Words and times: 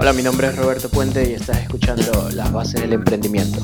Hola, 0.00 0.14
mi 0.14 0.22
nombre 0.22 0.46
es 0.46 0.56
Roberto 0.56 0.88
Puente 0.88 1.28
y 1.28 1.34
estás 1.34 1.58
escuchando 1.58 2.30
Las 2.34 2.50
Bases 2.50 2.80
del 2.80 2.94
Emprendimiento. 2.94 3.60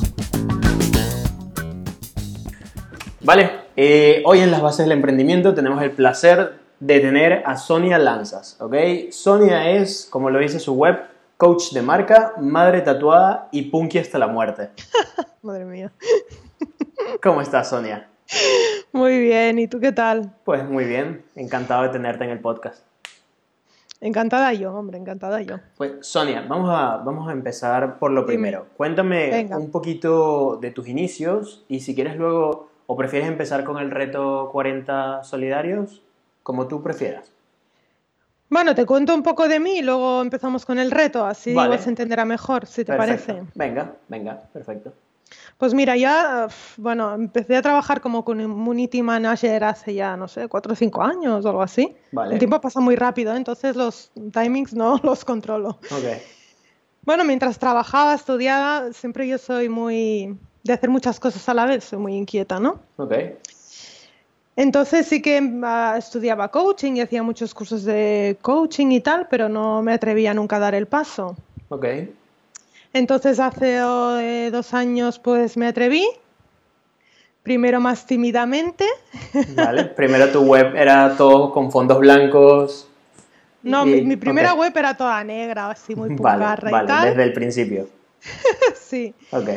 Vale, 3.22 3.50
eh, 3.74 4.22
hoy 4.26 4.40
en 4.40 4.50
Las 4.50 4.60
Bases 4.60 4.84
del 4.84 4.92
Emprendimiento 4.92 5.54
tenemos 5.54 5.82
el 5.82 5.92
placer 5.92 6.58
de 6.78 7.00
tener 7.00 7.42
a 7.46 7.56
Sonia 7.56 7.96
Lanzas, 7.96 8.60
¿ok? 8.60 8.74
Sonia 9.12 9.70
es, 9.70 10.06
como 10.10 10.28
lo 10.28 10.38
dice 10.38 10.60
su 10.60 10.74
web, 10.74 10.98
coach 11.38 11.72
de 11.72 11.80
marca, 11.80 12.34
madre 12.38 12.82
tatuada 12.82 13.48
y 13.50 13.70
punky 13.70 13.96
hasta 13.96 14.18
la 14.18 14.26
muerte. 14.26 14.68
Madre 15.40 15.64
mía. 15.64 15.90
¿Cómo 17.22 17.40
estás, 17.40 17.70
Sonia? 17.70 18.10
Muy 18.92 19.18
bien, 19.20 19.58
¿y 19.58 19.68
tú 19.68 19.80
qué 19.80 19.92
tal? 19.92 20.34
Pues 20.44 20.68
muy 20.68 20.84
bien, 20.84 21.24
encantado 21.34 21.84
de 21.84 21.88
tenerte 21.88 22.24
en 22.24 22.30
el 22.30 22.40
podcast. 22.40 22.85
Encantada 24.00 24.52
yo, 24.52 24.74
hombre, 24.74 24.98
encantada 24.98 25.40
yo. 25.40 25.56
Pues 25.76 25.92
Sonia, 26.06 26.44
vamos 26.46 26.70
a, 26.70 26.98
vamos 26.98 27.28
a 27.28 27.32
empezar 27.32 27.98
por 27.98 28.10
lo 28.10 28.22
Dime. 28.22 28.26
primero. 28.34 28.66
Cuéntame 28.76 29.30
Venga. 29.30 29.58
un 29.58 29.70
poquito 29.70 30.58
de 30.60 30.70
tus 30.70 30.86
inicios 30.88 31.64
y 31.68 31.80
si 31.80 31.94
quieres 31.94 32.16
luego, 32.16 32.68
o 32.86 32.96
prefieres 32.96 33.28
empezar 33.28 33.64
con 33.64 33.78
el 33.78 33.90
reto 33.90 34.50
40 34.52 35.24
solidarios, 35.24 36.02
como 36.42 36.66
tú 36.68 36.82
prefieras. 36.82 37.32
Bueno, 38.48 38.74
te 38.74 38.86
cuento 38.86 39.14
un 39.14 39.22
poco 39.24 39.48
de 39.48 39.58
mí 39.58 39.78
y 39.78 39.82
luego 39.82 40.20
empezamos 40.22 40.64
con 40.64 40.78
el 40.78 40.90
reto, 40.92 41.24
así 41.24 41.52
Vale. 41.52 41.78
se 41.78 41.88
entenderá 41.88 42.24
mejor, 42.24 42.66
si 42.66 42.84
te 42.84 42.92
Perfecto. 42.96 43.26
parece. 43.26 43.50
Venga, 43.56 43.92
venga, 44.08 44.40
perfecto. 44.52 44.92
Pues 45.58 45.72
mira, 45.72 45.96
ya, 45.96 46.48
bueno, 46.76 47.14
empecé 47.14 47.56
a 47.56 47.62
trabajar 47.62 48.02
como 48.02 48.24
community 48.24 49.02
manager 49.02 49.64
hace 49.64 49.94
ya, 49.94 50.14
no 50.16 50.28
sé, 50.28 50.48
cuatro 50.48 50.74
o 50.74 50.76
cinco 50.76 51.02
años 51.02 51.44
o 51.44 51.48
algo 51.48 51.62
así. 51.62 51.96
Vale. 52.12 52.34
El 52.34 52.38
tiempo 52.38 52.60
pasa 52.60 52.80
muy 52.80 52.94
rápido, 52.94 53.34
entonces 53.34 53.74
los 53.74 54.10
timings 54.32 54.74
no 54.74 55.00
los 55.02 55.24
controlo. 55.24 55.78
Bueno, 57.06 57.24
mientras 57.24 57.58
trabajaba, 57.58 58.14
estudiaba, 58.14 58.92
siempre 58.92 59.26
yo 59.26 59.38
soy 59.38 59.70
muy 59.70 60.36
de 60.62 60.72
hacer 60.72 60.90
muchas 60.90 61.18
cosas 61.18 61.48
a 61.48 61.54
la 61.54 61.64
vez, 61.64 61.84
soy 61.84 62.00
muy 62.00 62.16
inquieta, 62.16 62.60
¿no? 62.60 62.80
ok, 62.96 63.14
Entonces 64.56 65.06
sí 65.06 65.22
que 65.22 65.40
ah, 65.62 65.94
estudiaba 65.96 66.50
coaching 66.50 66.96
y 66.96 67.00
hacía 67.00 67.22
muchos 67.22 67.54
cursos 67.54 67.84
de 67.84 68.36
coaching 68.42 68.88
y 68.90 69.00
tal, 69.00 69.28
pero 69.30 69.48
no 69.48 69.82
me 69.82 69.92
atrevía 69.94 70.34
nunca 70.34 70.56
a 70.56 70.60
dar 70.60 70.74
el 70.74 70.86
paso. 70.86 71.36
ok. 71.70 71.86
Entonces 72.96 73.38
hace 73.40 73.76
eh, 73.78 74.50
dos 74.50 74.72
años 74.72 75.18
pues 75.18 75.56
me 75.58 75.66
atreví, 75.66 76.06
primero 77.42 77.78
más 77.78 78.06
tímidamente. 78.06 78.86
Vale, 79.54 79.84
primero 79.84 80.30
tu 80.30 80.40
web 80.42 80.74
era 80.74 81.14
todo 81.16 81.52
con 81.52 81.70
fondos 81.70 81.98
blancos. 81.98 82.88
No, 83.62 83.84
y- 83.86 83.90
mi, 83.90 84.00
mi 84.02 84.16
primera 84.16 84.54
web 84.54 84.72
era 84.74 84.96
toda 84.96 85.22
negra, 85.24 85.68
así 85.70 85.94
muy 85.94 86.08
Vale, 86.10 86.38
puncarra 86.38 86.70
y 86.70 86.72
vale, 86.72 86.88
tal. 86.88 87.08
desde 87.10 87.22
el 87.24 87.32
principio. 87.32 87.88
Sí. 88.80 89.14
Ok, 89.32 89.48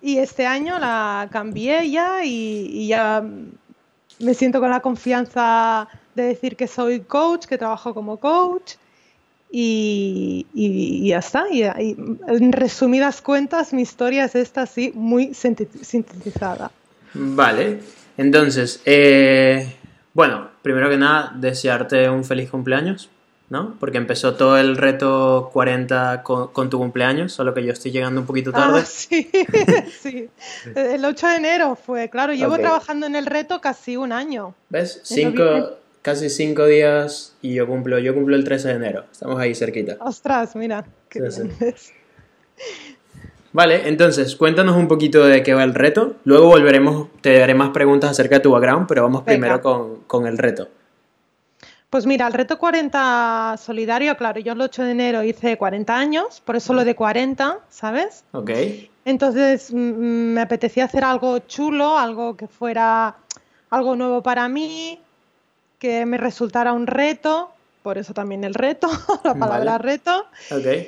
Y 0.00 0.18
este 0.18 0.46
año 0.46 0.78
la 0.78 1.28
cambié 1.30 1.90
ya 1.90 2.24
y, 2.24 2.68
y 2.72 2.88
ya 2.88 3.22
me 4.20 4.32
siento 4.34 4.60
con 4.60 4.70
la 4.70 4.80
confianza 4.80 5.86
de 6.14 6.22
decir 6.22 6.56
que 6.56 6.66
soy 6.66 7.00
coach, 7.00 7.44
que 7.46 7.58
trabajo 7.58 7.92
como 7.92 8.16
coach 8.18 8.74
y, 9.58 10.46
y- 10.54 11.06
y 11.06 11.08
ya 11.08 11.18
está. 11.20 11.46
Y, 11.50 11.62
y 11.62 11.96
en 12.28 12.52
resumidas 12.52 13.22
cuentas, 13.22 13.72
mi 13.72 13.80
historia 13.82 14.24
es 14.26 14.34
esta 14.34 14.62
así, 14.62 14.92
muy 14.94 15.32
sintetizada. 15.34 16.70
vale. 17.14 17.80
Entonces, 18.18 18.80
eh, 18.84 19.74
bueno, 20.14 20.48
primero 20.62 20.88
que 20.90 20.96
nada, 20.98 21.32
desearte 21.36 22.08
un 22.10 22.24
feliz 22.24 22.50
cumpleaños, 22.50 23.08
¿no? 23.50 23.76
Porque 23.78 23.98
empezó 23.98 24.34
todo 24.34 24.58
el 24.58 24.76
reto 24.76 25.50
40 25.52 26.22
con, 26.22 26.48
con 26.48 26.68
tu 26.70 26.78
cumpleaños, 26.78 27.32
solo 27.32 27.52
que 27.54 27.64
yo 27.64 27.72
estoy 27.72 27.92
llegando 27.92 28.20
un 28.22 28.26
poquito 28.26 28.52
tarde. 28.52 28.80
Ah, 28.82 28.84
sí, 28.86 29.30
sí. 30.02 30.28
El 30.74 31.04
8 31.04 31.28
de 31.28 31.36
enero 31.36 31.76
fue, 31.76 32.08
claro, 32.10 32.32
llevo 32.34 32.56
trabajando 32.56 33.06
en 33.06 33.16
el 33.16 33.26
reto 33.26 33.60
casi 33.60 33.96
un 33.96 34.12
año. 34.12 34.54
¿Ves? 34.70 35.00
Cinco, 35.02 35.42
casi 36.06 36.30
cinco 36.30 36.66
días 36.66 37.34
y 37.42 37.54
yo 37.54 37.66
cumplo, 37.66 37.98
yo 37.98 38.14
cumplo 38.14 38.36
el 38.36 38.44
13 38.44 38.68
de 38.68 38.74
enero. 38.74 39.04
Estamos 39.10 39.40
ahí 39.40 39.56
cerquita. 39.56 39.96
Ostras, 39.98 40.54
mira, 40.54 40.84
qué 41.08 41.28
Sí, 41.32 41.42
bien. 41.42 41.74
Vale, 43.52 43.88
entonces 43.88 44.36
cuéntanos 44.36 44.76
un 44.76 44.86
poquito 44.86 45.24
de 45.26 45.42
qué 45.42 45.52
va 45.52 45.64
el 45.64 45.74
reto. 45.74 46.14
Luego 46.22 46.46
volveremos, 46.46 47.08
te 47.22 47.36
daré 47.40 47.54
más 47.54 47.70
preguntas 47.70 48.12
acerca 48.12 48.36
de 48.36 48.40
tu 48.42 48.52
background, 48.52 48.86
pero 48.86 49.02
vamos 49.02 49.24
Venga. 49.24 49.36
primero 49.36 49.60
con, 49.60 49.96
con 50.06 50.28
el 50.28 50.38
reto. 50.38 50.68
Pues 51.90 52.06
mira, 52.06 52.28
el 52.28 52.34
reto 52.34 52.56
40 52.56 53.56
solidario, 53.60 54.16
claro, 54.16 54.38
yo 54.38 54.52
el 54.52 54.60
8 54.60 54.84
de 54.84 54.90
enero 54.92 55.24
hice 55.24 55.58
40 55.58 55.92
años, 55.98 56.40
por 56.44 56.54
eso 56.54 56.72
lo 56.72 56.84
de 56.84 56.94
40, 56.94 57.58
¿sabes? 57.68 58.22
Ok, 58.30 58.50
Entonces 59.04 59.72
mm, 59.72 59.76
mm, 59.76 60.34
me 60.34 60.40
apetecía 60.40 60.84
hacer 60.84 61.02
algo 61.02 61.40
chulo, 61.40 61.98
algo 61.98 62.36
que 62.36 62.46
fuera 62.46 63.16
algo 63.70 63.96
nuevo 63.96 64.22
para 64.22 64.48
mí, 64.48 65.00
que 65.78 66.06
me 66.06 66.16
resultara 66.16 66.72
un 66.72 66.86
reto, 66.86 67.50
por 67.82 67.98
eso 67.98 68.14
también 68.14 68.44
el 68.44 68.54
reto, 68.54 68.88
la 69.24 69.34
palabra 69.34 69.78
Vale. 69.78 69.78
reto, 69.78 70.26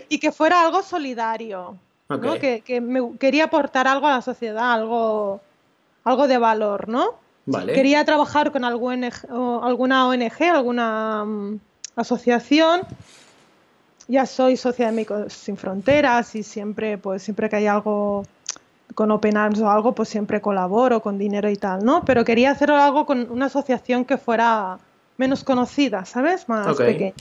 y 0.08 0.18
que 0.18 0.32
fuera 0.32 0.62
algo 0.62 0.82
solidario, 0.82 1.76
¿no? 2.08 2.38
Que, 2.38 2.62
que 2.62 2.80
me 2.80 3.16
quería 3.18 3.44
aportar 3.44 3.86
algo 3.86 4.06
a 4.06 4.12
la 4.12 4.22
sociedad, 4.22 4.72
algo, 4.72 5.40
algo 6.04 6.28
de 6.28 6.38
valor, 6.38 6.88
¿no? 6.88 7.14
vale. 7.46 7.72
Quería 7.72 8.04
trabajar 8.04 8.52
con 8.52 8.64
algún 8.64 9.04
alguna 9.04 10.06
ONG, 10.08 10.42
alguna 10.42 11.24
mm, 11.24 11.60
asociación. 11.96 12.82
Ya 14.06 14.24
soy 14.24 14.56
socia 14.56 14.86
de 14.86 14.92
Médicos 14.92 15.32
Sin 15.32 15.56
Fronteras 15.56 16.34
y 16.34 16.42
siempre, 16.42 16.96
pues, 16.96 17.22
siempre 17.22 17.48
que 17.50 17.56
hay 17.56 17.66
algo 17.66 18.24
con 18.94 19.10
Open 19.10 19.36
Arms 19.36 19.60
o 19.60 19.70
algo, 19.70 19.94
pues 19.94 20.08
siempre 20.08 20.40
colaboro 20.40 21.00
con 21.00 21.18
dinero 21.18 21.48
y 21.50 21.56
tal, 21.56 21.84
¿no? 21.84 22.04
Pero 22.04 22.24
quería 22.24 22.50
hacer 22.50 22.70
algo 22.70 23.06
con 23.06 23.30
una 23.30 23.46
asociación 23.46 24.04
que 24.04 24.16
fuera 24.18 24.78
menos 25.16 25.44
conocida, 25.44 26.04
¿sabes? 26.04 26.48
Más 26.48 26.68
Ok. 26.68 26.78
pequeña. 26.78 27.14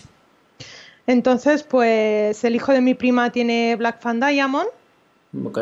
Entonces, 1.06 1.64
pues 1.64 2.44
el 2.44 2.56
hijo 2.56 2.72
de 2.72 2.82
mi 2.82 2.94
prima 2.94 3.32
tiene 3.32 3.76
Black 3.78 4.02
Fan 4.02 4.20
Diamond. 4.20 4.68
Ok, 5.46 5.60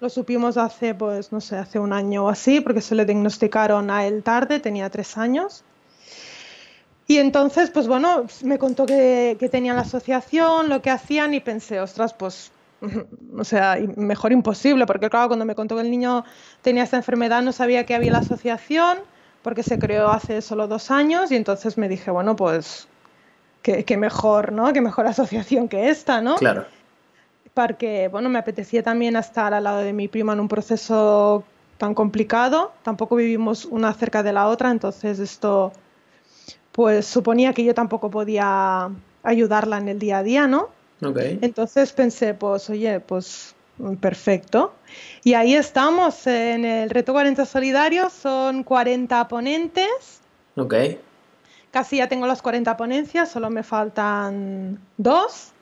Lo 0.00 0.08
supimos 0.08 0.56
hace, 0.56 0.94
pues, 0.94 1.32
no 1.32 1.40
sé, 1.40 1.56
hace 1.56 1.78
un 1.78 1.92
año 1.92 2.26
o 2.26 2.28
así, 2.28 2.60
porque 2.60 2.80
se 2.80 2.94
le 2.94 3.04
diagnosticaron 3.04 3.90
a 3.90 4.06
él 4.06 4.22
tarde, 4.22 4.60
tenía 4.60 4.88
tres 4.90 5.16
años. 5.18 5.64
Y 7.08 7.16
entonces, 7.16 7.70
pues 7.70 7.88
bueno, 7.88 8.26
me 8.44 8.58
contó 8.58 8.86
que, 8.86 9.36
que 9.40 9.48
tenían 9.48 9.76
la 9.76 9.82
asociación, 9.82 10.68
lo 10.68 10.82
que 10.82 10.90
hacían, 10.90 11.34
y 11.34 11.40
pensé, 11.40 11.80
ostras, 11.80 12.12
pues, 12.14 12.52
o 13.36 13.44
sea, 13.44 13.76
mejor 13.96 14.32
imposible, 14.32 14.86
porque 14.86 15.10
claro, 15.10 15.28
cuando 15.28 15.44
me 15.44 15.54
contó 15.54 15.76
que 15.76 15.82
el 15.82 15.90
niño 15.90 16.24
tenía 16.62 16.84
esta 16.84 16.96
enfermedad, 16.96 17.42
no 17.42 17.52
sabía 17.52 17.84
que 17.86 17.94
había 17.94 18.12
la 18.12 18.18
asociación, 18.18 18.98
porque 19.42 19.62
se 19.62 19.78
creó 19.78 20.10
hace 20.10 20.42
solo 20.42 20.68
dos 20.68 20.90
años, 20.90 21.30
y 21.30 21.36
entonces 21.36 21.78
me 21.78 21.88
dije, 21.88 22.10
bueno, 22.10 22.36
pues, 22.36 22.88
qué, 23.62 23.84
qué 23.84 23.96
mejor, 23.96 24.52
¿no? 24.52 24.72
Qué 24.72 24.80
mejor 24.80 25.06
asociación 25.06 25.68
que 25.68 25.88
esta, 25.90 26.20
¿no? 26.20 26.36
claro. 26.36 26.66
porque 27.54 28.08
bueno, 28.08 28.28
me 28.28 28.38
apetecía 28.38 28.82
también 28.82 29.16
estar 29.16 29.52
al 29.52 29.64
lado 29.64 29.78
de 29.78 29.92
mi 29.92 30.06
prima 30.06 30.32
en 30.32 30.40
un 30.40 30.48
proceso 30.48 31.44
tan 31.76 31.94
complicado. 31.94 32.72
Tampoco 32.82 33.16
vivimos 33.16 33.64
una 33.64 33.92
cerca 33.94 34.22
de 34.22 34.32
la 34.32 34.46
otra, 34.46 34.70
entonces 34.70 35.18
esto 35.18 35.72
pues 36.72 37.06
suponía 37.06 37.52
que 37.52 37.64
yo 37.64 37.74
tampoco 37.74 38.10
podía 38.10 38.88
ayudarla 39.24 39.78
en 39.78 39.88
el 39.88 39.98
día 39.98 40.18
a 40.18 40.22
día, 40.22 40.46
¿no? 40.46 40.68
Entonces 41.00 41.92
pensé, 41.92 42.34
pues 42.34 42.68
oye, 42.70 43.00
pues 43.00 43.54
perfecto. 44.00 44.74
Y 45.22 45.34
ahí 45.34 45.54
estamos 45.54 46.26
en 46.26 46.64
el 46.64 46.90
reto 46.90 47.12
40 47.12 47.44
solidario, 47.46 48.10
son 48.10 48.64
40 48.64 49.28
ponentes. 49.28 50.20
ok, 50.56 50.74
Casi 51.70 51.98
ya 51.98 52.08
tengo 52.08 52.26
las 52.26 52.42
40 52.42 52.76
ponencias, 52.76 53.30
solo 53.30 53.50
me 53.50 53.62
faltan 53.62 54.80
dos 54.96 55.52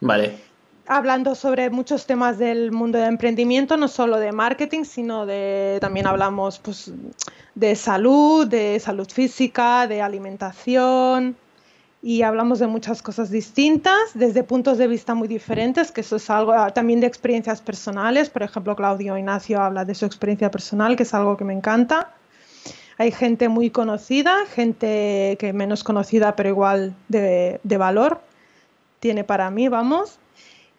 vale. 0.00 0.38
hablando 0.86 1.34
sobre 1.34 1.70
muchos 1.70 2.06
temas 2.06 2.38
del 2.38 2.70
mundo 2.70 2.98
de 2.98 3.06
emprendimiento, 3.06 3.76
no 3.76 3.88
solo 3.88 4.18
de 4.18 4.30
marketing, 4.30 4.84
sino 4.84 5.26
de 5.26 5.78
también 5.80 6.06
hablamos 6.06 6.60
pues, 6.60 6.92
de 7.56 7.74
salud, 7.74 8.46
de 8.46 8.78
salud 8.78 9.08
física, 9.10 9.88
de 9.88 10.00
alimentación 10.00 11.36
y 12.06 12.22
hablamos 12.22 12.60
de 12.60 12.68
muchas 12.68 13.02
cosas 13.02 13.32
distintas 13.32 13.98
desde 14.14 14.44
puntos 14.44 14.78
de 14.78 14.86
vista 14.86 15.16
muy 15.16 15.26
diferentes, 15.26 15.90
que 15.90 16.02
eso 16.02 16.14
es 16.14 16.30
algo 16.30 16.52
ah, 16.52 16.70
también 16.70 17.00
de 17.00 17.08
experiencias 17.08 17.60
personales. 17.60 18.30
Por 18.30 18.44
ejemplo, 18.44 18.76
Claudio 18.76 19.18
Ignacio 19.18 19.60
habla 19.60 19.84
de 19.84 19.92
su 19.92 20.06
experiencia 20.06 20.48
personal, 20.48 20.94
que 20.94 21.02
es 21.02 21.12
algo 21.14 21.36
que 21.36 21.42
me 21.42 21.52
encanta. 21.52 22.14
Hay 22.96 23.10
gente 23.10 23.48
muy 23.48 23.70
conocida, 23.70 24.46
gente 24.46 25.36
que 25.40 25.52
menos 25.52 25.82
conocida, 25.82 26.36
pero 26.36 26.48
igual 26.48 26.94
de, 27.08 27.58
de 27.64 27.76
valor 27.76 28.20
tiene 29.00 29.24
para 29.24 29.50
mí, 29.50 29.66
vamos. 29.66 30.20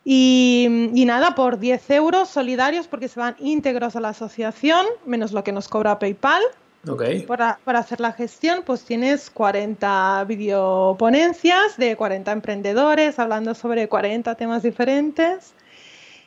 Y, 0.06 0.91
y 0.94 1.03
nada, 1.03 1.35
por 1.35 1.59
10 1.59 1.89
euros 1.89 2.29
solidarios, 2.29 2.88
porque 2.88 3.09
se 3.09 3.19
van 3.19 3.35
íntegros 3.39 3.97
a 3.97 4.00
la 4.00 4.09
asociación, 4.09 4.85
menos 5.06 5.33
lo 5.33 5.44
que 5.44 5.51
nos 5.51 5.68
cobra 5.68 6.00
PayPal. 6.00 6.41
Ok. 6.88 7.04
Para, 7.28 7.60
para 7.63 7.80
hacer 7.80 8.00
la 8.00 8.13
gestión, 8.13 8.63
pues 8.66 8.84
tienes 8.84 9.30
40 9.30 10.24
videoponencias 10.28 11.78
de 11.78 11.95
40 11.95 12.31
emprendedores 12.31 13.19
hablando 13.19 13.54
sobre 13.56 13.88
40 13.88 14.36
temas 14.36 14.63
diferentes 14.63 15.54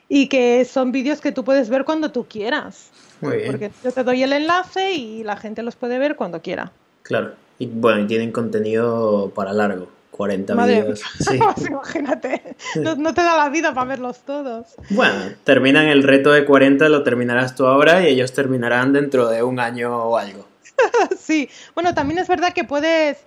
y 0.09 0.29
que 0.29 0.65
son 0.65 0.93
vídeos 0.93 1.21
que 1.21 1.33
tú 1.33 1.45
puedes 1.45 1.69
ver 1.71 1.85
cuando 1.85 2.11
tú 2.11 2.27
quieras. 2.29 2.91
Muy 3.21 3.37
bien. 3.37 3.51
Porque 3.51 3.71
yo 3.85 3.93
te 3.93 4.05
doy 4.05 4.23
el 4.23 4.33
enlace 4.33 4.93
y 4.93 5.23
la 5.25 5.37
gente 5.37 5.62
los 5.62 5.77
puede 5.77 5.99
ver 5.99 6.17
cuando 6.17 6.43
quiera. 6.43 6.73
Claro. 7.03 7.33
Y 7.59 7.67
bueno, 7.67 8.01
y 8.01 8.07
tienen 8.07 8.33
contenido 8.33 9.31
para 9.35 9.53
largo. 9.53 9.89
40 10.11 10.55
Madre 10.55 10.83
vídeos. 10.83 11.01
mía. 11.01 11.31
Sí. 11.31 11.39
Pues 11.55 11.67
imagínate, 11.67 12.57
no, 12.77 12.95
no 12.97 13.15
te 13.15 13.23
da 13.23 13.37
la 13.37 13.49
vida 13.49 13.73
para 13.73 13.87
verlos 13.87 14.19
todos. 14.21 14.67
Bueno, 14.91 15.15
terminan 15.45 15.87
el 15.87 16.03
reto 16.03 16.33
de 16.33 16.45
40, 16.45 16.89
lo 16.91 17.03
terminarás 17.03 17.55
tú 17.55 17.67
ahora 17.67 18.03
y 18.03 18.12
ellos 18.12 18.33
terminarán 18.33 18.93
dentro 18.93 19.29
de 19.29 19.43
un 19.43 19.61
año 19.61 19.97
o 19.97 20.19
algo. 20.19 20.50
Sí, 21.19 21.49
bueno, 21.75 21.94
también 21.94 22.19
es 22.19 22.29
verdad 22.29 22.53
que 22.53 22.65
puedes 22.65 23.19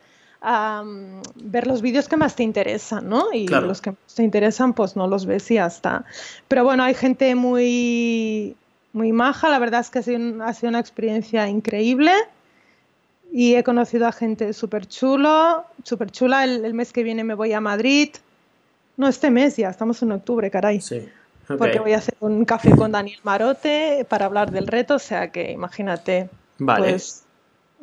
am, 0.41 1.21
ver 1.35 1.67
los 1.67 1.81
vídeos 1.81 2.07
que 2.09 2.17
más 2.17 2.35
te 2.35 2.43
interesan, 2.43 3.07
¿no? 3.07 3.27
Y 3.33 3.45
Claro. 3.45 3.67
los 3.67 3.81
que 3.81 3.91
más 3.91 4.15
te 4.15 4.23
interesan, 4.23 4.73
pues 4.73 4.95
no 4.95 5.07
los 5.07 5.25
ves 5.25 5.49
y 5.51 5.55
ya 5.55 5.65
está. 5.67 6.05
Pero 6.47 6.63
bueno, 6.63 6.83
hay 6.83 6.93
gente 6.95 7.33
muy, 7.35 8.55
muy 8.91 9.11
maja, 9.11 9.49
la 9.49 9.59
verdad 9.59 9.81
es 9.81 9.89
que 9.89 9.99
ha 9.99 10.03
sido, 10.03 10.17
un- 10.17 10.41
ha 10.41 10.53
sido 10.53 10.69
una 10.69 10.79
experiencia 10.79 11.47
increíble. 11.47 12.11
Y 13.31 13.55
he 13.55 13.63
conocido 13.63 14.05
a 14.05 14.11
gente 14.11 14.53
súper 14.53 14.85
chulo, 14.87 15.63
súper 15.83 16.11
chula. 16.11 16.43
El, 16.43 16.63
el 16.65 16.73
mes 16.75 16.93
que 16.93 17.01
viene 17.01 17.23
me 17.23 17.33
voy 17.33 17.51
a 17.53 17.59
Madrid. 17.59 18.09
No, 18.95 19.07
este 19.07 19.31
mes 19.31 19.57
ya, 19.57 19.69
estamos 19.69 20.03
en 20.03 20.11
octubre, 20.11 20.51
caray. 20.51 20.79
Sí. 20.81 21.09
Porque 21.47 21.79
voy 21.79 21.93
a 21.93 21.97
hacer 21.97 22.15
un 22.19 22.45
café 22.45 22.75
con 22.75 22.91
Daniel 22.91 23.19
Marote 23.23 24.05
para 24.07 24.25
hablar 24.27 24.51
del 24.51 24.67
reto, 24.67 24.95
o 24.95 24.99
sea 24.99 25.31
que 25.31 25.51
imagínate. 25.51 26.29
Vale. 26.59 26.91
Pues 26.91 27.22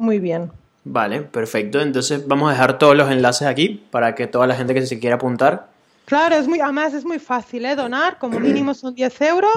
muy 0.01 0.19
bien. 0.19 0.51
Vale, 0.85 1.21
perfecto. 1.23 1.81
Entonces 1.81 2.27
vamos 2.27 2.49
a 2.49 2.53
dejar 2.53 2.79
todos 2.79 2.97
los 2.97 3.11
enlaces 3.11 3.47
aquí 3.47 3.85
para 3.91 4.15
que 4.15 4.27
toda 4.27 4.47
la 4.47 4.55
gente 4.57 4.75
que 4.75 4.87
se 4.87 4.99
quiera 4.99 5.17
apuntar. 5.17 5.69
Claro, 6.07 6.35
es 6.35 6.49
muy, 6.49 6.59
además 6.61 6.95
es 6.95 7.05
muy 7.05 7.19
fácil, 7.19 7.65
¿eh? 7.67 7.77
Donar, 7.77 8.19
como 8.19 8.41
mínimo 8.41 8.75
son 8.75 8.95
10 8.95 9.21
euros, 9.23 9.53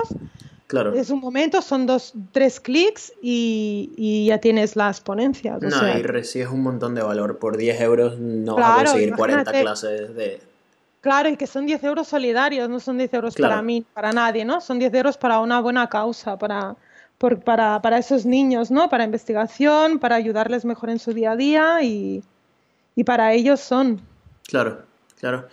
Claro. 0.67 0.93
es 0.93 1.09
un 1.09 1.19
momento, 1.19 1.61
son 1.61 1.85
dos, 1.85 2.13
tres 2.31 2.59
clics 2.59 3.13
y, 3.21 3.91
y 3.97 4.27
ya 4.27 4.39
tienes 4.39 4.75
las 4.75 5.01
ponencias. 5.01 5.57
o 5.61 5.65
No, 5.65 5.79
sea, 5.79 5.97
y 5.97 6.03
recibes 6.03 6.49
un 6.49 6.61
montón 6.63 6.93
de 6.95 7.01
valor. 7.01 7.37
Por 7.39 7.57
10 7.57 7.79
euros 7.81 8.19
no 8.19 8.55
vas 8.55 8.65
a 8.65 8.73
Claro, 8.75 8.89
conseguir 8.91 9.15
40 9.15 9.41
imagínate. 9.41 9.61
clases 9.63 10.15
de... 10.15 10.41
Claro, 11.01 11.29
y 11.29 11.35
que 11.37 11.47
son 11.47 11.65
10 11.65 11.83
euros 11.83 12.07
solidarios, 12.07 12.69
no 12.69 12.79
son 12.79 12.97
10 12.97 13.13
euros 13.13 13.35
Claro. 13.35 13.51
para 13.51 13.61
mí, 13.61 13.85
para 13.93 14.11
nadie, 14.13 14.45
¿no? 14.45 14.61
Son 14.61 14.79
10 14.79 14.93
euros 14.93 15.17
para 15.17 15.39
una 15.39 15.59
buena 15.59 15.87
causa, 15.89 16.37
para, 16.37 16.75
por- 17.23 17.39
para, 17.39 17.81
para 17.81 17.97
esos 17.99 18.25
niños, 18.25 18.69
¿no? 18.69 18.89
Para 18.89 19.05
investigación, 19.05 19.97
para 19.99 20.17
ayudarles 20.17 20.65
mejor 20.65 20.89
en 20.89 20.99
su 20.99 21.13
día 21.13 21.31
a 21.31 21.35
día 21.37 21.81
y, 21.81 22.21
y 22.97 23.05
para 23.05 23.31
ellos 23.31 23.61
son. 23.61 24.01
Claro, 24.45 24.81
claro. 25.21 25.47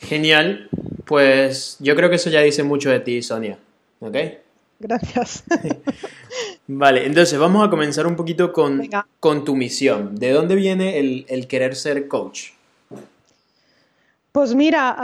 Genial. 0.00 0.68
Pues 1.04 1.76
yo 1.80 1.96
creo 1.96 2.08
que 2.08 2.14
eso 2.14 2.30
ya 2.30 2.40
dice 2.42 2.62
mucho 2.62 2.88
de 2.88 3.00
ti, 3.00 3.20
Sonia. 3.20 3.58
¿Ok? 3.98 4.16
Gracias. 4.78 5.42
Vale, 6.68 7.04
entonces 7.04 7.36
vamos 7.36 7.66
a 7.66 7.70
comenzar 7.70 8.06
un 8.06 8.14
poquito 8.14 8.52
con, 8.52 8.88
con 9.18 9.44
tu 9.44 9.56
misión. 9.56 10.14
¿De 10.14 10.30
dónde 10.30 10.54
viene 10.54 11.00
el, 11.00 11.26
el 11.28 11.48
querer 11.48 11.74
ser 11.74 12.06
coach? 12.06 12.50
Pues 14.30 14.54
mira, 14.54 14.94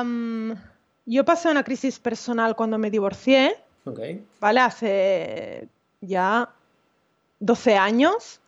am, 0.00 0.56
yo 1.04 1.24
pasé 1.24 1.48
una 1.50 1.62
crisis 1.62 2.00
personal 2.00 2.56
cuando 2.56 2.78
me 2.78 2.90
divorcié, 2.90 3.54
Ok. 3.86 4.00
¿vale? 4.40 4.60
Hace 4.60 5.68
ya 6.00 6.48
12 7.40 7.76
años. 7.76 8.40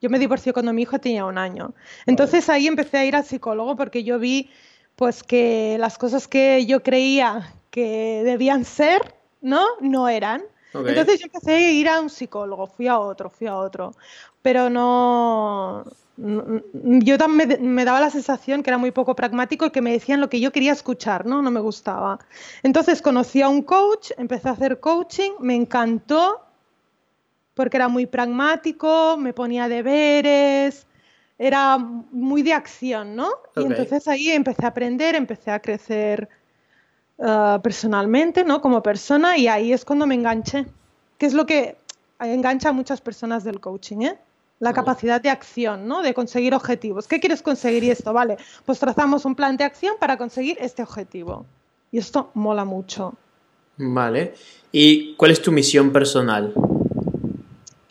Yo 0.00 0.10
me 0.10 0.18
divorcié 0.18 0.52
cuando 0.52 0.72
mi 0.72 0.82
hijo 0.82 0.98
tenía 0.98 1.24
un 1.24 1.38
año. 1.38 1.72
Entonces 2.06 2.48
ahí 2.48 2.66
empecé 2.66 2.98
a 2.98 3.04
ir 3.04 3.16
al 3.16 3.24
psicólogo 3.24 3.76
porque 3.76 4.04
yo 4.04 4.18
vi 4.18 4.50
pues 4.96 5.22
que 5.22 5.76
las 5.78 5.98
cosas 5.98 6.26
que 6.26 6.66
yo 6.66 6.82
creía 6.82 7.52
que 7.70 8.22
debían 8.24 8.64
ser, 8.64 9.14
¿no? 9.40 9.64
No 9.80 10.08
eran. 10.08 10.42
Entonces 10.90 11.20
yo 11.20 11.26
empecé 11.26 11.54
a 11.54 11.70
ir 11.70 11.88
a 11.88 12.00
un 12.00 12.10
psicólogo, 12.10 12.66
fui 12.66 12.88
a 12.88 12.98
otro, 12.98 13.30
fui 13.30 13.46
a 13.46 13.56
otro, 13.56 13.92
pero 14.42 14.68
no- 14.70 15.84
yo 16.20 17.16
también 17.16 17.48
me, 17.48 17.56
me 17.58 17.84
daba 17.84 18.00
la 18.00 18.10
sensación 18.10 18.64
que 18.64 18.70
era 18.70 18.78
muy 18.78 18.90
poco 18.90 19.14
pragmático 19.14 19.66
y 19.66 19.70
que 19.70 19.80
me 19.80 19.92
decían 19.92 20.20
lo 20.20 20.28
que 20.28 20.40
yo 20.40 20.50
quería 20.50 20.72
escuchar, 20.72 21.26
¿no? 21.26 21.42
No 21.42 21.50
me 21.52 21.60
gustaba. 21.60 22.18
Entonces 22.64 23.00
conocí 23.00 23.40
a 23.40 23.48
un 23.48 23.62
coach, 23.62 24.10
empecé 24.18 24.48
a 24.48 24.52
hacer 24.52 24.80
coaching, 24.80 25.30
me 25.38 25.54
encantó 25.54 26.40
porque 27.54 27.76
era 27.76 27.88
muy 27.88 28.06
pragmático, 28.06 29.16
me 29.16 29.32
ponía 29.32 29.68
deberes, 29.68 30.86
era 31.38 31.78
muy 31.78 32.42
de 32.42 32.52
acción, 32.52 33.14
¿no? 33.14 33.30
Y 33.54 33.62
entonces 33.62 34.08
ahí 34.08 34.30
empecé 34.30 34.64
a 34.64 34.68
aprender, 34.68 35.14
empecé 35.14 35.52
a 35.52 35.60
crecer 35.60 36.28
ah, 37.20 37.60
personalmente, 37.62 38.42
¿no? 38.42 38.60
Como 38.60 38.82
persona 38.82 39.36
y 39.38 39.46
ahí 39.46 39.72
es 39.72 39.84
cuando 39.84 40.06
me 40.06 40.16
enganché, 40.16 40.66
que 41.16 41.26
es 41.26 41.34
lo 41.34 41.46
que 41.46 41.76
engancha 42.18 42.70
a 42.70 42.72
muchas 42.72 43.00
personas 43.00 43.44
del 43.44 43.60
coaching, 43.60 44.02
¿eh? 44.02 44.18
La 44.60 44.72
capacidad 44.72 45.20
de 45.20 45.30
acción, 45.30 45.86
¿no? 45.86 46.02
De 46.02 46.14
conseguir 46.14 46.54
objetivos. 46.54 47.06
¿Qué 47.06 47.20
quieres 47.20 47.42
conseguir 47.42 47.84
y 47.84 47.90
esto? 47.90 48.12
Vale, 48.12 48.36
pues 48.64 48.78
trazamos 48.78 49.24
un 49.24 49.34
plan 49.34 49.56
de 49.56 49.64
acción 49.64 49.94
para 50.00 50.16
conseguir 50.16 50.58
este 50.60 50.82
objetivo. 50.82 51.46
Y 51.92 51.98
esto 51.98 52.30
mola 52.34 52.64
mucho. 52.64 53.14
Vale. 53.76 54.34
¿Y 54.72 55.14
cuál 55.14 55.30
es 55.30 55.40
tu 55.40 55.52
misión 55.52 55.92
personal? 55.92 56.52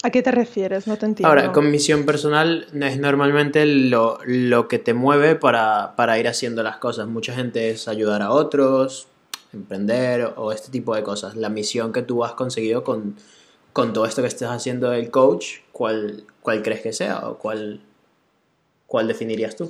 ¿A 0.04 0.10
qué 0.10 0.22
te 0.22 0.32
refieres? 0.32 0.88
No 0.88 0.98
te 0.98 1.06
entiendo. 1.06 1.30
Ahora, 1.30 1.52
con 1.52 1.72
misión 1.72 2.06
personal 2.06 2.68
es 2.74 3.00
normalmente 3.00 3.66
lo, 3.66 4.20
lo 4.26 4.68
que 4.68 4.78
te 4.78 4.94
mueve 4.94 5.36
para, 5.36 5.96
para 5.96 6.20
ir 6.20 6.28
haciendo 6.28 6.62
las 6.64 6.78
cosas. 6.78 7.08
Mucha 7.08 7.34
gente 7.34 7.72
es 7.72 7.88
ayudar 7.88 8.22
a 8.22 8.32
otros, 8.32 9.08
emprender 9.54 10.34
o 10.36 10.52
este 10.52 10.70
tipo 10.70 10.96
de 10.96 11.04
cosas. 11.04 11.36
La 11.36 11.50
misión 11.50 11.92
que 11.92 12.04
tú 12.04 12.24
has 12.24 12.34
conseguido 12.34 12.84
con, 12.84 13.16
con 13.74 13.92
todo 13.94 14.06
esto 14.06 14.22
que 14.22 14.28
estás 14.28 14.52
haciendo 14.52 14.92
del 14.92 15.10
coach, 15.10 15.58
¿cuál, 15.72 16.24
cuál 16.48 16.64
crees 16.64 16.80
que 16.80 16.94
sea 16.94 17.28
o 17.28 17.38
cuál, 17.38 17.82
cuál 18.86 19.06
definirías 19.10 19.58
tú? 19.58 19.70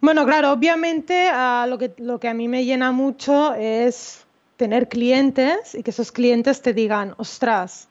Bueno, 0.00 0.24
claro, 0.24 0.52
obviamente 0.52 1.28
lo 1.66 1.78
que, 1.78 1.94
lo 1.96 2.20
que 2.20 2.28
a 2.28 2.34
mí 2.34 2.46
me 2.46 2.64
llena 2.64 2.92
mucho 2.92 3.54
es 3.54 4.24
tener 4.56 4.88
clientes 4.88 5.74
y 5.74 5.82
que 5.82 5.90
esos 5.90 6.12
clientes 6.12 6.62
te 6.62 6.72
digan, 6.72 7.14
ostras, 7.16 7.88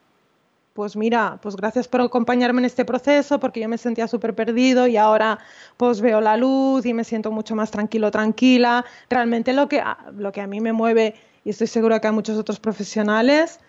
pues 0.72 0.96
mira, 0.96 1.40
pues 1.42 1.58
gracias 1.58 1.90
por 1.90 2.00
acompañarme 2.00 2.62
en 2.62 2.66
este 2.66 2.86
proceso 2.86 3.38
porque 3.38 3.60
yo 3.60 3.68
me 3.68 3.78
sentía 3.78 4.08
súper 4.08 4.34
perdido 4.34 4.88
y 4.88 4.96
ahora 4.96 5.38
pues 5.76 6.00
veo 6.00 6.22
la 6.22 6.38
luz 6.38 6.86
y 6.86 6.94
me 6.94 7.04
siento 7.04 7.32
mucho 7.32 7.54
más 7.54 7.70
tranquilo, 7.70 8.12
tranquila. 8.12 8.86
Realmente 9.10 9.52
lo 9.52 9.68
que, 9.68 9.84
lo 10.16 10.32
que 10.32 10.40
a 10.40 10.48
mí 10.48 10.62
me 10.62 10.72
mueve, 10.72 11.16
y 11.44 11.50
estoy 11.50 11.68
segura 11.68 12.00
que 12.00 12.08
a 12.08 12.14
muchos 12.14 12.38
otros 12.38 12.62
profesionales, 12.62 13.60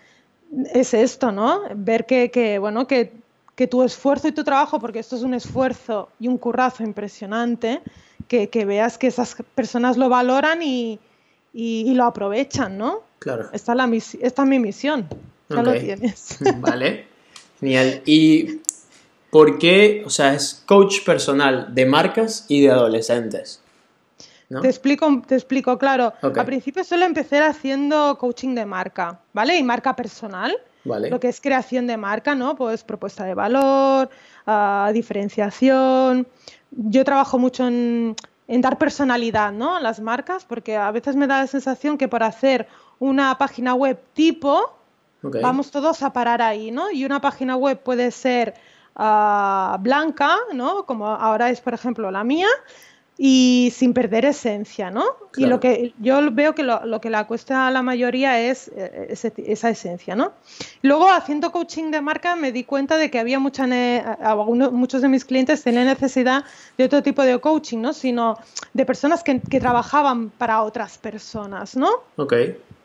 es 0.73 0.95
esto, 0.95 1.33
¿no? 1.33 1.63
Ver 1.75 2.07
que, 2.07 2.31
que, 2.31 2.61
bueno, 2.61 2.87
que, 2.87 3.26
que 3.57 3.67
tu 3.67 3.83
esfuerzo 3.83 4.29
y 4.29 4.33
tu 4.33 4.45
trabajo, 4.45 4.79
porque 4.79 4.99
esto 5.01 5.17
es 5.17 5.23
un 5.23 5.35
esfuerzo 5.35 6.11
y 6.21 6.29
un 6.29 6.37
currazo 6.39 6.83
impresionante, 6.85 7.81
que, 8.29 8.49
que 8.51 8.65
veas 8.65 8.99
que 8.99 9.07
esas 9.09 9.35
personas 9.55 9.97
lo 9.97 10.09
valoran 10.09 10.63
y, 10.63 11.01
y- 11.53 11.85
y 11.91 11.95
lo 11.95 12.05
aprovechan, 12.05 12.77
¿no? 12.77 13.01
Claro. 13.19 13.49
Esta 13.53 13.73
es, 13.73 13.77
la 13.77 13.87
misi- 13.87 14.19
esta 14.21 14.43
es 14.43 14.49
mi 14.49 14.59
misión, 14.59 15.09
ya 15.49 15.63
lo 15.63 15.73
Ok. 15.73 15.79
tienes. 15.79 16.39
Vale. 16.61 17.07
Genial. 17.59 18.03
¿Y 18.05 18.61
por 19.31 19.59
qué? 19.59 20.03
O 20.05 20.11
sea, 20.11 20.35
es 20.35 20.63
coach 20.67 21.03
personal 21.05 21.75
de 21.75 21.87
marcas 21.87 22.45
y 22.49 22.61
de 22.61 22.71
adolescentes. 22.71 23.63
¿no? 24.51 24.61
Te 24.61 24.69
explico, 24.69 25.23
te 25.27 25.35
explico, 25.35 25.79
claro. 25.79 26.13
Ok. 26.23 26.37
Al 26.39 26.45
principio 26.47 26.85
solo 26.85 27.05
empecé 27.07 27.39
haciendo 27.39 28.17
coaching 28.19 28.55
de 28.55 28.67
marca, 28.67 29.19
¿vale? 29.33 29.57
Y 29.57 29.63
marca 29.63 29.97
personal. 29.97 30.55
Vale. 30.87 31.11
Lo 31.11 31.21
que 31.21 31.29
es 31.29 31.41
creación 31.41 31.87
de 31.87 31.97
marca, 31.97 32.35
¿no? 32.35 32.57
Pues 32.57 32.85
propuesta 32.85 33.25
de 33.25 33.35
valor, 33.35 34.09
ah, 34.47 34.91
diferenciación. 34.93 36.27
Yo 36.71 37.05
trabajo 37.05 37.39
mucho 37.39 37.67
en, 37.67 38.17
en 38.49 38.61
dar 38.61 38.79
personalidad, 38.79 39.53
¿no? 39.53 39.77
A 39.77 39.81
las 39.81 40.01
marcas, 40.01 40.45
porque 40.45 40.77
a 40.77 40.91
veces 40.91 41.17
me 41.17 41.27
da 41.27 41.41
la 41.41 41.47
sensación 41.47 41.99
que 41.99 42.09
por 42.09 42.23
hacer 42.23 42.69
una 42.99 43.37
página 43.39 43.75
web 43.75 44.01
tipo, 44.15 44.79
vamos 45.23 45.71
todos 45.71 46.03
a 46.03 46.13
parar 46.13 46.43
ahí, 46.43 46.71
¿no? 46.71 46.91
Y 46.91 47.05
una 47.05 47.21
página 47.21 47.57
web 47.57 47.83
puede 47.83 48.11
ser 48.11 48.55
ah, 48.95 49.77
blanca, 49.81 50.37
¿no? 50.53 50.87
Como 50.87 51.07
ahora 51.07 51.51
es, 51.51 51.61
por 51.61 51.75
ejemplo, 51.75 52.11
la 52.11 52.25
mía, 52.25 52.49
y 53.19 53.73
sin 53.75 53.95
perder 53.95 54.27
esencia, 54.27 54.91
¿no? 54.91 55.05
Y 55.35 55.41
Claro. 55.41 55.55
lo 55.57 55.61
que 55.61 55.95
yo 55.99 56.21
veo 56.33 56.55
que 56.55 56.63
lo, 56.63 56.85
lo 56.85 57.01
que 57.01 57.09
le 57.11 57.25
cuesta 57.27 57.67
a 57.67 57.71
la 57.71 57.83
mayoría 57.83 58.39
es 58.41 58.69
eh, 58.77 59.07
ese- 59.11 59.33
esa 59.39 59.71
esencia, 59.71 60.15
¿no? 60.15 60.33
Luego, 60.83 61.11
haciendo 61.11 61.51
coaching 61.51 61.91
de 61.91 62.01
marca, 62.03 62.37
me 62.37 62.53
di 62.53 62.65
cuenta 62.65 62.99
de 62.99 63.11
que 63.11 63.19
había 63.19 63.39
mucha 63.39 63.65
algunos- 64.23 64.73
muchos 64.73 65.01
de 65.03 65.09
mis 65.09 65.25
clientes 65.25 65.63
tenían 65.63 65.87
necesidad 65.87 66.45
de 66.77 66.85
otro 66.85 67.03
tipo 67.03 67.23
de 67.23 67.39
coaching, 67.41 67.79
¿no? 67.81 67.93
Sino 67.93 68.37
de 68.75 68.85
personas 68.85 69.23
que, 69.23 69.41
que 69.41 69.61
trabajaban 69.61 70.31
para 70.31 70.63
otras 70.63 70.99
personas, 70.99 71.77
¿no? 71.77 71.89
Ok. 72.17 72.35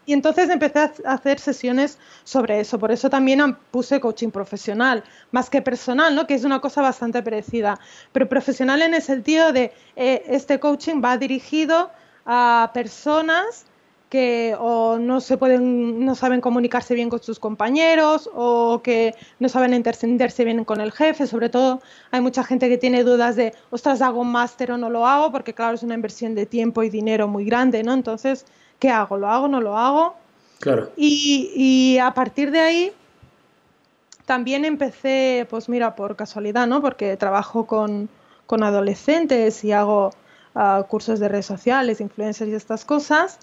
Y 0.06 0.14
entonces 0.14 0.50
empecé 0.50 0.80
a 0.80 0.92
hacer 1.14 1.40
sesiones 1.40 1.98
sobre 2.24 2.60
eso. 2.60 2.80
Por 2.80 2.92
eso 2.92 3.10
también 3.10 3.56
puse 3.70 4.00
coaching 4.00 4.30
profesional, 4.30 5.04
más 5.32 5.50
que 5.50 5.62
personal, 5.62 6.16
¿no? 6.16 6.26
Que 6.26 6.34
es 6.34 6.44
una 6.44 6.60
cosa 6.60 6.82
bastante 6.82 7.22
parecida. 7.22 7.80
Pero 8.12 8.28
profesional 8.28 8.82
en 8.82 8.94
el 8.94 9.02
sentido 9.02 9.52
de 9.52 9.72
eh, 9.96 10.24
este 10.28 10.60
coaching 10.60 11.02
va 11.04 11.18
dirigido 11.18 11.92
a 12.26 12.72
personas 12.74 13.66
que 14.12 14.58
o 14.60 15.00
no 15.00 15.22
se 15.22 15.38
pueden, 15.38 16.04
no 16.04 16.16
saben 16.16 16.42
comunicarse 16.42 16.94
bien 16.94 17.10
con 17.10 17.24
sus 17.24 17.40
compañeros 17.40 18.30
o 18.34 18.82
que 18.84 19.16
no 19.40 19.48
saben 19.48 19.74
entenderse 19.74 20.44
bien 20.44 20.66
con 20.66 20.82
el 20.82 20.92
jefe. 20.92 21.26
Sobre 21.28 21.48
todo 21.48 21.82
hay 22.12 22.20
mucha 22.20 22.44
gente 22.44 22.68
que 22.68 22.78
tiene 22.78 23.06
dudas 23.06 23.38
de, 23.38 23.54
ostras, 23.70 24.02
hago 24.02 24.20
un 24.20 24.32
máster 24.32 24.74
o 24.74 24.78
no 24.78 24.90
lo 24.90 25.08
hago, 25.08 25.32
porque 25.32 25.54
claro, 25.54 25.76
es 25.76 25.84
una 25.84 25.96
inversión 25.96 26.36
de 26.36 26.46
tiempo 26.46 26.84
y 26.84 26.90
dinero 26.90 27.30
muy 27.30 27.46
grande, 27.46 27.84
¿no? 27.84 27.94
Entonces, 27.94 28.46
¿qué 28.82 28.90
hago? 28.90 29.16
¿Lo 29.16 29.28
hago? 29.28 29.48
¿No 29.48 29.62
lo 29.62 29.78
hago? 29.78 30.16
Claro. 30.60 30.92
Y, 30.98 31.98
a 32.00 32.14
partir 32.14 32.52
de 32.52 32.60
ahí 32.60 32.92
también 34.26 34.66
empecé, 34.66 35.48
pues 35.50 35.70
mira, 35.70 35.96
por 35.96 36.16
casualidad, 36.16 36.68
¿no? 36.68 36.82
Porque 36.82 37.16
trabajo 37.16 37.66
con, 37.66 38.10
adolescentes 38.50 39.64
y 39.64 39.72
hago 39.72 40.12
ah, 40.56 40.84
cursos 40.90 41.22
de 41.22 41.30
redes 41.30 41.46
sociales, 41.46 42.02
influencers 42.02 42.52
y 42.52 42.54
estas 42.54 42.84
cosas 42.84 43.40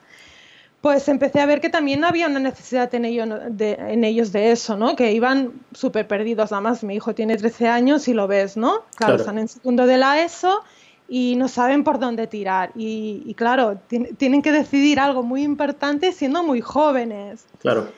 pues 0.80 1.09
empecé 1.09 1.40
a 1.40 1.47
ver 1.47 1.61
que 1.61 1.71
también 1.71 2.04
había 2.04 2.28
una 2.28 2.38
necesidad 2.38 2.95
en, 2.95 3.04
ellos 3.04 4.33
de 4.33 4.52
eso, 4.52 4.76
¿no? 4.76 4.95
Que 4.95 5.12
iban 5.12 5.52
súper 5.73 6.07
perdidos. 6.07 6.52
Además, 6.52 6.85
mi 6.85 6.95
hijo 6.95 7.14
tiene 7.16 7.37
13 7.37 7.66
años 7.66 8.07
y 8.07 8.14
lo 8.14 8.28
ves, 8.28 8.57
¿no? 8.57 8.85
Claro, 8.95 9.16
están 9.16 9.38
en 9.38 9.49
segundo 9.49 9.87
de 9.87 9.99
la 9.99 10.23
ESO 10.23 10.62
y 11.09 11.37
no 11.37 11.49
saben 11.49 11.85
por 11.85 11.99
dónde 11.99 12.27
tirar. 12.27 12.71
Y, 12.77 13.35
claro, 13.35 13.81
tienen 14.19 14.43
que 14.43 14.53
decidir 14.53 15.00
algo 15.00 15.23
muy 15.23 15.43
importante 15.43 16.12
siendo 16.12 16.43
muy 16.43 16.61
jóvenes. 16.61 17.47
Claro. 17.61 17.88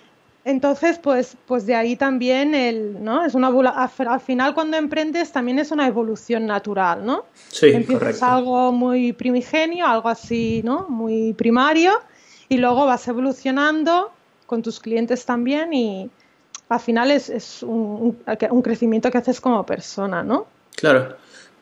Entonces, 0.45 0.99
pues, 0.99 1.37
pues 1.47 1.67
de 1.67 1.75
ahí 1.75 1.97
también 1.97 2.55
el, 2.55 3.05
¿no? 3.05 3.27
Es 3.27 3.35
una 3.35 3.49
al 3.49 4.21
final 4.21 4.55
cuando 4.55 4.79
emprendes 4.79 5.33
también 5.33 5.59
es 5.59 5.71
una 5.71 5.87
evolución 5.87 6.47
natural, 6.47 7.05
¿no? 7.05 7.27
Sí, 7.49 7.67
Empiezas 7.67 8.23
algo 8.23 8.73
muy 8.73 9.13
primigenio, 9.13 9.87
algo 9.87 10.09
así, 10.09 10.63
¿no? 10.65 10.87
Muy 10.89 11.35
primario 11.35 11.93
y 12.49 12.57
luego 12.57 12.87
vas 12.87 13.07
evolucionando 13.07 14.11
con 14.47 14.63
tus 14.63 14.81
clientes 14.81 15.27
también 15.27 15.73
y 15.75 16.11
al 16.69 16.81
final 16.81 17.11
es, 17.11 17.63
un, 17.63 18.19
crecimiento 18.63 19.11
que 19.11 19.19
haces 19.19 19.41
como 19.41 19.67
persona, 19.67 20.23
¿no? 20.23 20.47
Claro. 20.77 21.17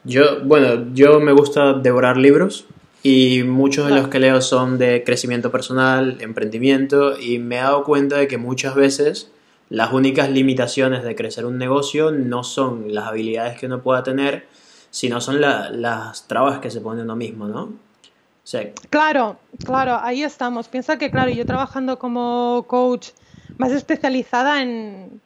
Yo, 0.05 0.43
bueno, 0.45 0.87
yo 0.95 1.21
me 1.21 1.33
gusta 1.33 1.75
devorar 1.75 2.17
libros 2.17 2.67
y 3.03 3.43
muchos 3.45 3.89
de 3.89 3.95
los 3.95 4.09
que 4.09 4.21
leo 4.21 4.41
son 4.41 4.79
de 4.79 5.05
crecimiento 5.05 5.51
personal, 5.51 6.19
emprendimiento 6.21 7.19
y 7.19 7.39
me 7.39 7.57
he 7.57 7.61
dado 7.61 7.85
cuenta 7.85 8.17
de 8.17 8.29
que 8.29 8.39
muchas 8.39 8.75
veces 8.75 9.31
las 9.71 9.93
únicas 9.93 10.31
limitaciones 10.31 11.05
de 11.05 11.15
crecer 11.15 11.45
un 11.45 11.59
negocio 11.59 12.11
no 12.11 12.43
son 12.43 12.95
las 12.95 13.07
habilidades 13.07 13.59
que 13.59 13.67
uno 13.67 13.83
pueda 13.83 14.03
tener, 14.03 14.47
sino 14.91 15.21
son 15.21 15.41
las 15.41 16.27
trabas 16.27 16.59
que 16.61 16.71
se 16.71 16.81
pone 16.81 17.03
uno 17.03 17.17
mismo, 17.17 17.47
¿no? 17.47 17.73
Claro, 18.89 19.37
claro, 19.63 19.99
ahí 20.01 20.23
estamos. 20.23 20.69
Piensa 20.69 20.97
que, 20.97 21.11
claro, 21.11 21.31
yo 21.31 21.45
trabajando 21.45 21.99
como 21.99 22.65
coach 22.67 23.09
más 23.59 23.73
especializada 23.73 24.63
en, 24.63 25.21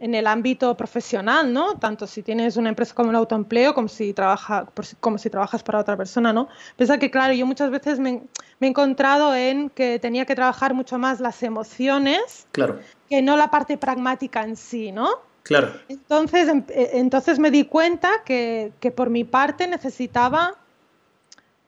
en 0.00 0.14
el 0.14 0.26
ámbito 0.26 0.74
profesional, 0.76 1.52
¿no? 1.52 1.78
Tanto 1.78 2.06
si 2.06 2.22
tienes 2.22 2.56
una 2.56 2.70
empresa 2.70 2.94
como 2.94 3.10
el 3.10 3.16
autoempleo, 3.16 3.74
como 3.74 3.86
si, 3.86 4.14
trabaja, 4.14 4.66
como 4.98 5.18
si 5.18 5.28
trabajas 5.28 5.62
para 5.62 5.78
otra 5.78 5.94
persona, 5.94 6.32
¿no? 6.32 6.48
Piensa 6.76 6.98
que, 6.98 7.10
claro, 7.10 7.34
yo 7.34 7.44
muchas 7.44 7.70
veces 7.70 7.98
me, 7.98 8.22
he 8.60 8.66
encontrado 8.66 9.34
en 9.34 9.68
que 9.68 9.98
tenía 9.98 10.24
que 10.24 10.34
trabajar 10.34 10.72
mucho 10.72 10.98
más 10.98 11.20
las 11.20 11.42
emociones 11.42 12.46
claro. 12.50 12.80
que 13.10 13.20
no 13.20 13.36
la 13.36 13.50
parte 13.50 13.76
pragmática 13.76 14.42
en 14.42 14.56
sí, 14.56 14.90
¿no? 14.90 15.10
Claro. 15.42 15.70
Entonces, 15.88 16.48
em, 16.48 16.64
eh, 16.70 16.92
entonces 16.94 17.38
me 17.38 17.50
di 17.50 17.64
cuenta 17.64 18.10
que, 18.24 18.72
que 18.80 18.90
por 18.90 19.10
mi 19.10 19.24
parte 19.24 19.66
necesitaba 19.66 20.54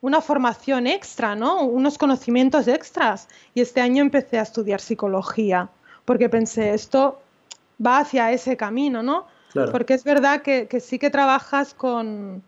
una 0.00 0.22
formación 0.22 0.86
extra, 0.86 1.34
¿no? 1.36 1.64
Unos 1.64 1.98
conocimientos 1.98 2.66
extras. 2.66 3.28
Y 3.54 3.60
este 3.60 3.82
año 3.82 4.00
empecé 4.00 4.38
a 4.38 4.42
estudiar 4.42 4.80
psicología, 4.80 5.68
porque 6.06 6.30
pensé, 6.30 6.72
esto 6.72 7.20
va 7.84 7.98
hacia 7.98 8.32
ese 8.32 8.56
camino, 8.56 9.02
¿no? 9.02 9.26
Porque 9.70 9.94
es 9.94 10.04
verdad 10.04 10.42
que, 10.42 10.68
sí 10.80 10.98
que 10.98 11.10
trabajas 11.10 11.74
con, 11.74 12.42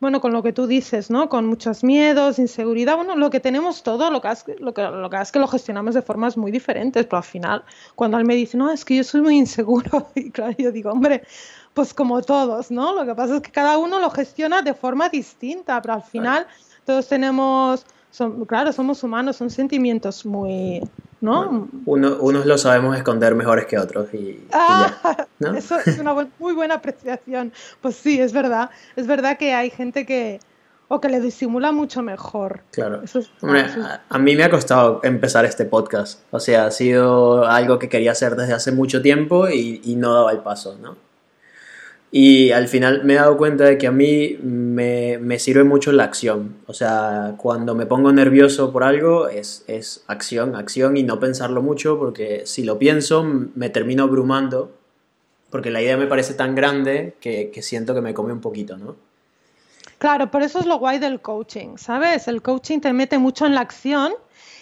bueno, 0.00 0.20
con 0.20 0.32
lo 0.32 0.42
que 0.42 0.54
tú 0.54 0.66
dices, 0.66 1.10
¿no? 1.10 1.28
Con 1.28 1.46
muchos 1.46 1.84
miedos, 1.84 2.38
inseguridad, 2.38 2.96
bueno, 2.96 3.14
lo 3.14 3.28
que 3.28 3.40
tenemos 3.40 3.82
todo, 3.82 4.10
lo 4.10 4.22
que, 4.22 4.28
es, 4.28 4.44
lo 4.58 4.72
que, 4.72 4.82
lo 4.82 5.10
que 5.10 5.20
es 5.20 5.32
que 5.32 5.38
lo 5.38 5.46
gestionamos 5.46 5.94
de 5.94 6.02
formas 6.02 6.38
muy 6.38 6.50
diferentes, 6.50 7.04
pero 7.04 7.18
al 7.18 7.24
final, 7.24 7.64
cuando 7.94 8.16
él 8.16 8.24
me 8.24 8.34
dice, 8.34 8.56
no, 8.56 8.70
es 8.70 8.84
que 8.84 8.96
yo 8.96 9.04
soy 9.04 9.20
muy 9.20 9.36
inseguro, 9.36 10.08
y 10.14 10.30
claro, 10.30 10.54
yo 10.58 10.72
digo, 10.72 10.90
hombre, 10.90 11.22
pues 11.74 11.92
como 11.92 12.22
todos, 12.22 12.70
¿no? 12.70 12.94
Lo 12.94 13.04
que 13.04 13.14
pasa 13.14 13.36
es 13.36 13.42
que 13.42 13.52
cada 13.52 13.76
uno 13.78 13.98
lo 14.00 14.10
gestiona 14.10 14.62
de 14.62 14.74
forma 14.74 15.08
distinta, 15.08 15.80
pero 15.82 15.94
al 15.94 16.02
final 16.02 16.46
todos 16.84 17.06
tenemos, 17.06 17.84
son, 18.10 18.44
claro, 18.44 18.72
somos 18.72 19.02
humanos, 19.02 19.36
son 19.36 19.50
sentimientos 19.50 20.26
muy, 20.26 20.82
¿no? 21.20 21.68
unos 21.84 22.46
lo 22.46 22.58
sabemos 22.58 22.96
esconder 22.96 23.34
mejores 23.34 23.66
que 23.66 23.78
otros 23.78 24.12
y, 24.14 24.44
ah, 24.52 25.26
Eso 25.56 25.78
es 25.84 25.98
una 25.98 26.14
muy 26.38 26.52
buena 26.52 26.74
apreciación. 26.74 27.52
Pues 27.80 27.96
sí, 27.96 28.20
es 28.20 28.32
verdad. 28.32 28.70
Es 28.96 29.06
verdad 29.06 29.38
que 29.38 29.54
hay 29.54 29.70
gente 29.70 30.04
que 30.04 30.40
o 30.92 31.00
que 31.00 31.08
le 31.08 31.20
disimula 31.20 31.70
mucho 31.70 32.02
mejor. 32.02 32.62
Claro. 32.72 33.02
a, 34.08 34.18
mí 34.18 34.34
me 34.34 34.42
ha 34.42 34.50
costado 34.50 35.00
empezar 35.04 35.44
este 35.44 35.64
podcast. 35.64 36.22
O 36.32 36.40
sea, 36.40 36.66
ha 36.66 36.70
sido 36.72 37.46
algo 37.46 37.78
que 37.78 37.88
quería 37.88 38.10
hacer 38.10 38.34
desde 38.34 38.54
hace 38.54 38.72
mucho 38.72 39.00
tiempo 39.00 39.48
y, 39.48 39.80
y 39.84 39.94
no 39.94 40.12
daba 40.12 40.32
el 40.32 40.38
paso, 40.38 40.76
¿no? 40.82 40.96
Y 42.12 42.50
al 42.50 42.66
final 42.66 43.04
me 43.04 43.12
he 43.12 43.16
dado 43.16 43.36
cuenta 43.36 43.64
de 43.64 43.78
que 43.78 43.86
a 43.86 43.92
mí 43.92 44.36
me, 44.42 45.38
sirve 45.38 45.62
mucho 45.62 45.92
la 45.92 46.04
acción. 46.04 46.56
O 46.66 46.74
sea, 46.74 47.34
cuando 47.36 47.74
me 47.74 47.86
pongo 47.86 48.12
nervioso 48.12 48.72
por 48.72 48.82
algo 48.82 49.28
es, 49.28 49.64
es, 49.68 50.02
acción, 50.08 50.56
acción 50.56 50.96
y 50.96 51.04
no 51.04 51.20
pensarlo 51.20 51.62
mucho 51.62 51.98
porque 51.98 52.42
si 52.46 52.64
lo 52.64 52.78
pienso 52.78 53.22
me 53.22 53.70
termino 53.70 54.02
abrumando 54.02 54.72
porque 55.50 55.70
la 55.70 55.82
idea 55.82 55.96
me 55.96 56.06
parece 56.06 56.34
tan 56.34 56.54
grande 56.54 57.16
que, 57.20 57.50
que 57.50 57.62
siento 57.62 57.94
que 57.94 58.00
me 58.00 58.14
come 58.14 58.32
un 58.32 58.40
poquito, 58.40 58.76
¿no? 58.76 58.96
Claro, 59.98 60.30
por 60.30 60.42
eso 60.42 60.60
es 60.60 60.66
lo 60.66 60.78
guay 60.78 60.98
del 60.98 61.20
coaching, 61.20 61.76
¿sabes? 61.76 62.26
El 62.28 62.40
coaching 62.40 62.78
te 62.80 62.92
mete 62.92 63.18
mucho 63.18 63.44
en 63.44 63.54
la 63.54 63.60
acción 63.60 64.14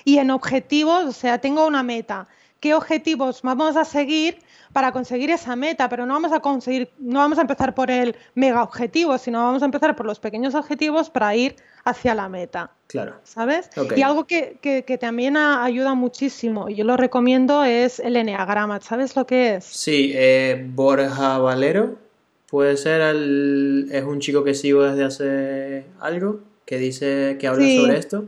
y 0.05 0.19
en 0.19 0.31
objetivos, 0.31 1.05
o 1.05 1.13
sea, 1.13 1.39
tengo 1.39 1.67
una 1.67 1.83
meta. 1.83 2.27
¿Qué 2.59 2.75
objetivos 2.75 3.43
vamos 3.43 3.77
a 3.77 3.85
seguir? 3.85 4.39
Para 4.79 4.93
conseguir 4.93 5.29
esa 5.33 5.57
meta, 5.57 5.89
pero 5.89 6.07
no 6.07 6.15
vamos 6.15 6.31
a 6.31 6.39
conseguir, 6.39 6.89
no 7.01 7.19
vamos 7.19 7.37
a 7.39 7.41
empezar 7.41 7.75
por 7.75 7.91
el 7.91 8.15
mega 8.37 8.63
objetivo, 8.63 9.19
sino 9.19 9.43
vamos 9.43 9.61
a 9.63 9.65
empezar 9.65 9.97
por 9.97 10.07
los 10.07 10.21
pequeños 10.21 10.55
objetivos 10.55 11.11
para 11.11 11.35
ir 11.35 11.57
hacia 11.85 12.15
la 12.15 12.29
meta. 12.29 12.71
Claro. 12.87 13.17
¿Sabes? 13.25 13.71
Y 13.97 14.03
algo 14.03 14.29
que, 14.29 14.59
que, 14.63 14.99
también 14.99 15.37
ayuda 15.37 15.95
muchísimo, 15.95 16.69
y 16.69 16.77
yo 16.77 16.85
lo 16.85 16.97
recomiendo, 16.97 17.65
es 17.65 17.99
el 17.99 18.15
enneagrama. 18.15 18.81
¿Sabes 18.81 19.17
lo 19.17 19.27
que 19.27 19.57
es? 19.57 19.65
Sí, 19.65 20.13
eh, 20.15 20.65
Borja 20.69 21.39
Valero. 21.39 21.97
Puede 22.49 22.77
ser, 22.77 23.01
es 23.91 24.05
un 24.05 24.21
chico 24.21 24.45
que 24.45 24.55
sigo 24.55 24.85
desde 24.85 25.03
hace 25.03 25.87
algo, 25.99 26.39
que 26.65 26.79
dice 26.79 27.37
que 27.41 27.49
habla 27.49 27.67
sobre 27.67 27.99
esto. 27.99 28.27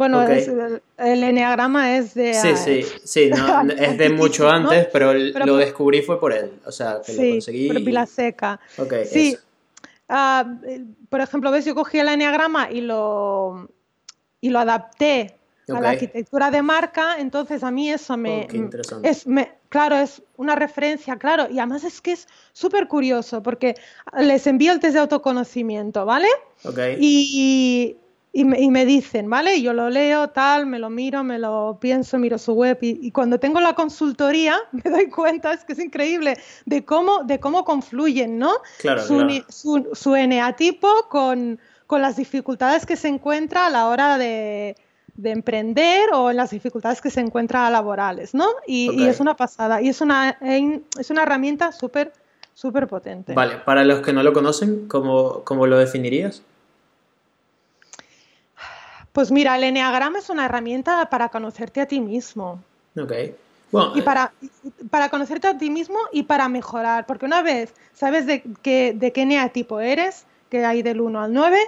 Bueno, 0.00 0.22
el, 0.22 0.80
enneagrama 1.24 1.98
es 1.98 2.14
de... 2.14 2.32
Sí, 2.32 2.56
sí, 2.56 2.82
sí, 3.04 3.30
es 3.76 3.98
de 3.98 4.08
mucho 4.08 4.48
antes, 4.48 4.88
pero, 4.90 5.12
lo 5.12 5.58
descubrí 5.58 6.00
fue 6.00 6.18
por 6.18 6.32
él, 6.32 6.52
o 6.64 6.72
sea, 6.72 7.02
que 7.04 7.12
lo 7.12 7.32
conseguí. 7.32 7.68
por 7.68 7.84
Pila 7.84 8.06
Seca. 8.06 8.58
sí. 9.04 9.36
Ah, 10.08 10.56
por 11.10 11.20
ejemplo, 11.20 11.50
ves, 11.50 11.66
yo 11.66 11.74
cogí 11.74 11.98
el 11.98 12.08
enneagrama 12.08 12.70
y 12.70 12.80
lo, 12.80 13.68
y 14.40 14.48
lo 14.48 14.58
adapté 14.60 15.36
a 15.68 15.80
la 15.82 15.90
arquitectura 15.90 16.50
de 16.50 16.62
marca, 16.62 17.16
entonces 17.18 17.62
a 17.62 17.70
mí 17.70 17.90
eso 17.90 18.16
me... 18.16 18.48
Oh, 18.50 19.00
es, 19.02 19.26
me, 19.26 19.52
claro, 19.68 19.96
es 19.96 20.22
una 20.38 20.56
referencia, 20.56 21.16
claro, 21.16 21.46
y 21.50 21.58
además 21.58 21.84
es 21.84 22.00
que 22.00 22.12
es 22.12 22.26
súper 22.54 22.88
curioso 22.88 23.42
porque 23.42 23.74
les 24.18 24.46
envío 24.46 24.72
el 24.72 24.80
test 24.80 24.94
de 24.94 25.00
autoconocimiento, 25.00 26.06
¿vale? 26.06 26.28
Okay. 26.64 26.96
Y, 26.98 27.30
y 27.34 27.96
me, 28.32 28.86
dicen, 28.86 29.28
¿vale? 29.28 29.60
Yo 29.60 29.72
lo 29.72 29.90
leo, 29.90 30.28
tal, 30.28 30.66
me 30.66 30.78
lo 30.78 30.88
miro, 30.88 31.24
me 31.24 31.38
lo 31.38 31.78
pienso, 31.80 32.18
miro 32.18 32.38
su 32.38 32.52
web 32.52 32.78
y, 32.80 33.10
cuando 33.10 33.40
tengo 33.40 33.60
la 33.60 33.74
consultoría 33.74 34.56
me 34.72 34.90
doy 34.90 35.08
cuenta, 35.08 35.52
es 35.52 35.64
que 35.64 35.72
es 35.72 35.78
increíble, 35.78 36.36
de 36.64 36.84
cómo, 36.84 37.24
de 37.24 37.40
cómo 37.40 37.64
confluyen, 37.64 38.38
¿no? 38.38 38.52
Claro, 38.78 39.02
su, 39.02 39.44
Su, 39.48 39.88
su 39.92 40.14
eneatipo 40.14 40.88
con, 41.08 41.58
con, 41.86 42.02
las 42.02 42.16
dificultades 42.16 42.86
que 42.86 42.96
se 42.96 43.08
encuentra 43.08 43.66
a 43.66 43.70
la 43.70 43.88
hora 43.88 44.16
de, 44.16 44.76
de, 45.16 45.30
emprender 45.30 46.10
o 46.12 46.30
en 46.30 46.36
las 46.36 46.50
dificultades 46.50 47.00
que 47.00 47.10
se 47.10 47.20
encuentra 47.20 47.68
laborales, 47.68 48.32
¿no? 48.32 48.46
Y, 48.66 48.92
y 48.92 49.06
es 49.08 49.18
una 49.18 49.34
pasada, 49.34 49.82
y 49.82 49.88
es 49.88 50.00
una, 50.00 50.38
es 50.40 51.10
una 51.10 51.22
herramienta 51.24 51.72
súper, 51.72 52.12
súper 52.54 52.86
potente. 52.86 53.34
Vale, 53.34 53.56
para 53.64 53.84
los 53.84 54.00
que 54.00 54.12
no 54.12 54.22
lo 54.22 54.32
conocen, 54.32 54.86
¿cómo, 54.86 55.42
cómo 55.44 55.66
lo 55.66 55.78
definirías? 55.78 56.42
Pues 59.12 59.30
mira, 59.30 59.56
el 59.56 59.64
Enneagrama 59.64 60.18
es 60.18 60.30
una 60.30 60.46
herramienta 60.46 61.08
para 61.10 61.28
conocerte 61.28 61.80
a 61.80 61.86
ti 61.86 62.00
mismo. 62.00 62.62
Ok. 62.96 63.12
Bueno, 63.72 63.92
y 63.94 64.02
para, 64.02 64.32
para 64.90 65.08
conocerte 65.10 65.46
a 65.46 65.56
ti 65.56 65.70
mismo 65.70 65.98
y 66.12 66.24
para 66.24 66.48
mejorar, 66.48 67.06
porque 67.06 67.26
una 67.26 67.42
vez 67.42 67.72
sabes 67.94 68.26
de, 68.26 68.42
qué, 68.62 68.92
de 68.96 69.12
qué 69.12 69.26
neatipo 69.26 69.80
eres, 69.80 70.24
que 70.48 70.64
hay 70.64 70.82
del 70.82 71.00
1 71.00 71.20
al 71.20 71.32
9, 71.32 71.58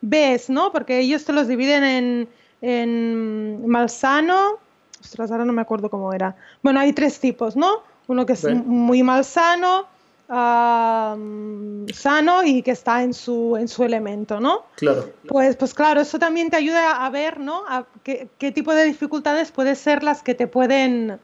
ves, 0.00 0.50
¿no? 0.50 0.72
Porque 0.72 0.98
ellos 0.98 1.24
te 1.24 1.32
los 1.32 1.46
dividen 1.46 1.84
en, 1.84 2.28
en 2.62 3.66
malsano, 3.66 4.58
ostras, 5.00 5.30
ahora 5.30 5.44
no 5.44 5.52
me 5.52 5.62
acuerdo 5.62 5.88
cómo 5.88 6.12
era. 6.12 6.34
Bueno, 6.62 6.80
hay 6.80 6.92
tres 6.92 7.20
tipos, 7.20 7.56
¿no? 7.56 7.82
Uno 8.08 8.26
que 8.26 8.32
es 8.32 8.44
muy 8.44 9.04
malsano, 9.04 9.86
sano 10.28 12.42
y 12.44 12.62
que 12.62 12.70
está 12.70 13.02
en 13.02 13.12
su, 13.12 13.56
en 13.56 13.68
su 13.68 13.84
elemento, 13.84 14.40
¿no? 14.40 14.64
Claro. 14.76 15.12
Pues, 15.28 15.56
pues 15.56 15.74
claro, 15.74 16.00
eso 16.00 16.18
también 16.18 16.50
te 16.50 16.56
ayuda 16.56 17.04
a 17.04 17.10
ver, 17.10 17.38
¿no? 17.38 17.64
A 17.68 17.86
qué, 18.02 18.52
tipo 18.52 18.74
de 18.74 18.84
dificultades 18.84 19.52
pueden 19.52 19.76
ser 19.76 20.02
las 20.02 20.22
que 20.22 20.34
te 20.34 20.46
pueden 20.46 21.20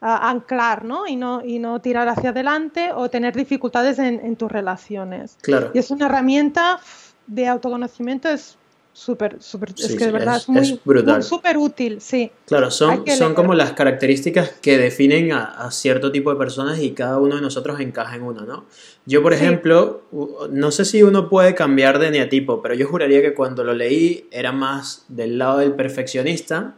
anclar, 0.00 0.84
¿no? 0.84 1.06
Y, 1.06 1.16
¿no? 1.16 1.44
y 1.44 1.58
no 1.58 1.80
tirar 1.80 2.08
hacia 2.08 2.30
adelante 2.30 2.90
o 2.94 3.10
tener 3.10 3.36
dificultades 3.36 3.98
en, 3.98 4.24
en 4.24 4.36
tus 4.36 4.50
relaciones. 4.50 5.36
Claro. 5.42 5.70
Y 5.74 5.78
es 5.78 5.90
una 5.90 6.06
herramienta 6.06 6.80
de 7.26 7.46
autoconocimiento, 7.46 8.30
es 8.30 8.56
súper, 9.00 9.36
súper, 9.40 9.70
es 9.78 9.96
que 9.96 10.04
de 10.04 10.12
verdad 10.12 10.36
es, 10.36 10.48
muy, 10.48 10.78
súper 11.22 11.56
útil, 11.56 12.02
sí. 12.02 12.30
Claro, 12.44 12.70
son, 12.70 13.04
son 13.06 13.32
como 13.34 13.54
las 13.54 13.72
características 13.72 14.50
que 14.60 14.76
definen 14.76 15.32
a, 15.32 15.70
cierto 15.70 16.12
tipo 16.12 16.30
de 16.30 16.36
personas 16.36 16.80
y 16.80 16.90
cada 16.90 17.18
uno 17.18 17.36
de 17.36 17.40
nosotros 17.40 17.80
encaja 17.80 18.16
en 18.16 18.22
una, 18.22 18.42
¿no? 18.42 18.66
Yo, 19.06 19.22
por 19.22 19.32
ejemplo, 19.32 20.02
no 20.50 20.70
sé 20.70 20.84
si 20.84 21.02
uno 21.02 21.30
puede 21.30 21.54
cambiar 21.54 21.98
de 21.98 22.10
neatipo, 22.10 22.60
pero 22.60 22.74
yo 22.74 22.86
juraría 22.86 23.22
que 23.22 23.32
cuando 23.32 23.64
lo 23.64 23.72
leí 23.72 24.28
era 24.30 24.52
más 24.52 25.06
del 25.08 25.38
lado 25.38 25.58
del 25.58 25.72
perfeccionista 25.72 26.74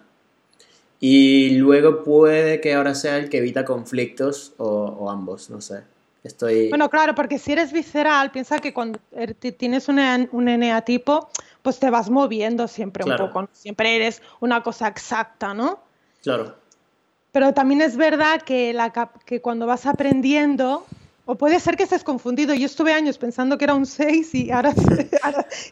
y 1.01 1.57
luego 1.57 2.05
puede 2.05 2.61
que 2.61 2.75
ahora 2.75 2.95
sea 2.95 3.19
el 3.19 3.29
que 3.31 3.39
evita 3.39 3.65
conflictos 3.65 4.53
o, 4.59 4.69
o 4.69 5.11
ambos, 5.11 5.51
no 5.51 5.61
sé. 5.61 5.83
Estoy... 6.25 6.69
Bueno, 6.69 6.89
claro, 6.89 7.15
porque 7.15 7.39
si 7.39 7.53
eres 7.53 7.73
visceral, 7.73 8.31
piensa 8.31 8.61
que 8.61 8.73
cuando 8.73 9.01
er, 9.11 9.35
tienes 9.35 9.89
un, 9.89 9.99
un 10.31 10.49
eneatipo, 10.49 11.29
pues 11.63 11.79
te 11.79 11.91
vas 11.91 12.11
moviendo 12.11 12.69
siempre 12.69 13.05
un 13.05 13.17
poco, 13.17 13.49
siempre 13.53 13.97
eres 13.97 14.21
una 14.41 14.63
cosa 14.63 14.89
exacta, 14.89 15.55
¿no? 15.55 15.81
Claro. 16.23 16.57
Pero 17.33 17.55
también 17.55 17.81
es 17.81 17.97
verdad 17.97 18.43
que, 18.43 18.73
la, 18.73 18.93
que 19.25 19.41
cuando 19.41 19.67
vas 19.67 19.87
aprendiendo, 19.87 20.85
o 21.25 21.37
puede 21.37 21.61
ser 21.61 21.77
que 21.77 21.85
estés 21.85 22.03
confundido. 22.05 22.55
Yo 22.55 22.67
estuve 22.67 22.93
años 22.93 23.17
pensando 23.17 23.57
que 23.57 23.65
era 23.65 23.75
un 23.75 23.87
6 23.87 24.35
y 24.35 24.51
ahora, 24.53 24.75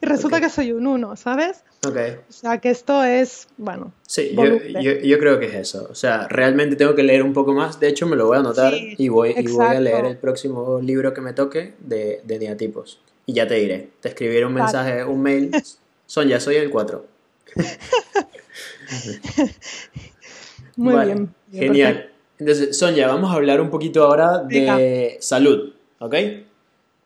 resulta 0.01 0.41
que 0.41 0.49
soy 0.49 0.73
un 0.73 0.87
1, 0.87 1.17
¿sabes? 1.17 1.65
Ok. 1.87 1.97
O 2.29 2.33
sea, 2.33 2.59
que 2.59 2.71
esto 2.71 3.03
es, 3.05 3.49
bueno. 3.57 3.93
Sí, 4.07 4.35
yo, 4.35 4.93
yo, 5.03 5.19
creo 5.19 5.39
que 5.39 5.47
es 5.47 5.55
eso. 5.55 5.89
O 5.91 5.95
sea, 5.95 6.29
realmente 6.29 6.77
tengo 6.77 6.95
que 6.95 7.03
leer 7.03 7.23
un 7.23 7.33
poco 7.33 7.53
más. 7.53 7.81
De 7.81 7.89
hecho, 7.89 8.07
me 8.07 8.17
lo 8.17 8.27
voy 8.27 8.37
a 8.37 8.41
anotar 8.41 8.75
y, 8.75 9.09
voy, 9.09 9.35
y 9.37 9.47
voy 9.49 9.67
a 9.67 9.81
leer 9.81 10.05
el 10.05 10.17
próximo 10.17 10.81
libro 10.81 11.13
que 11.13 11.21
me 11.21 11.33
toque 11.33 11.75
de, 11.81 12.21
de 12.25 12.39
diatipos. 12.39 13.01
Y 13.27 13.35
ya 13.35 13.47
te 13.47 13.55
diré. 13.55 13.91
Te 14.01 14.09
escribiré 14.09 14.45
un 14.47 14.55
mensaje, 14.55 15.05
un 15.05 15.23
mail. 15.23 15.51
Sonia, 16.11 16.41
soy 16.41 16.57
el 16.57 16.71
4. 16.71 17.07
Muy 20.77 21.07
bien. 21.07 21.33
Genial. 21.53 22.11
Entonces, 22.37 22.77
Sonia, 22.77 23.07
vamos 23.07 23.31
a 23.31 23.35
hablar 23.35 23.61
un 23.61 23.71
poquito 23.71 24.03
ahora 24.03 24.39
de 24.39 25.19
salud, 25.21 25.73
¿ok? 26.01 26.15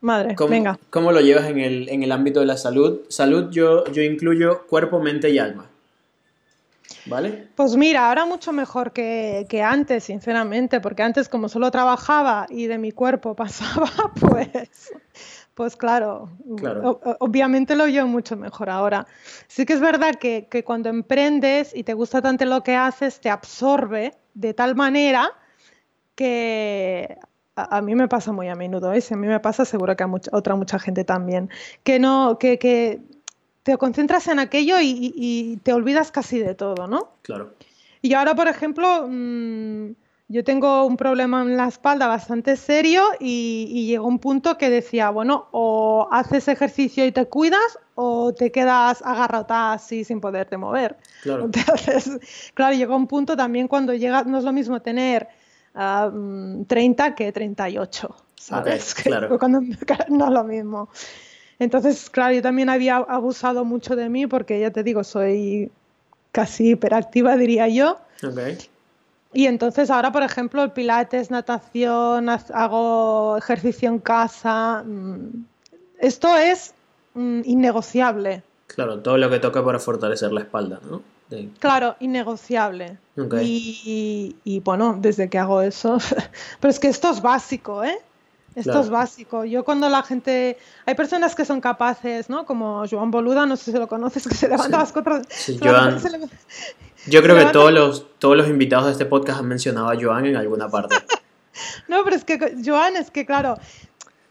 Madre, 0.01 0.35
¿Cómo, 0.35 0.49
venga. 0.49 0.79
¿Cómo 0.89 1.13
lo 1.13 1.21
llevas 1.21 1.51
en 1.51 1.59
el, 1.59 1.91
en 1.91 2.03
el 2.03 2.13
ámbito 2.13 2.41
de 2.41 2.47
la 2.47 2.57
salud? 2.57 3.01
Salud 3.11 3.51
yo, 3.51 3.85
yo 3.93 4.03
incluyo 4.03 4.67
cuerpo, 4.69 5.01
mente 5.01 5.29
y 5.29 5.39
alma. 5.39 5.69
¿Vale? 7.05 7.49
Pues 7.57 7.77
mira, 7.77 8.09
ahora 8.09 8.25
mucho 8.25 8.53
mejor 8.53 8.93
que, 8.93 9.45
que, 9.51 9.63
antes, 9.63 10.05
sinceramente, 10.05 10.81
porque 10.81 11.03
antes 11.03 11.29
como 11.29 11.51
solo 11.51 11.71
trabajaba 11.71 12.47
y 12.49 12.69
de 12.69 12.79
mi 12.79 12.91
cuerpo 12.91 13.35
pasaba, 13.37 13.91
pues, 14.19 14.95
pues 15.55 15.77
claro, 15.77 16.31
obviamente 17.21 17.77
lo 17.77 17.87
llevo 17.87 18.09
mucho 18.09 18.37
mejor 18.37 18.71
ahora. 18.71 19.07
Sí 19.47 19.65
que 19.65 19.75
es 19.75 19.81
verdad 19.81 20.17
que, 20.17 20.49
que 20.51 20.65
cuando 20.65 20.89
emprendes 20.89 21.75
y 21.75 21.85
te 21.85 21.95
gusta 21.95 22.21
tanto 22.21 22.45
lo 22.45 22.63
que 22.63 22.75
haces, 22.75 23.21
te 23.21 23.31
absorbe 23.31 24.15
de 24.35 24.53
tal 24.53 24.75
manera 24.75 25.31
que 26.15 27.19
a, 27.57 27.81
mí 27.83 27.95
me 27.95 28.09
pasa 28.09 28.33
muy 28.33 28.49
a 28.49 28.55
menudo, 28.55 28.93
¿eh? 28.93 29.01
si 29.01 29.15
a 29.15 29.17
mí 29.17 29.27
me 29.27 29.41
pasa, 29.41 29.65
seguro 29.65 29.97
que 29.97 30.05
a 30.05 30.11
otra 30.33 30.57
mucha 30.57 30.79
gente 30.79 31.05
también, 31.05 31.51
que 31.83 31.99
no, 31.99 32.39
que, 32.39 32.59
que 32.59 33.01
te 33.63 33.77
concentras 33.77 34.29
en 34.29 34.39
aquello 34.39 34.77
y, 34.81 35.59
te 35.63 35.73
olvidas 35.73 36.11
casi 36.11 36.39
de 36.39 36.55
todo, 36.55 36.87
¿no? 36.87 37.13
Claro. 37.23 37.55
Y 38.03 38.15
ahora, 38.15 38.35
por 38.35 38.49
ejemplo, 38.49 39.07
mm, 39.09 39.93
yo 40.29 40.43
tengo 40.43 40.87
un 40.87 40.97
problema 40.97 41.43
en 41.43 41.57
la 41.57 41.69
espalda 41.69 42.07
bastante 42.07 42.57
serio 42.57 43.03
y, 43.21 43.67
y, 43.71 43.87
llegó 43.87 44.07
un 44.07 44.19
punto 44.19 44.57
que 44.57 44.71
decía, 44.71 45.11
bueno, 45.11 45.49
o 45.51 46.09
haces 46.11 46.49
ejercicio 46.49 47.05
y 47.05 47.13
te 47.13 47.27
cuidas 47.27 47.79
o 47.95 48.33
te 48.33 48.51
quedas 48.51 49.03
agarrota 49.03 49.75
así 49.75 50.03
sin 50.05 50.21
poderte 50.21 50.57
mover. 50.57 50.97
Claro. 51.23 51.45
Entonces, 51.45 52.19
claro, 52.55 52.75
llegó 52.75 52.97
un 52.97 53.07
punto 53.07 53.37
también 53.37 53.69
cuando 53.69 53.93
llega, 53.93 54.25
no 54.25 54.39
es 54.39 54.45
lo 54.45 54.53
mismo 54.53 54.81
tener 54.81 55.29
30 55.75 57.15
que 57.15 57.33
38, 57.33 58.17
¿sabes? 58.37 58.95
claro. 59.03 59.39
Cuando, 59.39 59.61
no 60.09 60.25
es 60.27 60.33
lo 60.33 60.45
mismo. 60.45 60.89
Entonces, 61.59 62.09
claro, 62.09 62.35
yo 62.35 62.43
también 62.43 62.71
había 62.71 62.97
abusado 62.97 63.65
mucho 63.65 63.95
de 63.95 64.09
mí 64.09 64.27
porque 64.27 64.59
ya 64.59 64.71
te 64.71 64.83
digo, 64.83 65.05
soy 65.05 65.71
casi 66.33 66.71
hiperactiva, 66.71 67.37
diría 67.37 67.69
yo. 67.69 67.99
Okay. 68.23 68.59
Y 69.35 69.47
entonces 69.47 69.91
ahora, 69.91 70.13
por 70.13 70.23
ejemplo, 70.23 70.63
el 70.63 70.71
pilates, 70.71 71.31
natación, 71.31 72.29
hago 72.29 73.37
ejercicio 73.37 73.89
en 73.89 73.99
casa. 73.99 74.85
Mm, 74.87 75.45
esto 75.99 76.37
es 76.37 76.73
mm, 77.15 77.41
innegociable. 77.45 78.43
Claro, 78.69 79.01
todo 79.01 79.19
lo 79.19 79.29
que 79.29 79.41
toca 79.41 79.65
para 79.65 79.79
fortalecer 79.79 80.33
la 80.33 80.41
espalda, 80.41 80.81
¿no? 80.89 81.03
Claro, 81.59 81.97
innegociable. 82.01 82.99
Y, 83.41 84.37
y, 84.45 84.61
bueno, 84.61 84.97
desde 85.01 85.29
que 85.29 85.39
hago 85.39 85.63
eso, 85.63 85.99
pero 86.61 86.71
es 86.71 86.79
que 86.79 86.89
esto 86.89 87.11
es 87.11 87.21
básico, 87.21 87.83
¿eh? 87.83 87.99
Esto 88.55 88.81
es 88.81 88.89
básico. 88.89 89.45
Yo 89.45 89.65
cuando 89.65 89.89
la 89.89 90.05
gente... 90.05 90.57
Hay 90.87 90.95
personas 90.95 91.35
que 91.35 91.45
son 91.45 91.61
capaces, 91.61 92.31
¿no? 92.31 92.47
Como 92.47 92.85
Joan 92.89 93.11
Boluda, 93.11 93.47
no 93.47 93.57
sé 93.57 93.73
si 93.73 93.79
lo 93.79 93.89
conoces, 93.89 94.29
que 94.29 94.35
se 94.37 94.49
levanta 94.49 94.77
a 94.77 94.81
las 94.81 94.93
cuatro... 94.93 95.23
Sí, 95.29 95.59
Joan... 95.61 96.01
Yo 97.07 97.23
creo 97.23 97.37
que 97.37 97.47
todos 97.53 97.73
los, 97.73 98.19
todos 98.19 98.37
los 98.37 98.49
invitados 98.49 98.87
de 98.87 98.93
este 98.93 99.05
podcast 99.05 99.41
han 99.41 99.49
mencionado 99.49 99.91
a 99.91 99.97
Joan 100.01 100.27
en 100.27 100.37
alguna 100.37 100.69
parte. 100.69 100.97
no, 101.89 102.03
pero 102.05 102.17
es 102.17 102.25
que 102.25 102.57
Joan 102.65 102.97
es 102.97 103.11
que, 103.11 103.27
claro... 103.27 103.57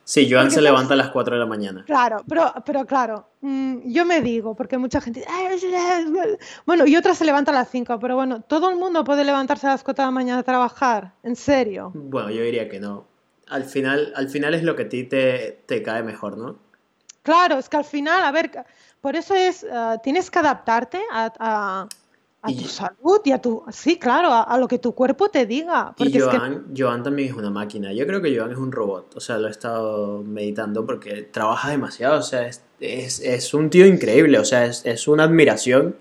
Sí, 0.06 0.30
Joan 0.30 0.52
se 0.52 0.62
levanta 0.62 0.96
a 0.96 0.98
las 0.98 1.12
4 1.12 1.36
de 1.36 1.40
la 1.40 1.46
mañana. 1.46 1.84
Claro, 1.86 2.24
pero, 2.28 2.54
pero 2.66 2.86
claro, 2.86 3.30
mm, 3.40 3.90
yo 3.90 4.06
me 4.06 4.22
digo, 4.22 4.54
porque 4.54 4.78
mucha 4.78 5.00
gente... 5.00 5.26
Bueno, 6.66 6.86
y 6.86 6.98
otra 6.98 7.16
se 7.16 7.24
levanta 7.24 7.52
a 7.52 7.54
las 7.54 7.70
5, 7.70 8.00
pero 8.00 8.16
bueno, 8.16 8.42
¿todo 8.42 8.70
el 8.70 8.76
mundo 8.76 9.06
puede 9.06 9.24
levantarse 9.24 9.68
a 9.68 9.72
las 9.72 9.84
4 9.84 10.04
de 10.04 10.08
la 10.08 10.12
mañana 10.12 10.40
a 10.40 10.44
trabajar? 10.44 11.14
¿En 11.24 11.38
serio? 11.38 11.92
Bueno, 11.94 12.32
yo 12.32 12.44
diría 12.44 12.68
que 12.68 12.82
no. 12.82 13.06
Al 13.48 13.64
final, 13.64 14.12
al 14.16 14.28
final 14.30 14.54
es 14.56 14.64
lo 14.64 14.76
que 14.76 14.84
a 14.84 14.90
ti 14.90 15.04
te, 15.06 15.64
te 15.66 15.82
cae 15.84 16.04
mejor, 16.04 16.38
¿no? 16.38 16.58
Claro, 17.22 17.58
es 17.58 17.70
que 17.70 17.78
al 17.78 17.86
final, 17.86 18.24
a 18.24 18.32
ver, 18.32 18.52
por 19.00 19.16
eso 19.16 19.34
es, 19.36 19.64
uh, 19.64 20.00
tienes 20.04 20.30
que 20.30 20.40
adaptarte 20.40 21.02
a, 21.12 21.32
a 21.40 21.88
tu 22.52 22.68
salud 22.68 23.22
y 23.24 23.32
a 23.32 23.42
tu... 23.42 23.64
Sí, 23.72 23.98
claro, 23.98 24.30
a, 24.32 24.58
lo 24.58 24.68
que 24.68 24.80
tu 24.80 24.94
cuerpo 24.94 25.30
te 25.30 25.46
diga. 25.46 25.94
y 25.98 26.20
Joan, 26.20 26.74
Joan 26.76 27.04
también 27.04 27.30
es 27.30 27.36
una 27.36 27.50
máquina. 27.50 27.94
Yo 27.94 28.06
creo 28.06 28.22
que 28.22 28.38
Joan 28.38 28.52
es 28.52 28.58
un 28.58 28.72
robot. 28.72 29.16
O 29.16 29.20
sea, 29.20 29.38
lo 29.38 29.48
he 29.48 29.52
estado 29.52 30.24
meditando 30.24 30.86
porque 30.86 31.24
trabaja 31.24 31.70
demasiado. 31.70 32.20
O 32.20 32.24
sea, 32.24 32.48
es, 32.48 32.62
es, 32.80 33.20
es 33.22 33.54
un 33.54 33.70
tío 33.70 33.86
increíble. 33.86 34.40
O 34.40 34.46
sea, 34.46 34.66
es, 34.66 34.86
es 34.86 35.08
una 35.08 35.24
admiración 35.24 35.96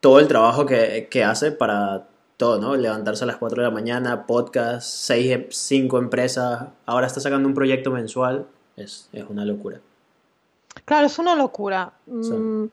todo 0.00 0.20
el 0.20 0.28
trabajo 0.28 0.66
que, 0.66 1.08
que, 1.10 1.24
hace 1.24 1.52
para 1.52 2.08
todo, 2.36 2.60
¿no? 2.60 2.76
Levantarse 2.76 3.24
a 3.24 3.26
las 3.26 3.36
4 3.36 3.62
de 3.62 3.68
la 3.68 3.74
mañana, 3.74 4.26
podcast, 4.26 4.86
6, 4.86 5.46
5 5.50 5.98
empresas. 5.98 6.68
Ahora 6.84 7.06
está 7.06 7.20
sacando 7.20 7.48
un 7.48 7.54
proyecto 7.54 7.90
mensual. 7.90 8.46
Es, 8.76 9.08
es 9.12 9.24
una 9.28 9.44
locura. 9.44 9.80
Claro, 10.84 11.06
es 11.06 11.18
una 11.18 11.34
locura. 11.34 11.92
Mm, 12.06 12.66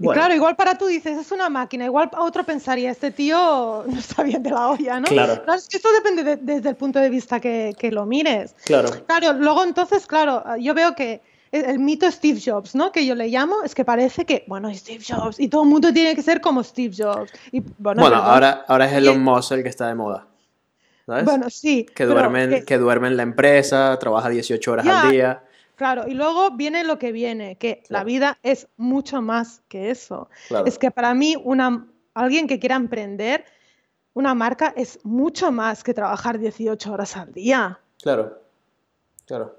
claro, 0.00 0.34
igual 0.34 0.56
para 0.56 0.76
tú 0.76 0.86
dices, 0.86 1.18
es 1.18 1.32
una 1.32 1.48
máquina, 1.48 1.84
igual 1.84 2.10
otro 2.18 2.44
pensaría, 2.44 2.90
este 2.90 3.10
tío 3.10 3.84
no 3.88 3.98
está 3.98 4.22
bien 4.22 4.42
de 4.42 4.50
la 4.50 4.68
olla, 4.68 5.00
¿no? 5.00 5.06
Claro. 5.06 5.42
es 5.54 5.68
que 5.68 5.76
esto 5.76 5.88
depende 5.92 6.36
desde 6.36 6.68
el 6.68 6.76
punto 6.76 6.98
de 6.98 7.10
vista 7.10 7.40
que, 7.40 7.74
que, 7.78 7.90
lo 7.90 8.06
mires. 8.06 8.54
Claro. 8.64 8.90
Claro, 9.06 9.32
luego 9.34 9.64
entonces, 9.64 10.06
claro, 10.06 10.42
yo 10.58 10.74
veo 10.74 10.94
que 10.94 11.20
el 11.54 11.78
mito 11.78 12.10
Steve 12.10 12.40
Jobs, 12.44 12.74
¿no? 12.74 12.90
Que 12.90 13.06
yo 13.06 13.14
le 13.14 13.28
llamo, 13.28 13.62
es 13.64 13.74
que 13.74 13.84
parece 13.84 14.24
que, 14.24 14.44
bueno, 14.48 14.74
Steve 14.74 15.04
Jobs, 15.06 15.38
y 15.38 15.48
todo 15.48 15.62
el 15.62 15.68
mundo 15.68 15.92
tiene 15.92 16.14
que 16.16 16.22
ser 16.22 16.40
como 16.40 16.64
Steve 16.64 16.94
Jobs. 16.96 17.32
Y, 17.52 17.62
bueno, 17.78 18.04
ahora, 18.04 18.64
ahora 18.66 18.86
es 18.86 18.92
Elon 18.94 19.22
Musk 19.22 19.52
el 19.52 19.62
que 19.62 19.68
está 19.68 19.86
de 19.86 19.94
moda. 19.94 20.26
¿Sabes? 21.06 21.24
Bueno, 21.24 21.50
sí. 21.50 21.86
Que 21.94 22.06
duerme, 22.06 22.64
que... 22.64 22.78
duerme 22.78 23.08
en 23.08 23.16
la 23.16 23.22
empresa, 23.22 23.96
trabaja 24.00 24.30
18 24.30 24.72
horas 24.72 24.86
al 24.86 25.10
día. 25.10 25.44
Claro, 25.76 26.06
y 26.06 26.14
luego 26.14 26.52
viene 26.52 26.84
lo 26.84 26.98
que 26.98 27.10
viene, 27.10 27.56
que 27.56 27.82
la 27.88 28.04
vida 28.04 28.38
es 28.42 28.68
mucho 28.76 29.22
más 29.22 29.62
que 29.68 29.90
eso. 29.90 30.28
Es 30.64 30.78
que 30.78 30.90
para 30.90 31.14
mí 31.14 31.36
una, 31.42 31.86
alguien 32.14 32.46
que 32.46 32.60
quiera 32.60 32.76
emprender 32.76 33.44
una 34.12 34.34
marca 34.34 34.72
es 34.76 35.00
mucho 35.02 35.50
más 35.50 35.82
que 35.82 35.92
trabajar 35.92 36.38
18 36.38 36.92
horas 36.92 37.16
al 37.16 37.32
día. 37.32 37.80
Claro, 38.00 38.38
claro. 39.26 39.56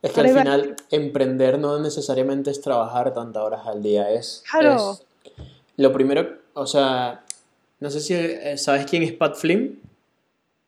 Es 0.00 0.12
que 0.12 0.20
al 0.20 0.28
final 0.28 0.76
emprender 0.90 1.58
no 1.58 1.78
necesariamente 1.78 2.50
es 2.50 2.62
trabajar 2.62 3.12
tantas 3.12 3.42
horas 3.42 3.66
al 3.66 3.82
día, 3.82 4.10
es, 4.10 4.42
claro. 4.50 4.98
lo 5.76 5.92
primero, 5.92 6.38
o 6.54 6.66
sea, 6.66 7.22
no 7.80 7.90
sé 7.90 8.00
si 8.00 8.14
eh, 8.14 8.56
sabes 8.56 8.86
quién 8.86 9.02
es 9.02 9.12
Pat 9.12 9.36
Flynn. 9.36 9.78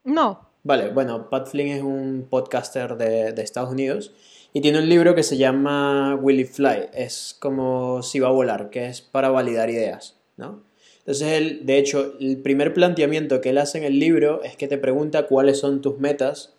No. 0.04 0.48
Vale, 0.64 0.90
bueno, 0.90 1.30
Pat 1.30 1.48
Flynn 1.48 1.68
es 1.68 1.82
un 1.82 2.26
podcaster 2.28 2.94
de, 2.98 3.32
de 3.32 3.42
Estados 3.42 3.70
Unidos 3.70 4.12
y 4.52 4.60
tiene 4.60 4.78
un 4.78 4.88
libro 4.88 5.14
que 5.14 5.22
se 5.22 5.36
llama 5.36 6.14
Willy 6.16 6.44
Fly, 6.44 6.90
es 6.92 7.36
como 7.38 8.02
si 8.02 8.20
va 8.20 8.28
a 8.28 8.32
volar, 8.32 8.70
que 8.70 8.86
es 8.86 9.00
para 9.00 9.30
validar 9.30 9.70
ideas, 9.70 10.16
¿no? 10.36 10.62
Entonces, 10.98 11.28
él, 11.32 11.66
de 11.66 11.78
hecho, 11.78 12.14
el 12.20 12.38
primer 12.38 12.74
planteamiento 12.74 13.40
que 13.40 13.50
él 13.50 13.58
hace 13.58 13.78
en 13.78 13.84
el 13.84 13.98
libro 13.98 14.42
es 14.44 14.56
que 14.56 14.68
te 14.68 14.78
pregunta 14.78 15.26
cuáles 15.26 15.58
son 15.58 15.80
tus 15.80 15.98
metas 15.98 16.54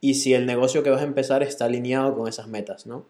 y 0.00 0.14
si 0.14 0.34
el 0.34 0.44
negocio 0.44 0.82
que 0.82 0.90
vas 0.90 1.00
a 1.00 1.04
empezar 1.04 1.42
está 1.42 1.64
alineado 1.64 2.14
con 2.14 2.28
esas 2.28 2.48
metas, 2.48 2.86
¿no? 2.86 3.06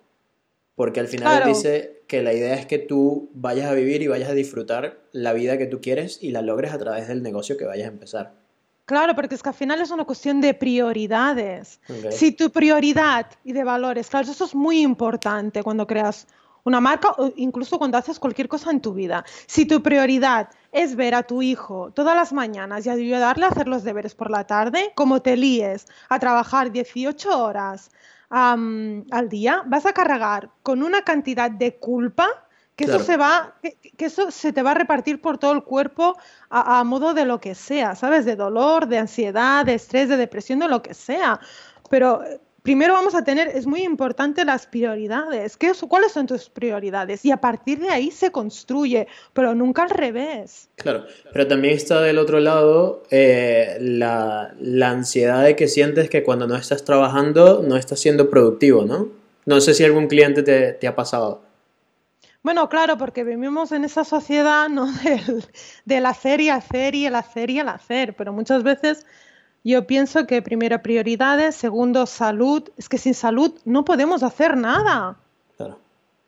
Porque 0.76 1.00
al 1.00 1.08
final 1.08 1.42
él 1.42 1.48
dice 1.48 2.02
que 2.06 2.22
la 2.22 2.34
idea 2.34 2.54
es 2.54 2.66
que 2.66 2.78
tú 2.78 3.30
vayas 3.34 3.70
a 3.70 3.74
vivir 3.74 4.02
y 4.02 4.06
vayas 4.06 4.28
a 4.28 4.34
disfrutar 4.34 5.00
la 5.10 5.32
vida 5.32 5.58
que 5.58 5.66
tú 5.66 5.80
quieres 5.80 6.22
y 6.22 6.30
la 6.30 6.42
logres 6.42 6.72
a 6.72 6.78
través 6.78 7.08
del 7.08 7.22
negocio 7.22 7.56
que 7.56 7.64
vayas 7.64 7.88
a 7.88 7.92
empezar. 7.92 8.45
Claro, 8.86 9.16
porque 9.16 9.34
es 9.34 9.42
que 9.42 9.48
al 9.48 9.54
final 9.54 9.80
es 9.80 9.90
una 9.90 10.04
cuestión 10.04 10.40
de 10.40 10.54
prioridades. 10.54 11.80
Si 12.10 12.30
tu 12.30 12.50
prioridad 12.50 13.26
y 13.42 13.52
de 13.52 13.64
valores, 13.64 14.08
claro, 14.08 14.30
eso 14.30 14.44
es 14.44 14.54
muy 14.54 14.80
importante 14.80 15.64
cuando 15.64 15.88
creas 15.88 16.28
una 16.62 16.80
marca 16.80 17.10
o 17.18 17.32
incluso 17.34 17.78
cuando 17.78 17.98
haces 17.98 18.20
cualquier 18.20 18.46
cosa 18.46 18.70
en 18.70 18.80
tu 18.80 18.94
vida. 18.94 19.24
Si 19.46 19.66
tu 19.66 19.82
prioridad 19.82 20.50
es 20.70 20.94
ver 20.94 21.16
a 21.16 21.24
tu 21.24 21.42
hijo 21.42 21.90
todas 21.92 22.14
las 22.14 22.32
mañanas 22.32 22.86
y 22.86 22.90
ayudarle 22.90 23.46
a 23.46 23.48
hacer 23.48 23.66
los 23.66 23.82
deberes 23.82 24.14
por 24.14 24.30
la 24.30 24.46
tarde, 24.46 24.92
como 24.94 25.20
te 25.20 25.36
líes 25.36 25.86
a 26.08 26.20
trabajar 26.20 26.70
18 26.70 27.42
horas 27.42 27.90
al 28.30 29.28
día, 29.28 29.62
vas 29.66 29.86
a 29.86 29.92
cargar 29.92 30.50
con 30.62 30.84
una 30.84 31.02
cantidad 31.02 31.50
de 31.50 31.76
culpa 31.76 32.45
que 32.76 32.84
eso 32.84 33.00
se 33.00 33.16
va, 33.16 33.54
que, 33.62 34.04
eso 34.04 34.30
se 34.30 34.52
te 34.52 34.62
va 34.62 34.72
a 34.72 34.74
repartir 34.74 35.20
por 35.20 35.38
todo 35.38 35.52
el 35.52 35.64
cuerpo 35.64 36.16
a, 36.50 36.84
modo 36.84 37.14
de 37.14 37.24
lo 37.24 37.40
que 37.40 37.54
sea, 37.54 37.96
¿sabes? 37.96 38.26
De 38.26 38.36
dolor, 38.36 38.86
de 38.86 38.98
ansiedad, 38.98 39.64
de 39.64 39.74
estrés, 39.74 40.10
de 40.10 40.18
depresión, 40.18 40.58
de 40.58 40.68
lo 40.68 40.82
que 40.82 40.92
sea. 40.92 41.40
Pero 41.88 42.22
eh, 42.22 42.38
primero 42.62 42.92
vamos 42.92 43.14
a 43.14 43.24
tener, 43.24 43.48
es 43.48 43.66
muy 43.66 43.82
importante 43.82 44.44
las 44.44 44.66
prioridades. 44.66 45.56
¿Qué, 45.56 45.72
¿Cuáles 45.88 46.12
son 46.12 46.26
tus 46.26 46.50
prioridades? 46.50 47.24
Y 47.24 47.30
a 47.30 47.38
partir 47.38 47.80
de 47.80 47.88
ahí 47.88 48.10
se 48.10 48.30
construye, 48.30 49.08
pero 49.32 49.54
nunca 49.54 49.84
al 49.84 49.90
revés. 49.90 50.68
Claro, 50.76 51.06
pero 51.32 51.46
también 51.46 51.74
está 51.74 52.02
del 52.02 52.18
otro 52.18 52.40
lado 52.40 53.04
eh, 53.10 53.78
la, 53.80 54.54
la 54.60 54.90
ansiedad 54.90 55.44
de 55.44 55.56
que 55.56 55.66
sientes 55.66 56.10
que 56.10 56.22
cuando 56.22 56.46
no 56.46 56.56
estás 56.56 56.84
trabajando 56.84 57.64
no 57.66 57.76
estás 57.78 58.00
siendo 58.00 58.28
productivo, 58.28 58.84
¿no? 58.84 59.08
No 59.46 59.60
sé 59.60 59.72
si 59.72 59.84
algún 59.84 60.08
cliente 60.08 60.42
te, 60.42 60.72
te 60.72 60.86
ha 60.86 60.94
pasado. 60.94 61.45
Bueno, 62.46 62.68
claro, 62.68 62.96
porque 62.96 63.24
vivimos 63.24 63.72
en 63.72 63.84
esa 63.84 64.04
sociedad 64.04 64.68
¿no? 64.68 64.86
del, 65.02 65.44
del, 65.84 66.06
hacer 66.06 66.40
y 66.40 66.48
hacer 66.48 66.94
y 66.94 67.04
el 67.04 67.16
hacer 67.16 67.50
y 67.50 67.58
el 67.58 67.68
hacer, 67.68 68.14
pero 68.14 68.32
muchas 68.32 68.62
veces 68.62 69.04
yo 69.64 69.84
pienso 69.88 70.28
que 70.28 70.40
primero 70.42 70.80
prioridades, 70.80 71.56
segundo 71.56 72.06
salud, 72.06 72.70
es 72.76 72.88
que 72.88 72.98
sin 72.98 73.14
salud 73.14 73.52
no 73.64 73.84
podemos 73.84 74.22
hacer 74.22 74.56
nada. 74.56 75.16
Claro. 75.56 75.80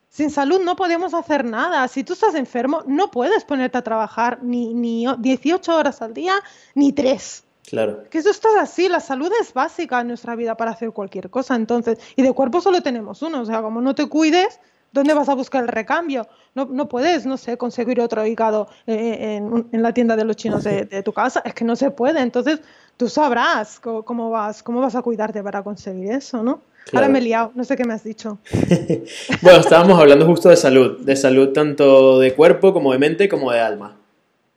Sin 0.09 0.33
salud 0.33 0.61
no 0.61 0.74
podemos 0.74 1.14
hacer 1.14 1.44
nada. 1.44 1.87
Si 1.87 2.02
tú 2.02 2.14
estás 2.14 2.35
enfermo, 2.35 2.83
no 2.88 3.12
puedes 3.12 3.44
ponerte 3.44 3.78
a 3.78 3.83
trabajar 3.83 4.40
ni, 4.42 4.74
ni 4.74 5.07
18 5.20 5.76
horas 5.76 6.02
al 6.02 6.14
día, 6.14 6.35
ni 6.74 6.92
3. 6.92 7.44
Claro. 7.62 8.02
Que 8.11 8.18
eso 8.18 8.31
está 8.31 8.48
así, 8.61 8.88
la 8.88 8.98
salud 8.98 9.31
es 9.40 9.52
básica 9.52 10.00
en 10.00 10.09
nuestra 10.09 10.35
vida 10.35 10.57
para 10.57 10.72
hacer 10.72 10.90
cualquier 10.90 11.31
cosa, 11.31 11.54
entonces, 11.54 12.00
y 12.16 12.22
de 12.22 12.33
cuerpo 12.33 12.61
solo 12.61 12.83
tenemos 12.83 13.22
uno, 13.22 13.42
o 13.42 13.44
sea, 13.44 13.62
como 13.62 13.81
no 13.81 13.94
te 13.94 14.09
cuides, 14.09 14.59
¿Dónde 14.92 15.14
vas 15.14 15.29
a 15.29 15.35
buscar 15.35 15.62
el 15.62 15.68
recambio? 15.68 16.27
No, 16.55 16.64
no 16.64 16.88
puedes, 16.88 17.27
no 17.27 17.37
sé, 17.37 17.59
conseguir 17.59 18.01
otro 18.01 18.27
hígado 18.27 18.68
eh, 18.87 19.37
en, 19.37 19.83
la 19.83 19.92
tienda 19.92 20.16
de 20.16 20.24
los 20.24 20.37
chinos 20.37 20.64
de, 20.64 21.03
tu 21.03 21.12
casa. 21.12 21.42
Es 21.44 21.55
que 21.55 21.64
no 21.64 21.77
se 21.77 21.90
puede. 21.90 22.20
Entonces, 22.20 22.61
tú 22.96 23.09
sabrás 23.09 23.81
cómo, 23.81 24.31
vas, 24.31 24.62
cómo 24.62 24.81
vas 24.81 24.94
a 24.94 25.03
cuidarte 25.03 25.42
para 25.42 25.62
conseguir 25.62 26.12
eso, 26.12 26.42
¿no? 26.42 26.62
Ahora 26.92 27.09
me 27.09 27.18
he 27.18 27.22
liado, 27.22 27.53
no 27.55 27.64
sé 27.64 27.77
qué 27.77 27.85
me 27.85 27.92
has 27.92 28.03
dicho. 28.03 28.38
bueno, 29.42 29.61
estábamos 29.61 30.01
hablando 30.01 30.24
justo 30.27 30.48
de 30.48 30.57
salud, 30.57 31.01
de 31.01 31.16
salud 31.16 31.53
tanto 31.53 32.18
de 32.18 32.35
cuerpo 32.35 32.72
como 32.72 32.92
de 32.92 32.98
mente 32.98 33.29
como 33.29 33.53
de 33.53 33.61
alma. 33.61 33.96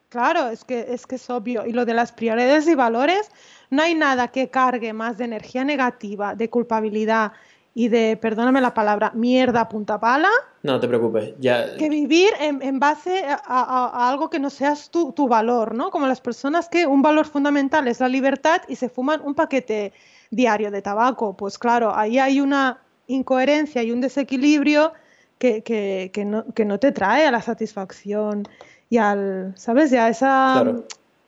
Claro, 0.09 0.49
es 0.49 0.63
que, 0.63 0.87
es 0.89 1.07
que 1.07 1.15
es 1.15 1.29
obvio. 1.29 1.65
Y 1.65 1.73
lo 1.73 1.85
de 1.85 1.93
las 1.93 2.11
prioridades 2.11 2.67
y 2.67 2.75
valores, 2.75 3.29
no 3.69 3.81
hay 3.81 3.95
nada 3.95 4.27
que 4.27 4.49
cargue 4.49 4.93
más 4.93 5.17
de 5.17 5.25
energía 5.25 5.63
negativa, 5.63 6.35
de 6.35 6.49
culpabilidad, 6.49 7.31
y 7.73 7.87
de, 7.87 8.17
perdóname 8.17 8.59
la 8.59 8.73
palabra, 8.73 9.11
mierda 9.13 9.69
punta 9.69 9.99
pala. 9.99 10.29
No 10.63 10.79
te 10.79 10.87
preocupes, 10.87 11.33
ya. 11.39 11.77
Que 11.77 11.89
vivir 11.89 12.31
en, 12.39 12.79
base 12.79 13.23
a, 13.25 14.09
algo 14.09 14.29
que 14.29 14.39
no 14.39 14.49
seas 14.49 14.89
tu, 14.89 15.13
tu, 15.13 15.27
valor, 15.27 15.73
¿no? 15.73 15.89
Como 15.89 16.05
las 16.05 16.19
personas 16.19 16.67
que 16.67 16.85
un 16.85 17.01
valor 17.01 17.25
fundamental 17.25 17.87
es 17.87 17.99
la 17.99 18.09
libertad 18.09 18.61
y 18.67 18.75
se 18.75 18.89
fuman 18.89 19.21
un 19.23 19.35
paquete 19.35 19.93
diario 20.31 20.69
de 20.69 20.81
tabaco. 20.81 21.35
Pues 21.37 21.57
claro, 21.57 21.95
ahí 21.95 22.19
hay 22.19 22.41
una 22.41 22.81
incoherencia 23.07 23.83
y 23.83 23.91
un 23.91 24.01
desequilibrio 24.01 24.91
que, 25.39 25.63
que, 25.63 26.11
que, 26.13 26.25
no, 26.25 26.45
que 26.53 26.65
no, 26.65 26.77
te 26.77 26.91
trae 26.91 27.25
a 27.25 27.31
la 27.31 27.41
satisfacción 27.41 28.47
y 28.89 28.97
al, 28.97 29.53
¿sabes? 29.55 29.91
Ya 29.91 30.09
ese 30.09 30.27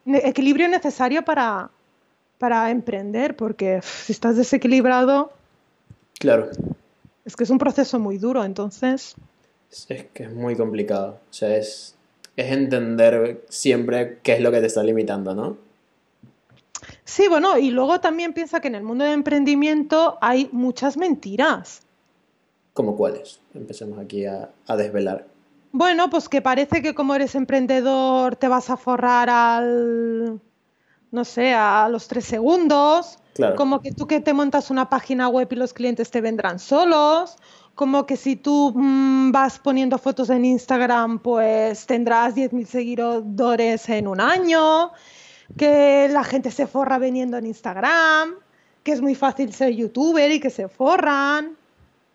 equilibrio 0.06 0.68
necesario 0.68 1.24
para, 1.24 1.70
para 2.38 2.70
emprender, 2.70 3.34
porque 3.34 3.80
si 3.82 4.12
estás 4.12 4.36
desequilibrado 4.36 5.32
Claro. 6.18 6.50
Es 7.24 7.36
que 7.36 7.44
es 7.44 7.50
un 7.50 7.58
proceso 7.58 7.98
muy 7.98 8.18
duro, 8.18 8.44
entonces. 8.44 9.14
Es 9.70 9.86
que 9.86 10.24
es 10.24 10.32
muy 10.32 10.56
complicado. 10.56 11.18
O 11.30 11.32
sea, 11.32 11.56
es, 11.56 11.94
es 12.36 12.52
entender 12.52 13.44
siempre 13.48 14.18
qué 14.22 14.34
es 14.34 14.40
lo 14.40 14.50
que 14.50 14.60
te 14.60 14.66
está 14.66 14.82
limitando, 14.82 15.34
¿no? 15.34 15.56
Sí, 17.04 17.28
bueno, 17.28 17.58
y 17.58 17.70
luego 17.70 18.00
también 18.00 18.32
piensa 18.32 18.60
que 18.60 18.68
en 18.68 18.74
el 18.74 18.82
mundo 18.82 19.04
del 19.04 19.14
emprendimiento 19.14 20.18
hay 20.20 20.48
muchas 20.52 20.96
mentiras. 20.96 21.82
¿Como 22.72 22.96
cuáles? 22.96 23.40
Empecemos 23.54 23.98
aquí 23.98 24.26
a, 24.26 24.50
a, 24.66 24.76
desvelar. 24.76 25.26
Bueno, 25.72 26.10
pues 26.10 26.28
que 26.28 26.42
parece 26.42 26.82
que 26.82 26.94
como 26.94 27.14
eres 27.14 27.34
emprendedor 27.34 28.36
te 28.36 28.48
vas 28.48 28.68
a 28.68 28.76
forrar 28.76 29.30
al, 29.30 30.40
no 31.14 31.24
sé, 31.24 31.54
a 31.54 31.88
los 31.88 32.08
tres 32.08 32.24
segundos, 32.24 33.18
como 33.56 33.80
que 33.80 33.92
tú 33.92 34.06
que 34.06 34.20
te 34.20 34.34
montas 34.34 34.70
una 34.70 34.90
página 34.90 35.28
web 35.28 35.48
y 35.50 35.56
los 35.56 35.72
clientes 35.72 36.10
te 36.10 36.20
vendrán 36.20 36.58
solos, 36.58 37.36
como 37.74 38.04
que 38.04 38.16
si 38.16 38.36
tú 38.36 38.72
mm, 38.74 39.32
vas 39.32 39.58
poniendo 39.58 39.98
fotos 39.98 40.30
en 40.30 40.44
Instagram, 40.44 41.20
pues 41.20 41.86
tendrás 41.86 42.34
10.000 42.34 42.66
seguidores 42.66 43.88
en 43.88 44.08
un 44.08 44.20
año, 44.20 44.90
que 45.56 46.08
la 46.10 46.24
gente 46.24 46.50
se 46.50 46.66
forra 46.66 46.98
veniendo 46.98 47.36
en 47.36 47.46
Instagram, 47.46 48.34
que 48.82 48.92
es 48.92 49.00
muy 49.00 49.14
fácil 49.14 49.52
ser 49.52 49.72
youtuber 49.72 50.30
y 50.32 50.40
que 50.40 50.50
se 50.50 50.68
forran. 50.68 51.56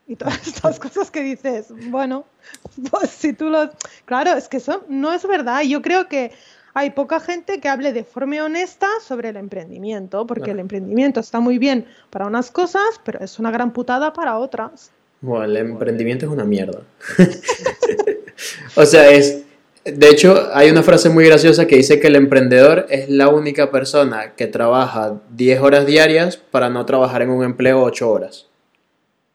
Y 0.07 0.15
todas 0.15 0.45
estas 0.47 0.79
cosas 0.79 1.09
que 1.09 1.21
dices, 1.21 1.67
bueno, 1.89 2.25
pues 2.91 3.09
si 3.11 3.31
tú 3.33 3.49
los... 3.49 3.69
Claro, 4.05 4.31
es 4.31 4.49
que 4.49 4.57
eso 4.57 4.83
no 4.89 5.13
es 5.13 5.25
verdad. 5.25 5.61
Yo 5.61 5.81
creo 5.81 6.07
que 6.07 6.31
hay 6.79 6.91
poca 6.91 7.19
gente 7.19 7.59
que 7.59 7.67
hable 7.67 7.91
de 7.91 8.05
forma 8.05 8.41
honesta 8.41 8.87
sobre 9.05 9.29
el 9.29 9.35
emprendimiento, 9.35 10.25
porque 10.25 10.51
el 10.51 10.59
emprendimiento 10.59 11.19
está 11.19 11.41
muy 11.41 11.57
bien 11.57 11.85
para 12.09 12.25
unas 12.25 12.51
cosas, 12.51 13.01
pero 13.03 13.19
es 13.19 13.37
una 13.37 13.51
gran 13.51 13.73
putada 13.73 14.13
para 14.13 14.37
otras. 14.37 14.89
Bueno, 15.19 15.43
el 15.43 15.57
emprendimiento 15.57 16.25
es 16.25 16.31
una 16.31 16.45
mierda. 16.45 16.81
o 18.75 18.85
sea, 18.85 19.09
es... 19.11 19.43
De 19.83 20.09
hecho, 20.09 20.49
hay 20.53 20.69
una 20.69 20.83
frase 20.83 21.09
muy 21.09 21.25
graciosa 21.25 21.65
que 21.65 21.75
dice 21.75 21.99
que 21.99 22.07
el 22.07 22.15
emprendedor 22.15 22.85
es 22.89 23.09
la 23.09 23.27
única 23.27 23.71
persona 23.71 24.33
que 24.35 24.47
trabaja 24.47 25.19
10 25.31 25.61
horas 25.61 25.85
diarias 25.85 26.37
para 26.37 26.69
no 26.69 26.85
trabajar 26.85 27.23
en 27.23 27.29
un 27.29 27.43
empleo 27.43 27.81
8 27.83 28.09
horas. 28.09 28.47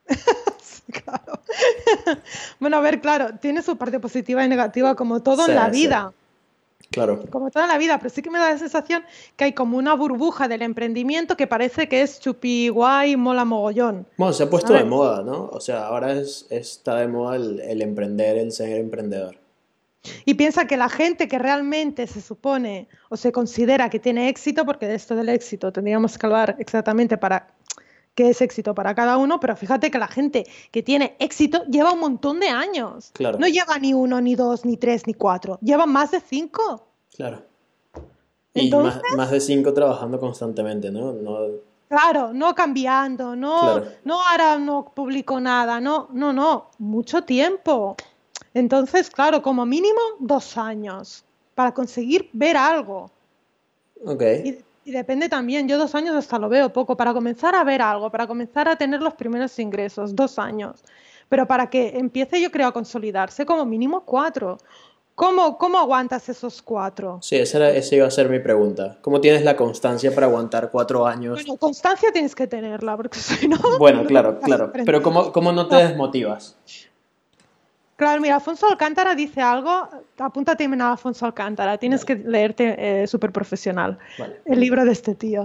claro. 0.93 1.41
bueno, 2.61 2.77
a 2.79 2.81
ver, 2.81 3.01
claro, 3.01 3.31
tiene 3.41 3.63
su 3.63 3.77
parte 3.77 4.01
positiva 4.01 4.45
y 4.45 4.49
negativa 4.49 4.95
como 4.95 5.21
todo 5.23 5.49
en 5.49 5.55
la 5.55 5.69
vida. 5.69 6.13
Claro. 6.95 7.21
Como 7.29 7.51
toda 7.51 7.67
la 7.67 7.77
vida, 7.77 7.99
pero 7.99 8.09
sí 8.09 8.23
que 8.23 8.31
me 8.31 8.39
da 8.39 8.51
la 8.51 8.59
sensación 8.59 9.03
que 9.37 9.45
hay 9.45 9.53
como 9.53 9.77
una 9.77 9.95
burbuja 9.95 10.47
del 10.47 10.63
emprendimiento 10.63 11.37
que 11.37 11.49
parece 11.49 11.89
que 11.89 12.03
es 12.03 12.21
chupi 12.21 12.69
guay, 12.69 13.17
mola 13.17 13.45
mogollón. 13.45 14.07
Bueno, 14.17 14.33
se 14.33 14.45
ha 14.45 14.51
puesto 14.51 14.73
de 14.73 14.85
moda, 14.85 15.25
¿no? 15.25 15.49
O 15.53 15.61
sea, 15.61 15.89
ahora 15.89 16.13
es, 16.13 16.47
está 16.51 16.95
de 16.97 17.09
moda 17.09 17.35
el, 17.35 17.83
emprender, 17.83 18.37
el 18.37 18.53
ser 18.53 18.79
emprendedor. 18.79 19.37
Y 20.25 20.35
piensa 20.35 20.69
que 20.69 20.77
la 20.77 20.89
gente 20.89 21.27
que 21.27 21.39
realmente 21.39 22.07
se 22.07 22.21
supone 22.21 22.87
o 23.09 23.17
se 23.17 23.33
considera 23.33 23.91
que 23.91 23.99
tiene 23.99 24.29
éxito, 24.29 24.65
porque 24.65 24.87
de 24.87 24.95
esto 24.95 25.17
del 25.17 25.31
éxito 25.31 25.73
tendríamos 25.73 26.17
que 26.17 26.27
hablar 26.27 26.55
exactamente 26.61 27.19
para 27.19 27.54
qué 28.15 28.31
es 28.31 28.41
éxito 28.41 28.75
para 28.75 28.95
cada 28.95 29.17
uno, 29.17 29.41
pero 29.41 29.57
fíjate 29.57 29.91
que 29.91 29.99
la 29.99 30.09
gente 30.09 30.47
que 30.71 30.83
tiene 30.83 31.17
éxito 31.19 31.65
lleva 31.67 31.93
un 31.93 32.01
montón 32.01 32.41
de 32.41 32.49
años. 32.49 33.11
Claro. 33.13 33.39
No 33.39 33.47
lleva 33.49 33.79
ni 33.79 33.93
uno, 33.95 34.21
ni 34.21 34.35
dos, 34.37 34.65
ni 34.65 34.77
tres, 34.77 35.07
ni 35.07 35.15
cuatro. 35.15 35.59
Lleva 35.61 35.87
más 35.87 36.11
de 36.13 36.21
cinco. 36.21 36.87
Claro. 37.17 37.43
Y 38.55 38.67
Entonces- 38.67 39.03
más, 39.11 39.17
más 39.17 39.31
de 39.33 39.41
cinco 39.41 39.73
trabajando 39.73 40.19
constantemente, 40.21 40.91
¿no? 40.91 41.13
no 41.13 41.39
Claro, 41.89 42.33
no 42.33 42.55
cambiando, 42.55 43.37
no, 43.37 43.61
Claro. 43.61 43.87
no 44.05 44.23
ahora 44.23 44.59
no 44.59 44.85
publico 44.95 45.39
nada, 45.39 45.81
no, 45.81 46.09
no, 46.13 46.33
no, 46.33 46.71
mucho 46.79 47.23
tiempo. 47.23 47.97
Entonces, 48.53 49.11
claro, 49.11 49.43
como 49.43 49.67
mínimo 49.67 50.01
dos 50.19 50.57
años 50.57 51.25
para 51.55 51.73
conseguir 51.75 52.31
ver 52.33 52.57
algo. 52.57 53.11
ok. 54.05 54.23
Y, 54.45 54.59
y 54.85 54.93
depende 54.93 55.29
también, 55.29 55.69
yo 55.69 55.79
dos 55.79 55.95
años 55.95 56.15
hasta 56.15 56.39
lo 56.39 56.49
veo 56.49 56.73
poco, 56.73 56.97
para 56.97 57.13
comenzar 57.13 57.55
a 57.55 57.65
ver 57.65 57.83
algo, 57.83 58.11
para 58.11 58.27
comenzar 58.27 58.69
a 58.69 58.77
tener 58.77 59.01
los 59.03 59.15
primeros 59.15 59.59
ingresos, 59.59 60.15
dos 60.15 60.39
años. 60.39 60.83
Pero 61.29 61.47
para 61.47 61.71
que 61.71 61.97
empiece 61.99 62.41
yo 62.41 62.51
creo 62.51 62.69
a 62.69 62.73
consolidarse, 62.73 63.47
como 63.47 63.65
mínimo 63.65 64.05
cuatro. 64.05 64.59
¿Cómo, 65.15 65.59
cómo 65.59 65.79
aguantas 65.79 66.29
esos 66.29 66.61
cuatro? 66.61 67.21
Sí, 67.23 67.37
esa, 67.37 67.59
era- 67.59 67.71
esa 67.71 67.95
iba 67.95 68.07
a 68.07 68.11
ser 68.11 68.29
mi 68.29 68.41
pregunta. 68.41 68.99
¿Cómo 69.01 69.21
tienes 69.21 69.45
la 69.45 69.57
constancia 69.57 70.13
para 70.13 70.27
aguantar 70.27 70.71
cuatro 70.73 71.07
años? 71.07 71.35
Bueno, 71.35 71.57
constancia 71.57 72.11
tienes 72.13 72.35
que 72.35 72.47
tenerla, 72.49 72.97
porque 72.97 73.19
si 73.21 73.47
no... 73.49 73.57
Bueno, 73.79 74.03
no 74.03 74.09
claro, 74.09 74.41
claro. 74.41 74.73
Pero 74.73 75.03
¿cómo, 75.03 75.33
cómo 75.33 75.53
no 75.53 75.69
te 75.69 75.77
desmotivas? 75.77 76.57
Claro, 77.97 78.21
mira, 78.21 78.37
Alfonso 78.37 78.67
Alcántara 78.67 79.15
dice 79.15 79.41
algo, 79.41 79.89
apúntate 80.19 80.65
a 80.65 80.91
Alfonso 80.91 81.27
Alcántara, 81.27 81.79
tienes 81.79 82.05
que 82.05 82.17
leerte 82.17 83.07
Súper 83.07 83.31
Profesional, 83.31 83.99
Vale. 84.19 84.41
el 84.47 84.59
libro 84.61 84.85
de 84.85 84.93
este 84.93 85.15
tío. 85.15 85.45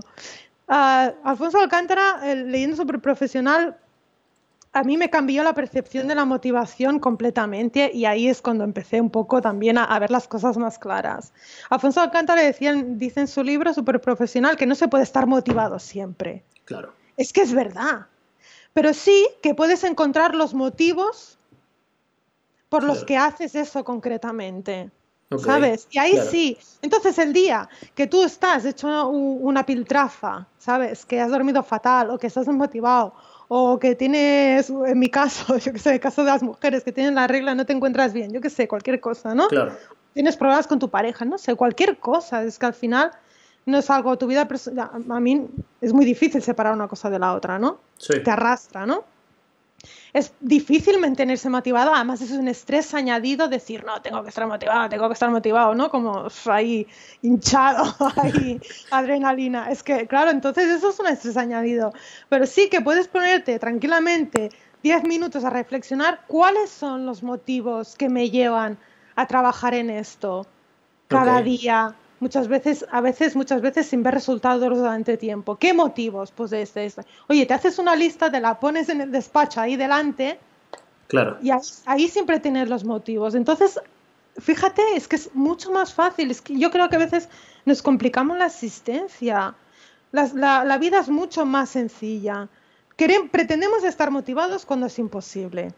Ah, 0.67 1.12
Alfonso 1.23 1.59
Alcántara, 1.59 2.19
eh, 2.23 2.35
leyendo 2.35 2.75
Súper 2.75 2.99
Profesional, 2.99 3.77
a 4.73 4.83
mí 4.83 4.97
me 4.97 5.09
cambió 5.09 5.43
la 5.43 5.53
percepción 5.53 6.07
de 6.07 6.15
la 6.15 6.25
motivación 6.25 6.99
completamente 6.99 7.89
y 7.93 8.05
ahí 8.05 8.27
es 8.27 8.41
cuando 8.41 8.63
empecé 8.63 9.01
un 9.01 9.09
poco 9.09 9.41
también 9.41 9.79
a, 9.79 9.83
a 9.83 9.97
ver 9.97 10.12
las 10.12 10.27
cosas 10.27 10.57
más 10.57 10.77
claras. 10.77 11.33
Alfonso 11.71 12.01
Alcántara 12.01 12.41
decía, 12.41 12.73
dice 12.73 13.21
en 13.21 13.27
su 13.27 13.43
libro 13.43 13.73
Súper 13.73 13.99
Profesional 13.99 14.57
que 14.57 14.67
no 14.67 14.75
se 14.75 14.88
puede 14.88 15.03
estar 15.03 15.25
motivado 15.25 15.79
siempre. 15.79 16.43
Claro. 16.65 16.93
Es 17.17 17.33
que 17.33 17.41
es 17.41 17.53
verdad. 17.53 18.05
Pero 18.73 18.93
sí 18.93 19.27
que 19.41 19.55
puedes 19.55 19.83
encontrar 19.83 20.35
los 20.35 20.53
motivos 20.53 21.38
por 22.69 22.84
los 22.84 23.03
Claro. 23.03 23.05
que 23.08 23.17
haces 23.17 23.55
eso 23.55 23.84
concretamente. 23.84 24.91
¿Sabes? 25.38 25.88
Y 25.91 25.99
ahí 25.99 26.13
claro. 26.13 26.29
sí. 26.32 26.58
Entonces 26.82 27.19
el 27.19 27.34
día 27.34 27.69
que 27.93 28.08
tú 28.08 28.23
estás 28.23 28.65
hecho 28.65 29.08
una 29.10 29.63
piltrafa, 29.63 30.47
¿sabes? 30.58 31.05
Que 31.05 31.21
has 31.21 31.29
dormido 31.29 31.62
fatal 31.62 32.10
o 32.10 32.17
que 32.17 32.25
estás 32.27 32.47
desmotivado 32.47 33.13
o 33.47 33.77
que 33.77 33.93
tienes, 33.93 34.71
en 34.71 34.97
mi 34.97 35.08
caso, 35.10 35.55
yo 35.60 35.71
que 35.71 35.77
sé, 35.77 35.93
el 35.93 35.99
caso 35.99 36.23
de 36.23 36.32
las 36.32 36.41
mujeres 36.41 36.84
que 36.84 36.91
tienen 36.91 37.13
la 37.13 37.27
regla, 37.27 37.53
no 37.53 37.63
te 37.65 37.73
encuentras 37.73 38.12
bien, 38.12 38.32
yo 38.32 38.41
que 38.41 38.49
sé, 38.49 38.67
cualquier 38.67 38.99
cosa, 38.99 39.36
¿no? 39.36 39.47
Claro. 39.49 39.73
tienes 40.13 40.36
problemas 40.36 40.65
con 40.65 40.79
tu 40.79 40.89
pareja, 40.89 41.25
no 41.25 41.38
sé, 41.38 41.53
cualquier 41.55 41.99
cosa. 41.99 42.43
Es 42.43 42.58
que 42.58 42.65
al 42.65 42.73
final 42.73 43.12
no 43.67 43.77
es 43.77 43.89
algo, 43.91 44.17
tu 44.17 44.25
vida 44.25 44.47
personal, 44.47 44.89
a 45.10 45.19
mí 45.19 45.47
es 45.79 45.93
muy 45.93 46.05
difícil 46.05 46.41
separar 46.41 46.73
una 46.73 46.88
cosa 46.88 47.12
de 47.12 47.19
la 47.19 47.34
otra, 47.36 47.60
¿no? 47.60 47.79
Sí. 47.97 48.13
Te 48.23 48.32
arrastra, 48.32 48.88
¿no? 48.88 49.03
Es 50.13 50.34
difícil 50.39 50.99
mantenerse 50.99 51.49
motivado, 51.49 51.93
además 51.93 52.21
es 52.21 52.32
un 52.32 52.47
estrés 52.47 52.93
añadido 52.93 53.47
decir, 53.47 53.84
no, 53.86 54.02
tengo 54.02 54.23
que 54.23 54.30
estar 54.30 54.47
motivado, 54.47 54.89
tengo 54.89 55.08
que 55.08 55.13
estar 55.13 55.30
motivado, 55.30 55.75
¿no? 55.75 55.89
Como 55.89 56.28
ahí 56.45 56.88
hinchado, 57.21 57.84
ahí 58.17 58.60
adrenalina. 58.91 59.69
Es 59.71 59.84
que, 59.84 60.08
claro, 60.08 60.32
entonces 60.32 60.67
eso 60.69 60.89
es 60.89 60.99
un 60.99 61.08
estrés 61.08 61.38
añadido. 61.38 61.93
Pero 62.28 62.45
sí 62.45 62.69
que 62.69 62.82
puedes 62.82 63.08
ponerte 63.08 63.60
tranquilamente 63.60 64.49
10 64.84 65.04
minutos 65.04 65.43
a 65.43 65.49
reflexionar 65.49 66.21
cuáles 66.28 66.69
son 66.69 67.06
los 67.06 67.21
motivos 67.23 67.95
que 67.95 68.10
me 68.10 68.30
llevan 68.30 68.78
a 69.15 69.28
trabajar 69.28 69.73
en 69.73 69.89
esto 69.89 70.47
cada 71.08 71.41
día, 71.41 71.95
muchas 72.19 72.47
veces, 72.47 72.86
a 72.91 73.01
veces, 73.01 73.36
muchas 73.36 73.62
veces 73.62 73.88
sin 73.88 74.03
ver 74.03 74.13
resultados 74.13 74.77
durante 74.77 75.17
tiempo. 75.17 75.55
¿Qué 75.58 75.73
motivos? 75.73 76.32
Pues 76.32 76.51
este, 76.53 76.86
este. 76.86 77.03
Oye, 77.27 77.45
te 77.45 77.53
haces 77.53 77.79
una 77.79 77.95
lista, 77.95 78.29
te 78.32 78.39
la 78.39 78.60
pones 78.60 78.89
en 78.89 79.01
el 79.01 79.12
despacho 79.12 79.62
ahí 79.62 79.75
delante 79.75 80.39
Claro. 81.08 81.38
y 81.41 81.49
ahí, 81.51 81.60
ahí 81.86 82.08
siempre 82.08 82.39
tienes 82.39 82.69
los 82.69 82.84
motivos. 82.84 83.36
Entonces, 83.36 83.79
fíjate, 84.38 84.82
es 84.95 85.08
que 85.08 85.15
es 85.15 85.34
mucho 85.34 85.71
más 85.71 85.93
fácil. 85.93 86.29
Es 86.32 86.41
que 86.41 86.58
yo 86.58 86.69
creo 86.71 86.89
que 86.89 86.95
a 86.97 86.99
veces 86.99 87.29
nos 87.65 87.82
complicamos 87.82 88.38
la 88.38 88.45
existencia. 88.47 89.55
Las- 90.12 90.34
la, 90.34 90.63
la 90.63 90.77
vida 90.77 90.99
es 90.99 91.10
mucho 91.10 91.45
más 91.45 91.69
sencilla. 91.69 92.47
Querem- 92.97 93.29
pretendemos 93.29 93.84
estar 93.84 94.12
motivados 94.12 94.65
cuando 94.65 94.88
es 94.88 94.99
imposible. 94.99 95.73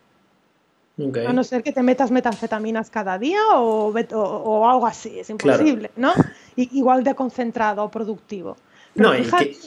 A 1.28 1.34
no 1.34 1.44
ser 1.44 1.64
que 1.64 1.72
te 1.72 1.82
metas 1.84 2.12
metanfetaminas 2.12 2.90
cada 2.90 3.18
día 3.18 3.40
o, 3.56 3.88
o- 3.92 4.18
o 4.20 4.70
algo 4.70 4.86
así, 4.88 5.20
es 5.20 5.28
Claro. 5.38 5.62
imposible, 5.64 5.92
¿no? 5.96 6.14
Igual 6.56 7.04
de 7.04 7.16
concentrado 7.16 7.84
o 7.84 7.90
productivo. 7.92 8.58
Pero 8.94 9.10
No, 9.10 9.16
y 9.18 9.24
fíjate, 9.24 9.50
que, 9.52 9.58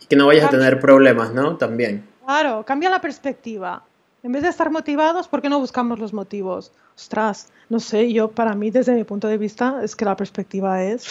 y 0.00 0.06
que 0.06 0.16
no 0.16 0.26
vayas 0.26 0.46
a 0.46 0.50
tener 0.50 0.80
problemas, 0.80 1.32
¿no? 1.34 1.56
También. 1.56 2.04
claro, 2.24 2.64
cambia 2.64 2.88
la 2.90 3.00
perspectiva. 3.00 3.82
En 4.22 4.32
vez 4.32 4.42
de 4.42 4.48
estar 4.50 4.70
motivados, 4.70 5.28
¿por 5.28 5.40
qué 5.40 5.48
no 5.48 5.58
buscamos 5.60 5.98
los 5.98 6.12
motivos? 6.12 6.72
Ostras, 6.96 7.48
no 7.70 7.80
sé, 7.80 8.12
yo 8.12 8.30
para 8.30 8.54
mí 8.54 8.70
desde 8.70 8.92
mi 8.94 9.04
punto 9.04 9.28
de 9.28 9.38
vista 9.38 9.80
es 9.82 9.96
que 9.96 10.04
la 10.04 10.14
perspectiva 10.16 10.82
es 10.82 11.06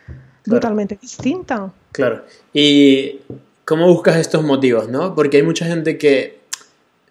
totalmente 0.44 0.98
distinta. 1.00 1.70
Claro. 1.92 2.24
¿Y 2.52 3.20
cómo 3.64 3.86
buscas 3.88 4.16
estos 4.16 4.42
motivos, 4.44 4.88
no? 4.88 5.14
Porque 5.14 5.38
hay 5.38 5.42
mucha 5.42 5.66
gente 5.66 5.98
que 5.98 6.38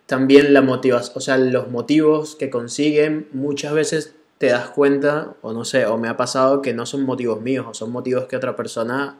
también 0.05 0.53
la 0.53 0.61
motivas, 0.61 1.11
o 1.15 1.19
sea, 1.19 1.37
los 1.37 1.69
motivos 1.71 2.35
que 2.35 2.49
consiguen 2.49 3.27
muchas 3.31 3.73
veces 3.73 4.15
te 4.37 4.47
das 4.47 4.69
cuenta, 4.69 5.33
o 5.41 5.53
no 5.53 5.63
sé, 5.65 5.85
o 5.85 5.97
me 5.97 6.07
ha 6.09 6.17
pasado 6.17 6.61
que 6.61 6.73
no 6.73 6.85
son 6.85 7.03
motivos 7.03 7.41
míos, 7.41 7.65
o 7.69 7.73
son 7.73 7.91
motivos 7.91 8.25
que 8.25 8.35
otra 8.35 8.55
persona 8.55 9.17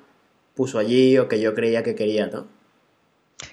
puso 0.56 0.78
allí 0.78 1.18
o 1.18 1.28
que 1.28 1.40
yo 1.40 1.54
creía 1.56 1.84
que 1.84 1.96
quería, 1.96 2.28
¿no? 2.28 2.46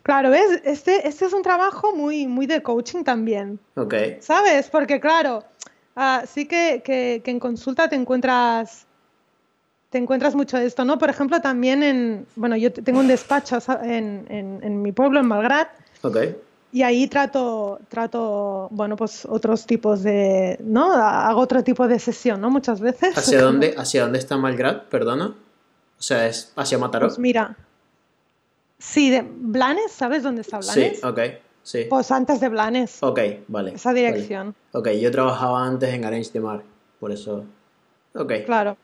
Claro, 0.02 0.30
¿ves? 0.30 0.60
Este, 0.64 1.06
este 1.08 1.24
es 1.26 1.32
un 1.32 1.42
trabajo 1.42 1.94
muy, 1.94 2.26
muy 2.26 2.46
de 2.46 2.62
coaching 2.62 3.02
también. 3.04 3.58
Ok, 3.76 3.94
¿Sabes? 4.20 4.68
Porque 4.70 5.00
claro, 5.00 5.44
ah, 5.96 6.24
sí 6.26 6.46
que, 6.46 6.82
que- 6.84 7.20
que 7.24 7.30
en 7.30 7.40
consulta 7.40 7.88
te 7.88 7.96
encuentras, 7.96 8.86
te 9.90 9.98
encuentras 9.98 10.34
mucho 10.34 10.56
de 10.58 10.66
esto, 10.66 10.84
¿no? 10.84 10.98
Por 10.98 11.10
ejemplo, 11.10 11.40
también 11.40 11.82
en, 11.82 12.26
bueno, 12.36 12.56
yo 12.56 12.72
te- 12.72 12.82
tengo 12.82 13.00
un 13.00 13.08
despacho 13.08 13.58
en, 13.82 14.26
en- 14.28 14.60
en 14.62 14.82
mi 14.82 14.92
pueblo, 14.92 15.20
en 15.20 15.26
Malgrat, 15.26 15.68
ok, 16.02 16.16
y 16.72 16.82
ahí 16.82 17.06
trato, 17.06 17.78
trato, 17.88 18.68
bueno, 18.70 18.96
pues 18.96 19.26
otros 19.26 19.66
tipos 19.66 20.02
de, 20.02 20.58
¿no? 20.64 20.92
Hago 20.92 21.40
otro 21.40 21.62
tipo 21.62 21.86
de 21.86 21.98
sesión, 21.98 22.40
¿no? 22.40 22.50
Muchas 22.50 22.80
veces. 22.80 23.16
¿Hacia 23.16 23.40
dónde, 23.42 23.74
hacia 23.76 24.02
dónde 24.02 24.18
está 24.18 24.36
Malgrat? 24.36 24.84
Perdona. 24.88 25.26
O 25.26 26.02
sea, 26.02 26.26
es 26.26 26.52
hacia 26.56 26.78
Mataró. 26.78 27.06
Pues 27.08 27.18
mira, 27.18 27.56
sí, 28.78 29.10
de 29.10 29.22
Blanes, 29.22 29.92
¿sabes 29.92 30.22
dónde 30.22 30.40
está 30.40 30.60
Sí, 30.62 30.80
Blanes? 30.80 31.04
ok, 31.04 31.20
sí. 31.62 31.86
Pues 31.88 32.10
antes 32.10 32.40
de 32.40 32.48
Blanes, 32.48 32.98
Ok, 33.02 33.20
vale. 33.48 33.74
esa 33.74 33.90
vale. 33.90 34.00
dirección. 34.12 34.54
Ok, 34.72 34.88
yo 35.00 35.10
trabajaba 35.10 35.64
antes 35.64 35.92
en 35.94 36.04
Arenys 36.04 36.32
de 36.32 36.40
Mar, 36.40 36.62
por 36.98 37.12
eso. 37.12 37.44
Ok, 38.14 38.32
Claro. 38.46 38.76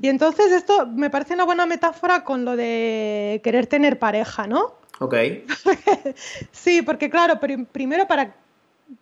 Y 0.00 0.08
entonces 0.08 0.50
esto 0.50 0.86
me 0.86 1.08
parece 1.08 1.34
una 1.34 1.44
buena 1.44 1.64
metáfora 1.66 2.24
con 2.24 2.44
lo 2.44 2.56
de 2.56 3.40
querer 3.44 3.66
tener 3.66 3.98
pareja, 3.98 4.46
¿no? 4.46 4.74
Ok, 5.00 5.14
Sí, 6.52 6.82
porque 6.82 7.10
claro, 7.10 7.38
prim- 7.40 7.66
primero 7.66 8.06
para 8.06 8.34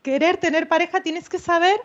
querer 0.02 0.36
tener 0.36 0.68
pareja 0.68 1.00
tienes 1.02 1.28
que 1.28 1.38
saber 1.38 1.80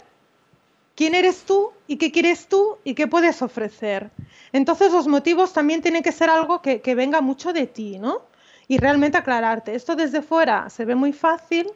quién 0.95 1.15
eres 1.15 1.43
tú 1.43 1.71
y 1.87 1.97
qué 1.97 2.11
quieres 2.11 2.47
tú 2.47 2.77
y 2.83 2.93
qué 2.93 3.07
puedes 3.07 3.41
ofrecer. 3.41 4.09
Entonces 4.51 4.91
los 4.91 5.07
motivos 5.07 5.53
también 5.53 5.81
tienen 5.81 6.03
que 6.03 6.11
ser 6.11 6.29
algo 6.29 6.61
que, 6.61 6.81
que 6.81 6.95
venga 6.95 7.21
mucho 7.21 7.53
de 7.53 7.67
ti, 7.67 7.97
¿no? 7.99 8.21
Y 8.67 8.77
realmente 8.77 9.17
aclararte. 9.17 9.75
Esto 9.75 9.95
desde 9.95 10.21
fuera 10.21 10.69
se 10.69 10.85
ve 10.85 10.95
muy 10.95 11.13
fácil, 11.13 11.69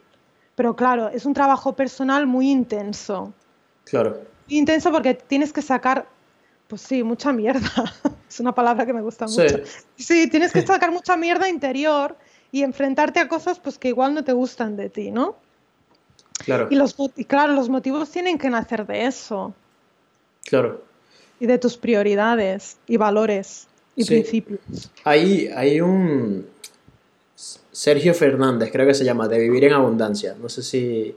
pero 0.54 0.74
claro, 0.76 1.08
es 1.08 1.24
un 1.26 1.34
trabajo 1.34 1.74
personal 1.74 2.26
muy 2.26 2.50
intenso. 2.50 3.32
claro. 3.84 4.18
Muy 4.48 4.58
intenso 4.58 4.90
porque 4.92 5.14
tienes 5.14 5.52
que 5.52 5.60
sacar, 5.62 6.06
pues 6.68 6.80
sí, 6.82 7.02
mucha 7.02 7.32
mierda. 7.32 7.70
Es 8.28 8.40
una 8.40 8.52
palabra 8.52 8.84
que 8.84 8.92
me 8.92 9.02
gusta 9.02 9.26
Sí. 9.28 9.40
mucho. 9.40 9.60
Sí, 9.96 10.28
tienes 10.28 10.52
que 10.52 10.60
sacar 10.66 10.90
mucha 10.90 11.16
mierda 11.16 11.48
interior 11.48 12.16
y 12.52 12.62
enfrentarte 12.62 13.20
a 13.20 13.28
cosas 13.28 13.58
pues 13.58 13.78
que 13.78 13.88
igual 13.88 14.14
no 14.14 14.24
te 14.24 14.32
gustan 14.32 14.76
de 14.76 14.88
ti, 14.88 15.10
¿no? 15.10 15.36
Claro, 16.44 16.68
Y, 16.70 16.76
los, 16.76 16.94
y 17.16 17.24
claro, 17.24 17.54
los 17.54 17.68
motivos 17.68 18.10
tienen 18.10 18.36
que 18.38 18.50
nacer 18.50 18.86
de 18.86 19.06
eso 19.06 19.54
claro. 20.48 20.82
y 21.40 21.46
de 21.46 21.58
tus 21.58 21.76
prioridades 21.78 22.76
y 22.86 22.96
valores 22.98 23.66
y 23.96 24.04
Sí. 24.04 24.10
principios. 24.14 24.60
Hay, 25.04 25.48
hay 25.48 25.80
un 25.80 26.46
Sergio 27.72 28.14
Fernández, 28.14 28.70
creo 28.72 28.86
que 28.86 28.94
se 28.94 29.04
llama, 29.04 29.28
de 29.28 29.38
Vivir 29.38 29.64
en 29.64 29.72
Abundancia. 29.72 30.34
No 30.40 30.48
sé 30.48 30.62
si, 30.62 31.14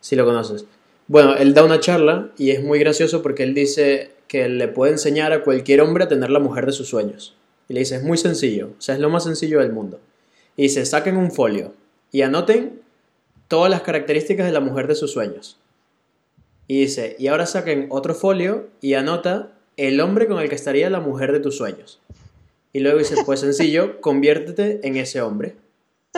si 0.00 0.16
lo 0.16 0.24
conoces. 0.24 0.64
Bueno, 1.08 1.34
él 1.36 1.52
da 1.54 1.64
una 1.64 1.80
charla 1.80 2.30
y 2.38 2.50
es 2.50 2.62
muy 2.62 2.78
gracioso 2.78 3.22
porque 3.22 3.42
él 3.42 3.54
dice 3.54 4.12
que 4.28 4.48
le 4.48 4.68
puede 4.68 4.92
enseñar 4.92 5.32
a 5.32 5.42
cualquier 5.44 5.80
hombre 5.82 6.04
a 6.04 6.08
tener 6.08 6.30
la 6.30 6.38
mujer 6.38 6.64
de 6.66 6.72
sus 6.72 6.88
sueños. 6.88 7.34
Y 7.68 7.74
le 7.74 7.80
dice, 7.80 7.96
es 7.96 8.02
muy 8.02 8.16
sencillo, 8.18 8.70
o 8.78 8.80
sea, 8.80 8.94
es 8.94 9.00
lo 9.00 9.10
más 9.10 9.24
sencillo 9.24 9.60
del 9.60 9.72
mundo. 9.72 10.00
Y 10.56 10.64
dice, 10.64 10.84
saquen 10.86 11.16
un 11.16 11.30
folio 11.30 11.74
y 12.10 12.22
anoten 12.22 12.80
todas 13.48 13.70
las 13.70 13.82
características 13.82 14.46
de 14.46 14.52
la 14.52 14.60
mujer 14.60 14.86
de 14.86 14.94
sus 14.94 15.12
sueños. 15.12 15.58
Y 16.68 16.80
dice, 16.80 17.16
y 17.18 17.26
ahora 17.28 17.46
saquen 17.46 17.86
otro 17.90 18.14
folio 18.14 18.68
y 18.80 18.94
anota 18.94 19.52
el 19.76 20.00
hombre 20.00 20.26
con 20.26 20.38
el 20.40 20.48
que 20.48 20.54
estaría 20.54 20.88
la 20.90 21.00
mujer 21.00 21.32
de 21.32 21.40
tus 21.40 21.56
sueños. 21.56 22.00
Y 22.72 22.80
luego 22.80 22.98
dice, 22.98 23.16
pues 23.26 23.40
sencillo, 23.40 24.00
conviértete 24.00 24.86
en 24.86 24.96
ese 24.96 25.20
hombre. 25.20 25.56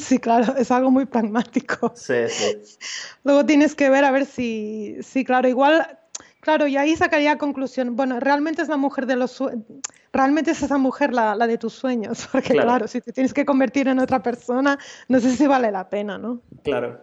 Sí, 0.00 0.18
claro, 0.18 0.56
es 0.56 0.70
algo 0.70 0.90
muy 0.90 1.06
pragmático. 1.06 1.92
Sí, 1.96 2.14
sí. 2.28 2.58
Luego 3.24 3.46
tienes 3.46 3.74
que 3.74 3.88
ver 3.88 4.04
a 4.04 4.10
ver 4.10 4.26
si, 4.26 4.96
sí, 5.02 5.24
claro, 5.24 5.48
igual, 5.48 5.98
claro, 6.40 6.66
y 6.66 6.76
ahí 6.76 6.96
sacaría 6.96 7.38
conclusión. 7.38 7.96
Bueno, 7.96 8.18
realmente 8.20 8.62
es 8.62 8.68
la 8.68 8.76
mujer 8.76 9.06
de 9.06 9.16
los 9.16 9.30
sue- 9.30 9.56
realmente 10.16 10.50
es 10.52 10.62
esa 10.62 10.78
mujer 10.78 11.12
la, 11.12 11.34
la 11.34 11.46
de 11.46 11.58
tus 11.58 11.72
sueños, 11.74 12.26
porque 12.32 12.50
Claro. 12.52 12.68
claro. 12.68 12.88
si 12.88 13.00
te 13.00 13.12
tienes 13.12 13.32
que 13.34 13.44
convertir 13.44 13.88
en 13.88 13.98
otra 13.98 14.22
persona, 14.22 14.78
no 15.08 15.20
sé 15.20 15.36
si 15.36 15.46
vale 15.46 15.70
la 15.70 15.88
pena, 15.88 16.18
¿no? 16.18 16.40
Claro. 16.64 17.02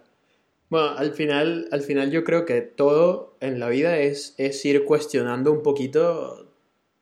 Bueno, 0.70 0.88
al 0.96 1.12
final, 1.12 1.68
al 1.72 1.82
final 1.82 2.10
yo 2.10 2.24
creo 2.24 2.44
que 2.44 2.60
todo 2.62 3.36
en 3.40 3.60
la 3.60 3.68
vida 3.68 3.98
es, 3.98 4.34
es 4.38 4.64
ir 4.64 4.84
cuestionando 4.84 5.52
un 5.52 5.62
poquito, 5.62 6.48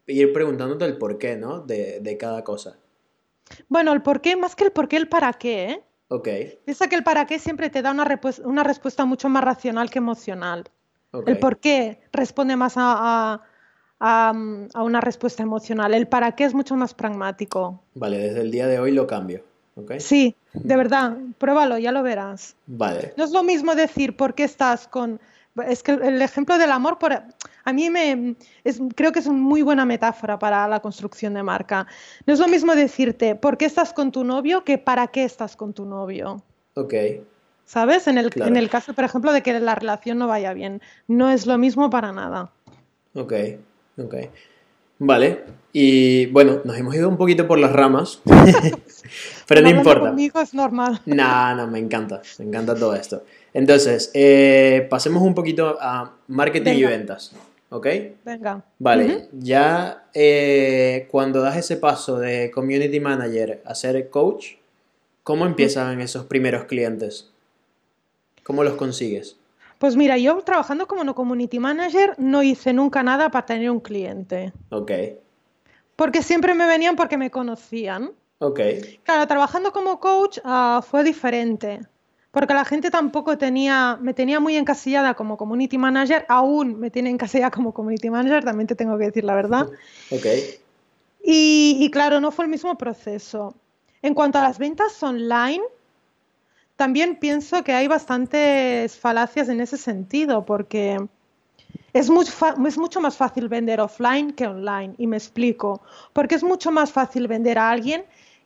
ir 0.06 0.32
preguntándote 0.32 0.84
el 0.84 0.98
porqué, 0.98 1.36
¿no? 1.36 1.60
De, 1.60 2.00
de 2.00 2.16
cada 2.18 2.44
cosa. 2.44 2.76
Bueno, 3.68 3.92
el 3.92 4.02
por 4.02 4.20
qué, 4.20 4.36
más 4.36 4.56
que 4.56 4.64
el 4.64 4.72
por 4.72 4.88
qué, 4.88 4.96
el 4.96 5.08
para 5.08 5.32
qué, 5.34 5.64
¿eh? 5.70 5.84
Ok, 6.08 6.28
Piensa 6.66 6.88
que 6.88 6.96
el 6.96 7.04
para 7.04 7.26
qué 7.26 7.38
siempre 7.38 7.70
te 7.70 7.80
da 7.80 7.90
una, 7.92 8.20
una 8.44 8.62
respuesta 8.64 9.04
mucho 9.06 9.28
más 9.30 9.42
racional 9.44 9.88
que 9.90 9.98
emocional. 9.98 10.64
ok. 11.12 11.28
El 11.28 11.38
por 11.38 11.58
qué 11.58 12.02
responde 12.12 12.56
más 12.56 12.76
a, 12.76 12.82
a- 13.32 13.42
a, 14.04 14.32
mm, 14.34 14.68
a 14.74 14.82
una 14.82 15.00
respuesta 15.00 15.44
emocional. 15.44 15.94
El 15.94 16.08
para 16.08 16.32
qué 16.32 16.42
es 16.44 16.54
mucho 16.54 16.74
más 16.76 16.92
pragmático. 16.92 17.80
Vale, 17.94 18.18
desde 18.18 18.40
el 18.40 18.50
día 18.50 18.66
de 18.66 18.80
hoy 18.80 18.90
lo 18.90 19.06
cambio. 19.06 19.44
Ok. 19.76 19.92
Sí, 20.00 20.34
de 20.52 20.76
verdad, 20.76 21.16
pruébalo, 21.38 21.78
ya 21.78 21.92
lo 21.92 22.02
verás. 22.02 22.56
Vale. 22.66 23.14
No 23.16 23.24
es 23.24 23.30
lo 23.30 23.44
mismo 23.44 23.74
decir 23.76 24.16
por 24.16 24.34
qué 24.34 24.42
estás 24.44 24.88
con... 24.88 25.20
Es 25.68 25.82
que 25.82 25.92
el 25.92 26.20
ejemplo 26.20 26.58
del 26.58 26.72
amor, 26.72 26.98
por... 26.98 27.12
a 27.12 27.72
mí 27.72 27.90
me... 27.90 28.34
Es, 28.64 28.80
creo 28.96 29.12
que 29.12 29.20
es 29.20 29.26
una 29.26 29.38
muy 29.38 29.62
buena 29.62 29.84
metáfora 29.84 30.36
para 30.36 30.66
la 30.66 30.80
construcción 30.80 31.34
de 31.34 31.44
marca. 31.44 31.86
No 32.26 32.34
es 32.34 32.40
lo 32.40 32.48
mismo 32.48 32.74
decirte 32.74 33.36
por 33.36 33.56
qué 33.56 33.66
estás 33.66 33.92
con 33.92 34.10
tu 34.10 34.24
novio 34.24 34.64
que 34.64 34.78
para 34.78 35.06
qué 35.06 35.22
estás 35.24 35.54
con 35.54 35.72
tu 35.74 35.84
novio. 35.84 36.42
Ok. 36.74 36.94
¿Sabes? 37.66 38.08
En 38.08 38.18
el, 38.18 38.30
Claro. 38.30 38.50
en 38.50 38.56
el 38.56 38.68
caso, 38.68 38.94
por 38.94 39.04
ejemplo, 39.04 39.32
de 39.32 39.42
que 39.42 39.58
la 39.60 39.76
relación 39.76 40.18
no 40.18 40.26
vaya 40.26 40.52
bien. 40.54 40.82
No 41.06 41.30
es 41.30 41.46
lo 41.46 41.56
mismo 41.56 41.88
para 41.88 42.12
nada. 42.12 42.50
Ok. 43.14 43.32
Ok. 44.04 44.14
Vale. 44.98 45.44
Y 45.72 46.26
bueno, 46.26 46.60
nos 46.64 46.76
hemos 46.76 46.94
ido 46.94 47.08
un 47.08 47.16
poquito 47.16 47.48
por 47.48 47.58
las 47.58 47.72
ramas. 47.72 48.20
Pero 49.48 49.62
no 49.62 49.68
importa. 49.70 50.08
Conmigo 50.08 50.40
es 50.40 50.54
normal. 50.54 51.00
No, 51.06 51.54
no, 51.54 51.66
me 51.66 51.78
encanta, 51.78 52.22
me 52.38 52.44
encanta 52.44 52.74
todo 52.74 52.94
esto. 52.94 53.24
Entonces, 53.54 54.10
eh, 54.14 54.86
pasemos 54.88 55.22
un 55.22 55.34
poquito 55.34 55.76
a 55.80 56.14
marketing 56.28 56.74
y 56.74 56.84
ventas, 56.84 57.32
¿ok? 57.70 57.86
Venga. 58.24 58.64
Vale, 58.78 59.28
ya 59.32 60.04
eh, 60.14 61.08
cuando 61.10 61.40
das 61.40 61.56
ese 61.56 61.76
paso 61.76 62.18
de 62.18 62.50
community 62.50 63.00
manager 63.00 63.62
a 63.64 63.74
ser 63.74 64.08
coach, 64.08 64.54
¿cómo 65.22 65.46
empiezan 65.46 66.00
esos 66.00 66.26
primeros 66.26 66.64
clientes? 66.64 67.30
¿Cómo 68.42 68.64
los 68.64 68.74
consigues? 68.74 69.36
Pues 69.82 69.96
mira, 69.96 70.16
yo 70.16 70.38
trabajando 70.42 70.86
como 70.86 71.02
no 71.02 71.12
community 71.12 71.58
manager 71.58 72.14
no 72.16 72.40
hice 72.44 72.72
nunca 72.72 73.02
nada 73.02 73.32
para 73.32 73.46
tener 73.46 73.68
un 73.68 73.80
cliente. 73.80 74.52
Ok, 74.70 74.92
Porque 75.96 76.22
siempre 76.22 76.54
me 76.54 76.66
venían 76.68 76.94
porque 76.94 77.18
me 77.18 77.32
conocían. 77.32 78.12
ok, 78.38 78.60
Claro, 79.02 79.26
trabajando 79.26 79.72
como 79.72 79.98
coach 79.98 80.38
ah, 80.44 80.84
fue 80.88 81.02
diferente, 81.02 81.80
porque 82.30 82.54
la 82.54 82.64
gente 82.64 82.92
tampoco 82.92 83.36
tenía, 83.36 83.98
me 84.00 84.14
tenía 84.14 84.38
muy 84.38 84.54
encasillada 84.54 85.14
como 85.14 85.36
community 85.36 85.78
manager, 85.78 86.26
aún 86.28 86.78
me 86.78 86.92
tiene 86.92 87.10
encasillada 87.10 87.50
como 87.50 87.74
community 87.74 88.08
manager, 88.08 88.44
también 88.44 88.68
te 88.68 88.76
tengo 88.76 88.96
que 88.98 89.06
decir 89.06 89.24
la 89.24 89.34
verdad. 89.34 89.66
ok, 90.12 90.26
Y, 91.24 91.78
y 91.80 91.90
claro, 91.90 92.20
no 92.20 92.30
fue 92.30 92.44
el 92.44 92.52
mismo 92.52 92.78
proceso. 92.78 93.56
En 94.00 94.14
cuanto 94.14 94.38
a 94.38 94.42
las 94.42 94.60
ventas 94.60 95.02
online, 95.02 95.60
también 96.76 97.16
pienso 97.16 97.62
que 97.64 97.72
hay 97.72 97.88
bastantes 97.88 98.96
falacias 98.98 99.48
en 99.48 99.60
ese 99.60 99.76
sentido, 99.76 100.44
porque 100.44 101.00
es, 101.92 102.10
muy 102.10 102.24
fa- 102.26 102.56
es 102.66 102.78
mucho 102.78 103.00
más 103.00 103.16
fácil 103.16 103.48
vender 103.48 103.80
offline 103.80 104.32
que 104.32 104.46
online. 104.46 104.94
Y 104.98 105.06
me 105.06 105.16
explico. 105.16 105.80
Porque 106.12 106.34
es 106.34 106.42
mucho 106.42 106.70
más 106.72 106.92
fácil 106.92 107.28
vender 107.28 107.58
a 107.58 107.70
alguien 107.70 108.04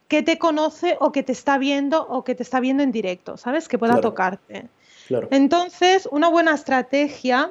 que 0.08 0.22
te 0.22 0.38
conoce 0.38 0.96
o 1.00 1.12
que 1.12 1.22
te 1.22 1.32
está 1.32 1.58
viendo 1.58 2.06
o 2.08 2.22
que 2.24 2.34
te 2.34 2.42
está 2.42 2.60
viendo 2.60 2.82
en 2.82 2.92
directo, 2.92 3.36
¿sabes? 3.36 3.68
Que 3.68 3.78
pueda 3.78 3.94
Claro. 3.94 4.10
tocarte. 4.10 4.68
claro, 5.08 5.28
Entonces, 5.30 6.08
una 6.12 6.28
buena 6.28 6.54
estrategia 6.54 7.50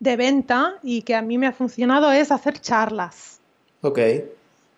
de 0.00 0.16
venta 0.16 0.74
y 0.82 1.02
que 1.02 1.14
a 1.14 1.22
mí 1.22 1.38
me 1.38 1.46
ha 1.46 1.52
funcionado 1.52 2.10
es 2.12 2.30
hacer 2.32 2.58
charlas. 2.60 3.40
ok, 3.82 3.98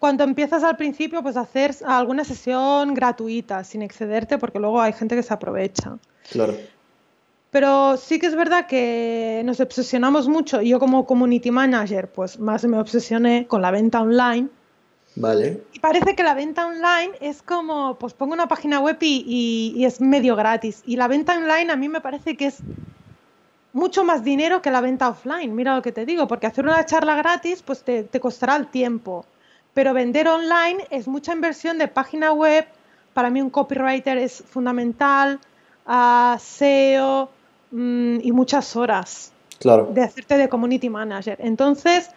Cuando 0.05 0.23
empiezas 0.25 0.63
al 0.65 0.77
principio, 0.77 1.23
pues 1.23 1.37
hacer 1.39 1.75
alguna 1.87 2.25
sesión 2.25 2.93
gratuita, 2.93 3.65
sin 3.65 3.81
excederte, 3.81 4.37
porque 4.37 4.59
luego 4.59 4.79
hay 4.83 4.93
gente 4.93 5.17
que 5.17 5.23
se 5.23 5.33
aprovecha. 5.33 5.99
claro, 6.31 6.55
Pero 7.51 7.97
sí 7.97 8.19
que 8.19 8.27
es 8.27 8.35
verdad 8.37 8.67
que 8.67 9.41
nos 9.47 9.61
obsesionamos 9.61 10.29
mucho. 10.29 10.61
y 10.61 10.69
Yo 10.69 10.79
como 10.79 11.07
community 11.07 11.51
manager, 11.51 12.13
pues 12.13 12.39
más 12.39 12.65
me 12.67 12.79
obsesioné 12.79 13.47
con 13.47 13.63
la 13.63 13.71
venta 13.71 14.03
online. 14.03 14.51
vale, 15.17 15.65
Y 15.73 15.81
parece 15.81 16.15
que 16.15 16.23
la 16.23 16.35
venta 16.35 16.67
online 16.67 17.13
es 17.21 17.43
como, 17.43 17.99
pues 17.99 18.15
pongo 18.15 18.33
una 18.35 18.49
página 18.49 18.81
web 18.81 18.97
y, 19.01 19.25
y- 19.27 19.79
y 19.81 19.85
es 19.85 20.01
medio 20.01 20.37
gratis. 20.37 20.81
Y 20.85 20.97
la 20.97 21.09
venta 21.09 21.37
online 21.37 21.71
a 21.73 21.77
mí 21.77 21.89
me 21.89 22.01
parece 22.01 22.37
que 22.37 22.47
es 22.47 22.65
mucho 23.73 24.05
más 24.05 24.25
dinero 24.25 24.63
que 24.63 24.71
la 24.71 24.81
venta 24.81 25.09
offline. 25.11 25.55
Mira 25.55 25.77
lo 25.77 25.83
que 25.83 25.93
te 25.93 26.07
digo, 26.07 26.27
porque 26.27 26.47
hacer 26.47 26.65
una 26.65 26.87
charla 26.87 27.15
gratis, 27.17 27.63
pues 27.63 27.85
te, 27.85 28.05
te 28.05 28.21
costará 28.21 28.57
el 28.57 28.69
tiempo. 28.71 29.34
Pero 29.75 29.93
vender 29.93 30.29
online 30.29 30.87
es 30.91 31.09
mucha 31.09 31.33
inversión 31.33 31.79
de 31.79 31.89
página 31.89 32.33
web. 32.33 32.67
Para 33.13 33.31
mí 33.31 33.43
un 33.43 33.51
copywriter 33.51 34.17
es 34.19 34.43
fundamental, 34.49 35.41
ah, 35.87 36.39
SEO 36.41 37.31
mm, 37.73 38.19
y 38.23 38.33
muchas 38.33 38.77
horas 38.77 39.33
claro, 39.59 39.91
de 39.93 40.03
hacerte 40.03 40.39
de 40.39 40.49
community 40.49 40.89
manager. 40.89 41.37
Entonces, 41.41 42.11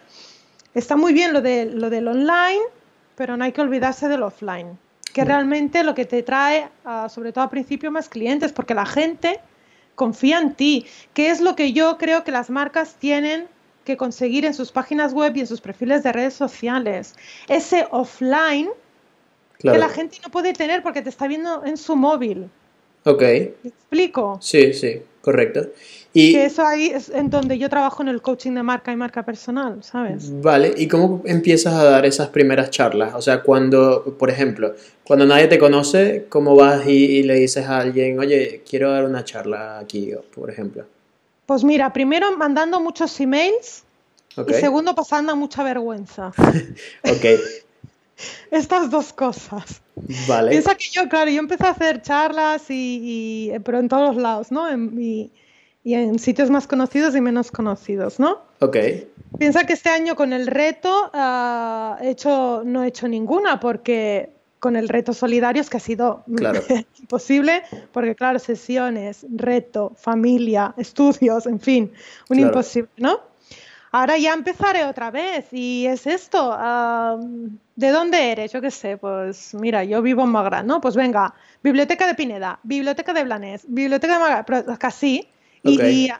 está 0.74 0.96
muy 0.96 1.12
bien 1.12 1.32
lo, 1.32 1.42
de, 1.42 1.66
lo 1.66 1.90
del 1.90 2.08
online, 2.08 2.62
pero 3.16 3.36
no 3.36 3.44
hay 3.44 3.52
que 3.52 3.60
olvidarse 3.60 4.08
del 4.08 4.22
offline, 4.22 4.78
que 5.12 5.24
realmente 5.24 5.82
lo 5.82 5.94
que 5.94 6.04
te 6.04 6.22
trae, 6.22 6.68
ah, 6.84 7.08
sobre 7.08 7.32
todo 7.32 7.44
al 7.44 7.50
principio, 7.50 7.90
más 7.90 8.08
clientes, 8.08 8.52
porque 8.52 8.74
la 8.74 8.86
gente 8.86 9.40
confía 9.96 10.38
en 10.38 10.54
ti, 10.54 10.86
que 11.12 11.30
es 11.30 11.40
lo 11.40 11.56
que 11.56 11.72
yo 11.72 11.98
creo 11.98 12.22
que 12.22 12.30
las 12.30 12.50
marcas 12.50 12.94
tienen 12.94 13.48
que 13.88 13.96
conseguir 13.96 14.44
en 14.44 14.52
sus 14.52 14.70
páginas 14.70 15.14
web 15.14 15.34
y 15.34 15.40
en 15.40 15.46
sus 15.46 15.62
perfiles 15.62 16.02
de 16.02 16.12
redes 16.12 16.34
sociales. 16.34 17.14
Ese 17.48 17.86
offline 17.90 18.68
claro, 19.58 19.74
que 19.74 19.78
la 19.78 19.88
gente 19.88 20.18
no 20.22 20.30
puede 20.30 20.52
tener 20.52 20.82
porque 20.82 21.00
te 21.00 21.08
está 21.08 21.26
viendo 21.26 21.64
en 21.64 21.78
su 21.78 21.96
móvil. 21.96 22.50
ok, 23.04 23.22
¿Me 23.22 23.70
explico? 23.70 24.38
sí, 24.42 24.74
sí, 24.74 25.00
correcto. 25.22 25.60
Y, 26.12 26.34
Que 26.34 26.44
eso 26.44 26.66
ahí 26.66 26.88
es 26.88 27.08
en 27.08 27.30
donde 27.30 27.56
yo 27.56 27.70
trabajo 27.70 28.02
en 28.02 28.08
el 28.08 28.20
coaching 28.20 28.52
de 28.52 28.62
marca 28.62 28.92
y 28.92 28.96
marca 28.96 29.22
personal, 29.24 29.82
¿sabes? 29.82 30.30
Vale, 30.42 30.74
¿y 30.76 30.86
cómo 30.86 31.22
empiezas 31.24 31.72
a 31.72 31.84
dar 31.84 32.04
esas 32.04 32.28
primeras 32.28 32.68
charlas? 32.70 33.14
O 33.14 33.22
sea, 33.22 33.42
cuando, 33.42 34.16
por 34.18 34.28
ejemplo, 34.28 34.74
cuando 35.02 35.24
nadie 35.24 35.46
te 35.48 35.58
conoce, 35.58 36.26
¿cómo 36.28 36.56
vas 36.56 36.86
y, 36.86 36.90
y 37.18 37.22
le 37.22 37.36
dices 37.36 37.64
a 37.66 37.78
alguien, 37.78 38.18
oye, 38.18 38.62
quiero 38.68 38.90
dar 38.90 39.04
una 39.06 39.24
charla 39.24 39.78
aquí, 39.78 40.12
por 40.34 40.50
ejemplo? 40.50 40.84
Pues 41.48 41.64
mira, 41.64 41.94
primero 41.94 42.36
mandando 42.36 42.78
muchos 42.78 43.18
emails 43.20 43.82
y 44.46 44.52
segundo 44.60 44.94
pasando 44.94 45.34
mucha 45.34 45.62
vergüenza. 45.62 46.30
ok, 47.04 47.24
Estas 48.50 48.90
dos 48.90 49.14
cosas. 49.14 49.80
vale, 50.28 50.50
Piensa 50.50 50.74
que 50.74 50.84
yo, 50.92 51.08
claro, 51.08 51.30
yo 51.30 51.38
empecé 51.38 51.64
a 51.66 51.70
hacer 51.70 52.02
charlas 52.02 52.68
y, 52.68 53.50
y- 53.54 53.58
pero 53.60 53.78
en 53.78 53.88
todos 53.88 54.14
los 54.14 54.22
lados, 54.22 54.52
¿no? 54.52 54.68
En- 54.68 54.92
y, 55.00 55.30
y 55.84 55.94
en 55.94 56.18
sitios 56.18 56.50
más 56.50 56.66
conocidos 56.66 57.16
y 57.16 57.22
menos 57.22 57.50
conocidos, 57.50 58.20
¿no? 58.20 58.42
ok, 58.60 58.76
Piensa 59.38 59.64
que 59.64 59.72
este 59.72 59.88
año 59.88 60.16
con 60.16 60.34
el 60.34 60.46
reto 60.48 61.10
ah, 61.14 61.96
he 62.02 62.10
hecho, 62.10 62.60
no 62.62 62.84
he 62.84 62.88
hecho 62.88 63.08
ninguna 63.08 63.58
porque 63.58 64.34
con 64.58 64.76
el 64.76 64.88
reto 64.88 65.12
solidarios 65.12 65.70
que 65.70 65.76
ha 65.76 65.80
sido 65.80 66.24
Claro. 66.36 66.60
imposible, 67.00 67.62
porque 67.92 68.14
claro, 68.14 68.38
sesiones, 68.38 69.24
reto, 69.30 69.92
familia, 69.96 70.74
estudios, 70.78 71.46
en 71.46 71.60
fin, 71.60 71.92
un 72.28 72.36
Claro. 72.36 72.48
imposible, 72.48 72.90
¿no? 72.96 73.20
Ahora 73.90 74.18
ya 74.18 74.34
empezaré 74.34 74.84
otra 74.84 75.10
vez 75.10 75.46
y 75.50 75.86
es 75.86 76.06
esto. 76.06 76.50
ah, 76.52 77.16
¿De 77.74 77.88
dónde 77.90 78.32
eres? 78.32 78.52
Yo 78.52 78.60
qué 78.60 78.70
sé, 78.70 78.98
pues 78.98 79.54
mira, 79.54 79.82
yo 79.82 80.02
vivo 80.02 80.24
en 80.24 80.28
Magrán, 80.30 80.66
¿no? 80.66 80.78
Pues 80.80 80.94
venga, 80.94 81.32
Biblioteca 81.62 82.06
de 82.06 82.14
Pineda, 82.14 82.58
Biblioteca 82.64 83.14
de 83.14 83.24
Blanes, 83.24 83.64
Biblioteca 83.66 84.12
de 84.14 84.18
Magrán, 84.18 84.44
pero 84.46 84.78
casi. 84.78 85.26
Y, 85.62 85.76
Ok. 85.78 85.84
y- 85.84 86.10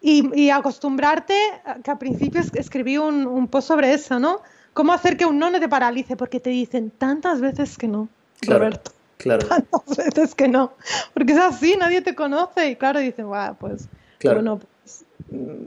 y, 0.00 0.42
y 0.44 0.50
acostumbrarte, 0.50 1.34
que 1.82 1.90
al 1.90 1.98
principio 1.98 2.40
es- 2.40 2.52
escribí 2.54 2.98
un, 2.98 3.26
un 3.26 3.48
post 3.48 3.66
sobre 3.66 3.92
eso, 3.92 4.20
¿no? 4.20 4.40
¿Cómo 4.78 4.92
hacer 4.92 5.16
que 5.16 5.26
un 5.26 5.40
no 5.40 5.50
no 5.50 5.58
te 5.58 5.68
paralice? 5.68 6.16
Porque 6.16 6.38
te 6.38 6.50
dicen 6.50 6.92
tantas 6.96 7.40
veces 7.40 7.76
que 7.76 7.88
no, 7.88 8.08
Claro, 8.40 8.60
Roberto. 8.60 8.92
Claro, 9.16 9.44
Tantas 9.48 9.96
veces 9.96 10.36
que 10.36 10.46
no. 10.46 10.72
Porque 11.14 11.32
es 11.32 11.38
así, 11.40 11.74
nadie 11.76 12.00
te 12.00 12.14
conoce. 12.14 12.70
Y 12.70 12.76
claro, 12.76 13.00
dicen, 13.00 13.26
"Buah, 13.26 13.54
pues, 13.58 13.88
Claro. 14.18 14.36
bueno, 14.36 14.60
pues, 14.60 15.04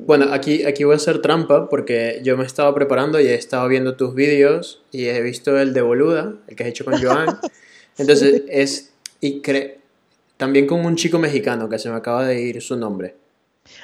Bueno, 0.07 0.27
aquí, 0.31 0.63
aquí 0.63 0.85
voy 0.85 0.93
a 0.93 0.95
hacer 0.95 1.21
trampa 1.21 1.67
porque 1.67 2.21
yo 2.23 2.37
me 2.37 2.45
estaba 2.45 2.73
preparando 2.73 3.19
y 3.19 3.27
he 3.27 3.35
estado 3.35 3.67
viendo 3.67 3.97
tus 3.97 4.15
vídeos 4.15 4.81
y 4.93 5.07
he 5.07 5.21
visto 5.21 5.59
el 5.59 5.73
de 5.73 5.81
Boluda, 5.81 6.33
el 6.47 6.55
que 6.55 6.63
has 6.63 6.69
hecho 6.69 6.85
con 6.85 6.93
Joan. 7.03 7.37
Entonces 7.97 8.43
es... 8.47 8.93
Y 9.19 9.41
cre- 9.41 9.75
también 10.37 10.65
con 10.67 10.85
un 10.85 10.95
chico 10.95 11.19
mexicano 11.19 11.67
que 11.67 11.77
se 11.79 11.89
me 11.89 11.95
acaba 11.97 12.25
de 12.25 12.41
ir 12.41 12.61
su 12.61 12.77
nombre. 12.77 13.15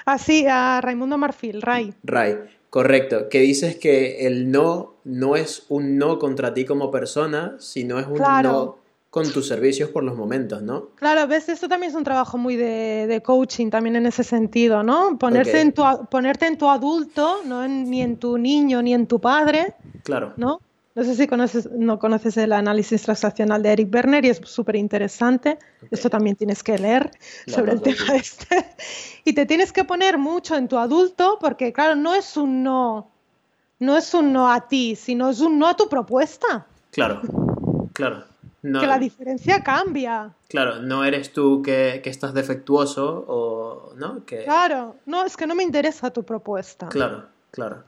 así, 0.05 0.45
a 0.49 0.79
Raimundo 0.81 1.17
Marfil, 1.17 1.61
Ray. 1.61 1.93
Ray, 2.03 2.37
correcto. 2.69 3.29
Que 3.29 3.39
dices 3.39 3.75
que 3.77 4.25
el 4.27 4.51
no 4.51 4.93
no 5.03 5.35
es 5.35 5.63
un 5.69 5.97
no 5.97 6.19
contra 6.19 6.53
ti 6.53 6.65
como 6.65 6.91
persona, 6.91 7.55
sino 7.59 7.99
es 7.99 8.07
un 8.07 8.15
Claro. 8.17 8.49
no 8.51 8.77
con 9.09 9.31
tus 9.31 9.47
servicios 9.47 9.89
por 9.89 10.03
los 10.03 10.15
momentos, 10.15 10.61
¿no? 10.61 10.89
Claro, 10.95 11.25
ves, 11.27 11.47
esto 11.49 11.67
también 11.69 11.91
es 11.91 11.95
un 11.95 12.03
trabajo 12.03 12.37
muy 12.37 12.55
de, 12.57 13.07
de 13.07 13.21
coaching 13.21 13.69
también 13.69 13.95
en 13.95 14.05
ese 14.05 14.23
sentido, 14.23 14.83
¿no? 14.83 15.17
Ponerse 15.17 15.61
en 15.61 15.71
tu, 15.71 15.81
ponerte 16.11 16.45
en 16.45 16.57
tu 16.57 16.69
adulto, 16.69 17.37
no 17.45 17.63
en- 17.63 17.89
ni 17.89 18.01
en 18.01 18.17
tu 18.17 18.37
niño 18.37 18.81
ni 18.81 18.93
en 18.93 19.07
tu 19.07 19.19
padre, 19.19 19.73
Claro. 20.03 20.33
¿no? 20.37 20.59
No 20.97 21.03
sé 21.03 21.13
si 21.13 21.27
conoces, 21.27 21.69
no 21.71 21.99
conoces 21.99 22.37
el 22.37 22.51
análisis 22.51 23.03
transaccional 23.03 23.61
de 23.61 23.71
Eric 23.71 23.91
Berner 23.91 24.25
y 24.25 24.29
es 24.29 24.41
súper 24.43 24.77
interesante. 24.77 25.59
Esto 25.91 26.09
también 26.09 26.35
tienes 26.35 26.63
que 26.63 26.75
leer 26.79 27.11
sobre 27.45 27.73
el 27.73 27.83
tema 27.83 28.15
este. 28.15 28.65
Y 29.23 29.33
te 29.33 29.45
tienes 29.45 29.71
que 29.71 29.83
poner 29.83 30.17
mucho 30.17 30.55
en 30.55 30.67
tu 30.67 30.75
adulto 30.75 31.37
porque, 31.39 31.71
claro, 31.71 31.93
no 31.93 32.15
es 32.15 32.35
un 32.35 32.63
no, 32.63 33.11
no 33.77 33.95
es 33.95 34.11
un 34.15 34.33
no 34.33 34.51
a 34.51 34.67
ti, 34.67 34.95
sino 34.95 35.29
es 35.29 35.39
un 35.39 35.59
no 35.59 35.67
a 35.67 35.75
tu 35.75 35.87
propuesta. 35.87 36.65
Claro. 36.89 37.21
Claro. 37.93 38.23
No, 38.63 38.79
Que 38.79 38.87
la 38.87 38.97
diferencia 38.97 39.61
cambia. 39.63 40.33
claro, 40.49 40.81
no 40.81 41.05
eres 41.05 41.31
tú 41.31 41.61
que, 41.61 42.01
que 42.03 42.09
estás 42.09 42.33
defectuoso 42.33 43.23
o... 43.27 43.93
¿No? 43.97 44.25
Que, 44.25 44.45
Claro, 44.45 44.95
no, 45.05 45.25
es 45.25 45.37
que 45.37 45.45
no 45.45 45.53
me 45.53 45.61
interesa 45.61 46.09
tu 46.09 46.23
propuesta. 46.23 46.89
Claro, 46.89 47.27
claro. 47.51 47.83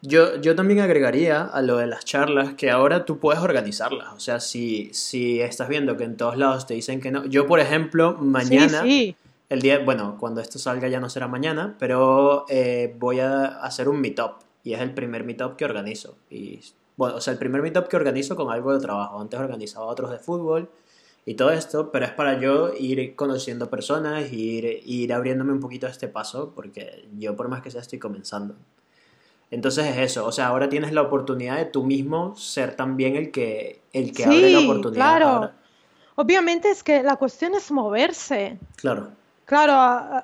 Yo, 0.00 0.36
yo 0.40 0.54
también 0.54 0.80
agregaría 0.80 1.42
a 1.42 1.60
lo 1.60 1.78
de 1.78 1.88
las 1.88 2.04
charlas 2.04 2.54
que 2.54 2.70
ahora 2.70 3.04
tú 3.04 3.18
puedes 3.18 3.42
organizarlas. 3.42 4.12
O 4.14 4.20
sea, 4.20 4.38
si, 4.38 4.90
si 4.92 5.40
estás 5.40 5.68
viendo 5.68 5.96
que 5.96 6.04
en 6.04 6.16
todos 6.16 6.36
lados 6.36 6.66
te 6.66 6.74
dicen 6.74 7.00
que 7.00 7.10
no. 7.10 7.24
Yo, 7.26 7.46
por 7.46 7.58
ejemplo, 7.58 8.14
mañana, 8.14 8.82
Sí, 8.82 8.88
sí. 8.88 9.16
el 9.48 9.60
día, 9.60 9.80
bueno, 9.80 10.16
cuando 10.20 10.40
esto 10.40 10.58
salga 10.60 10.86
ya 10.88 11.00
no 11.00 11.10
será 11.10 11.26
mañana, 11.26 11.74
pero 11.80 12.44
eh, 12.48 12.94
voy 12.98 13.18
a 13.20 13.46
hacer 13.46 13.88
un 13.88 14.00
meetup. 14.00 14.34
Y 14.62 14.74
es 14.74 14.80
el 14.80 14.94
primer 14.94 15.24
meetup 15.24 15.56
que 15.56 15.64
organizo. 15.64 16.16
Y, 16.30 16.60
bueno, 16.96 17.16
o 17.16 17.20
sea, 17.20 17.32
el 17.32 17.38
primer 17.38 17.60
meetup 17.62 17.88
que 17.88 17.96
organizo 17.96 18.36
con 18.36 18.52
algo 18.52 18.72
de 18.72 18.80
trabajo. 18.80 19.20
Antes 19.20 19.40
organizaba 19.40 19.86
otros 19.86 20.12
de 20.12 20.18
fútbol 20.18 20.68
y 21.26 21.34
todo 21.34 21.50
esto, 21.50 21.90
pero 21.90 22.04
es 22.06 22.12
para 22.12 22.38
yo 22.38 22.72
ir 22.72 23.16
conociendo 23.16 23.68
personas, 23.68 24.32
ir, 24.32 24.80
ir 24.84 25.12
abriéndome 25.12 25.52
un 25.52 25.60
poquito 25.60 25.88
a 25.88 25.90
este 25.90 26.06
paso, 26.06 26.52
porque 26.54 27.08
yo 27.18 27.34
por 27.34 27.48
más 27.48 27.62
que 27.62 27.70
sea 27.70 27.80
estoy 27.80 27.98
comenzando. 27.98 28.54
Entonces 29.50 29.86
es 29.86 29.96
eso, 29.98 30.26
o 30.26 30.32
sea, 30.32 30.48
ahora 30.48 30.68
tienes 30.68 30.92
la 30.92 31.02
oportunidad 31.02 31.56
de 31.56 31.64
tú 31.64 31.84
mismo 31.84 32.36
ser 32.36 32.76
también 32.76 33.16
el 33.16 33.30
que, 33.30 33.80
el 33.92 34.12
que 34.12 34.24
abre 34.24 34.50
la 34.50 34.58
Sí, 34.58 34.64
oportunidad. 34.66 34.94
claro. 35.00 35.26
ahora. 35.26 35.52
Obviamente 36.16 36.70
es 36.70 36.82
que 36.82 37.02
la 37.02 37.16
cuestión 37.16 37.54
es 37.54 37.70
moverse. 37.70 38.58
Claro, 38.76 39.08
Claro, 39.48 40.22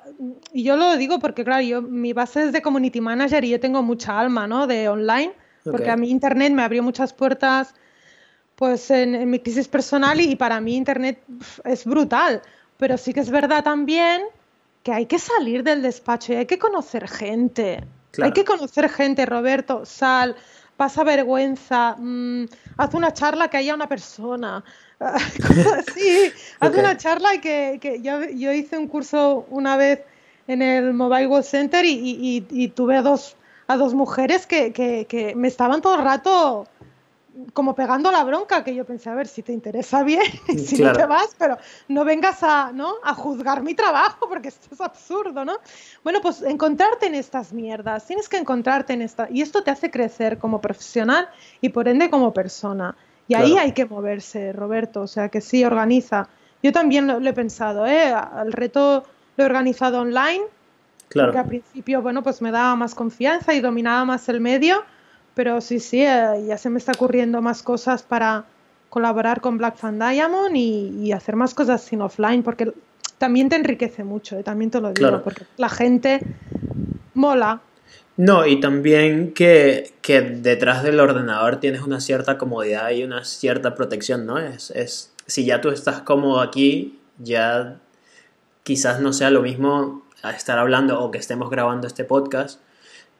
y 0.53 0.63
yo 0.63 0.77
lo 0.77 0.95
digo 0.97 1.17
porque, 1.17 1.43
claro, 1.43 1.63
yo, 1.63 1.81
mi 1.81 2.13
base 2.13 2.43
es 2.43 2.51
de 2.51 2.61
community 2.61 3.01
manager 3.01 3.43
y 3.43 3.49
yo 3.49 3.59
tengo 3.59 3.81
mucha 3.81 4.19
alma, 4.19 4.45
¿no? 4.45 4.67
De 4.67 4.87
online, 4.87 5.33
porque 5.63 5.89
a 5.89 5.97
mí 5.97 6.11
Internet 6.11 6.53
me 6.53 6.61
abrió 6.61 6.83
muchas 6.83 7.11
puertas, 7.11 7.73
pues, 8.55 8.91
en, 8.91 9.15
en 9.15 9.27
mi 9.31 9.39
crisis 9.39 9.67
personal 9.67 10.21
y, 10.21 10.29
y 10.29 10.35
para 10.35 10.61
mí 10.61 10.75
Internet 10.75 11.23
es 11.63 11.85
brutal. 11.85 12.43
Pero 12.77 12.99
sí 12.99 13.15
que 13.15 13.21
es 13.21 13.31
verdad 13.31 13.63
también 13.63 14.21
que 14.83 14.91
hay 14.91 15.07
que 15.07 15.17
salir 15.17 15.63
del 15.63 15.81
despacho 15.81 16.33
y 16.33 16.35
hay 16.35 16.45
que 16.45 16.59
conocer 16.59 17.07
gente. 17.07 17.83
Claro. 18.15 18.27
Hay 18.27 18.33
que 18.33 18.45
conocer 18.45 18.89
gente, 18.89 19.25
Roberto, 19.25 19.85
sal, 19.85 20.35
pasa 20.77 21.03
vergüenza, 21.03 21.95
mm, 21.97 22.45
haz 22.77 22.93
una 22.93 23.13
charla 23.13 23.49
que 23.49 23.57
haya 23.57 23.73
una 23.75 23.87
persona. 23.87 24.63
Así, 24.99 26.31
haz 26.59 26.75
una 26.75 26.97
charla 26.97 27.33
y 27.35 27.39
que, 27.39 27.77
que 27.81 28.01
yo, 28.01 28.23
yo 28.23 28.51
hice 28.53 28.77
un 28.77 28.87
curso 28.87 29.45
una 29.49 29.77
vez 29.77 30.01
en 30.47 30.61
el 30.61 30.93
Mobile 30.93 31.27
World 31.27 31.45
Center 31.45 31.83
y, 31.85 31.89
y- 31.91 32.45
y- 32.49 32.63
y 32.63 32.67
tuve 32.69 32.97
a 32.97 33.01
dos, 33.01 33.35
a 33.67 33.77
dos 33.77 33.93
mujeres 33.93 34.45
que, 34.45 34.71
que- 34.73 35.05
que 35.07 35.35
me 35.35 35.47
estaban 35.47 35.81
todo 35.81 35.95
el 35.95 36.03
rato 36.03 36.67
como 37.53 37.75
pegando 37.75 38.11
la 38.11 38.23
bronca, 38.23 38.63
que 38.63 38.73
yo 38.73 38.85
pensé, 38.85 39.09
a 39.09 39.15
ver, 39.15 39.27
si 39.27 39.43
te 39.43 39.51
interesa 39.51 40.03
bien, 40.03 40.21
si 40.57 40.77
Claro. 40.77 40.93
no 40.93 40.99
te 40.99 41.05
vas, 41.05 41.35
pero 41.37 41.57
no 41.89 42.05
vengas 42.05 42.41
a, 42.43 42.71
¿no? 42.73 42.93
a 43.03 43.13
juzgar 43.13 43.61
mi 43.61 43.73
trabajo, 43.73 44.27
porque 44.29 44.47
esto 44.49 44.67
es 44.71 44.81
absurdo, 44.81 45.43
¿no? 45.45 45.57
Bueno, 46.03 46.19
pues 46.21 46.41
encontrarte 46.41 47.07
en 47.07 47.15
estas 47.15 47.51
mierdas, 47.53 48.05
tienes 48.07 48.29
que 48.29 48.37
encontrarte 48.37 48.93
en 48.93 49.01
esta, 49.01 49.27
y 49.29 49.41
esto 49.41 49.63
te 49.63 49.71
hace 49.71 49.91
crecer 49.91 50.37
como 50.37 50.61
profesional 50.61 51.27
y 51.61 51.69
por 51.69 51.87
ende 51.87 52.09
como 52.09 52.33
persona. 52.33 52.95
Y 53.27 53.33
ahí 53.33 53.51
Claro. 53.51 53.65
hay 53.65 53.71
que 53.73 53.85
moverse, 53.85 54.53
Roberto, 54.53 55.01
o 55.01 55.07
sea 55.07 55.29
que 55.29 55.41
sí, 55.41 55.65
organiza. 55.65 56.29
Yo 56.61 56.71
también 56.71 57.07
lo, 57.07 57.19
lo 57.19 57.29
he 57.29 57.33
pensado, 57.33 57.85
¿eh? 57.87 58.11
Al 58.13 58.51
reto 58.53 59.03
lo 59.35 59.43
he 59.43 59.45
organizado 59.47 59.99
online, 60.01 60.43
claro. 61.09 61.27
porque 61.29 61.39
al 61.39 61.47
principio, 61.47 62.01
bueno, 62.01 62.23
pues 62.23 62.41
me 62.41 62.51
daba 62.51 62.75
más 62.75 62.95
confianza 62.95 63.53
y 63.53 63.59
dominaba 63.61 64.05
más 64.05 64.29
el 64.29 64.41
medio, 64.41 64.83
pero 65.35 65.61
sí, 65.61 65.79
sí, 65.79 66.01
eh, 66.03 66.43
ya 66.47 66.57
se 66.57 66.69
me 66.69 66.79
está 66.79 66.93
ocurriendo 66.93 67.41
más 67.41 67.61
cosas 67.61 68.01
para 68.03 68.45
colaborar 68.89 69.41
con 69.41 69.57
Black 69.57 69.75
Fan 69.77 69.99
Diamond 69.99 70.55
y, 70.55 70.89
y 71.03 71.11
hacer 71.11 71.35
más 71.35 71.53
cosas 71.53 71.81
sin 71.83 72.01
offline, 72.01 72.41
porque 72.43 72.71
también 73.17 73.49
te 73.49 73.55
enriquece 73.55 74.03
mucho, 74.03 74.37
eh, 74.39 74.43
también 74.43 74.71
te 74.71 74.79
lo 74.81 74.87
digo, 74.93 75.07
Claro. 75.09 75.23
porque 75.23 75.43
la 75.57 75.69
gente 75.69 76.21
mola. 77.13 77.61
No, 78.17 78.45
y 78.45 78.59
también 78.61 79.33
que, 79.33 79.93
que 80.01 80.21
detrás 80.21 80.83
del 80.83 80.99
ordenador 81.01 81.59
tienes 81.59 81.81
una 81.81 81.99
cierta 81.99 82.37
comodidad 82.37 82.89
y 82.91 83.03
una 83.03 83.25
cierta 83.25 83.75
protección, 83.75 84.25
¿no? 84.25 84.37
Es, 84.37 84.71
es, 84.71 85.11
si 85.27 85.45
ya 85.45 85.59
tú 85.59 85.69
estás 85.69 85.99
cómodo 86.01 86.39
aquí, 86.39 86.99
ya 87.17 87.77
quizás 88.63 89.01
no 89.01 89.11
sea 89.11 89.29
lo 89.31 89.41
mismo 89.41 90.03
a 90.23 90.31
estar 90.31 90.57
hablando 90.57 91.01
o 91.01 91.11
que 91.11 91.17
estemos 91.17 91.49
grabando 91.49 91.87
este 91.87 92.05
podcast 92.05 92.61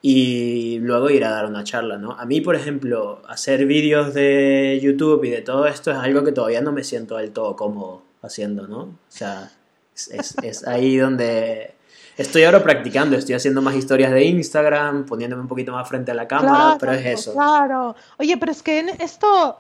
y 0.08 0.78
luego 0.82 1.10
ir 1.10 1.26
a 1.26 1.32
dar 1.32 1.48
una 1.48 1.64
charla, 1.64 1.98
¿no? 1.98 2.12
A 2.12 2.26
mí, 2.28 2.40
por 2.40 2.56
ejemplo, 2.56 3.24
hacer 3.28 3.66
vídeos 3.66 4.14
de 4.14 4.80
YouTube 4.80 5.24
y 5.24 5.32
de 5.32 5.42
todo 5.42 5.66
esto 5.66 5.90
es 5.90 5.98
algo 5.98 6.24
que 6.24 6.32
todavía 6.32 6.62
no 6.62 6.72
me 6.72 6.84
siento 6.84 7.18
del 7.18 7.32
todo 7.32 7.56
cómodo 7.56 8.04
haciendo, 8.22 8.68
¿no? 8.68 8.82
O 8.82 8.98
sea, 9.10 9.50
es, 9.96 10.10
es, 10.10 10.36
es 10.44 10.68
ahí 10.68 10.98
donde 10.98 11.74
estoy 12.18 12.44
ahora 12.44 12.62
practicando, 12.62 13.16
estoy 13.18 13.34
haciendo 13.34 13.64
más 13.64 13.74
historias 13.74 14.12
de 14.12 14.24
Instagram, 14.26 15.08
poniéndome 15.08 15.42
un 15.42 15.48
poquito 15.48 15.72
más 15.72 15.90
frente 15.90 16.12
a 16.12 16.14
la 16.14 16.28
cámara, 16.28 16.50
Claro, 16.56 16.78
pero 16.80 16.92
es 16.92 17.06
eso. 17.08 17.34
Claro. 17.34 17.96
Oye, 18.20 18.38
pero 18.38 18.52
es 18.52 18.62
que 18.62 18.78
en 18.82 18.90
esto. 18.90 19.60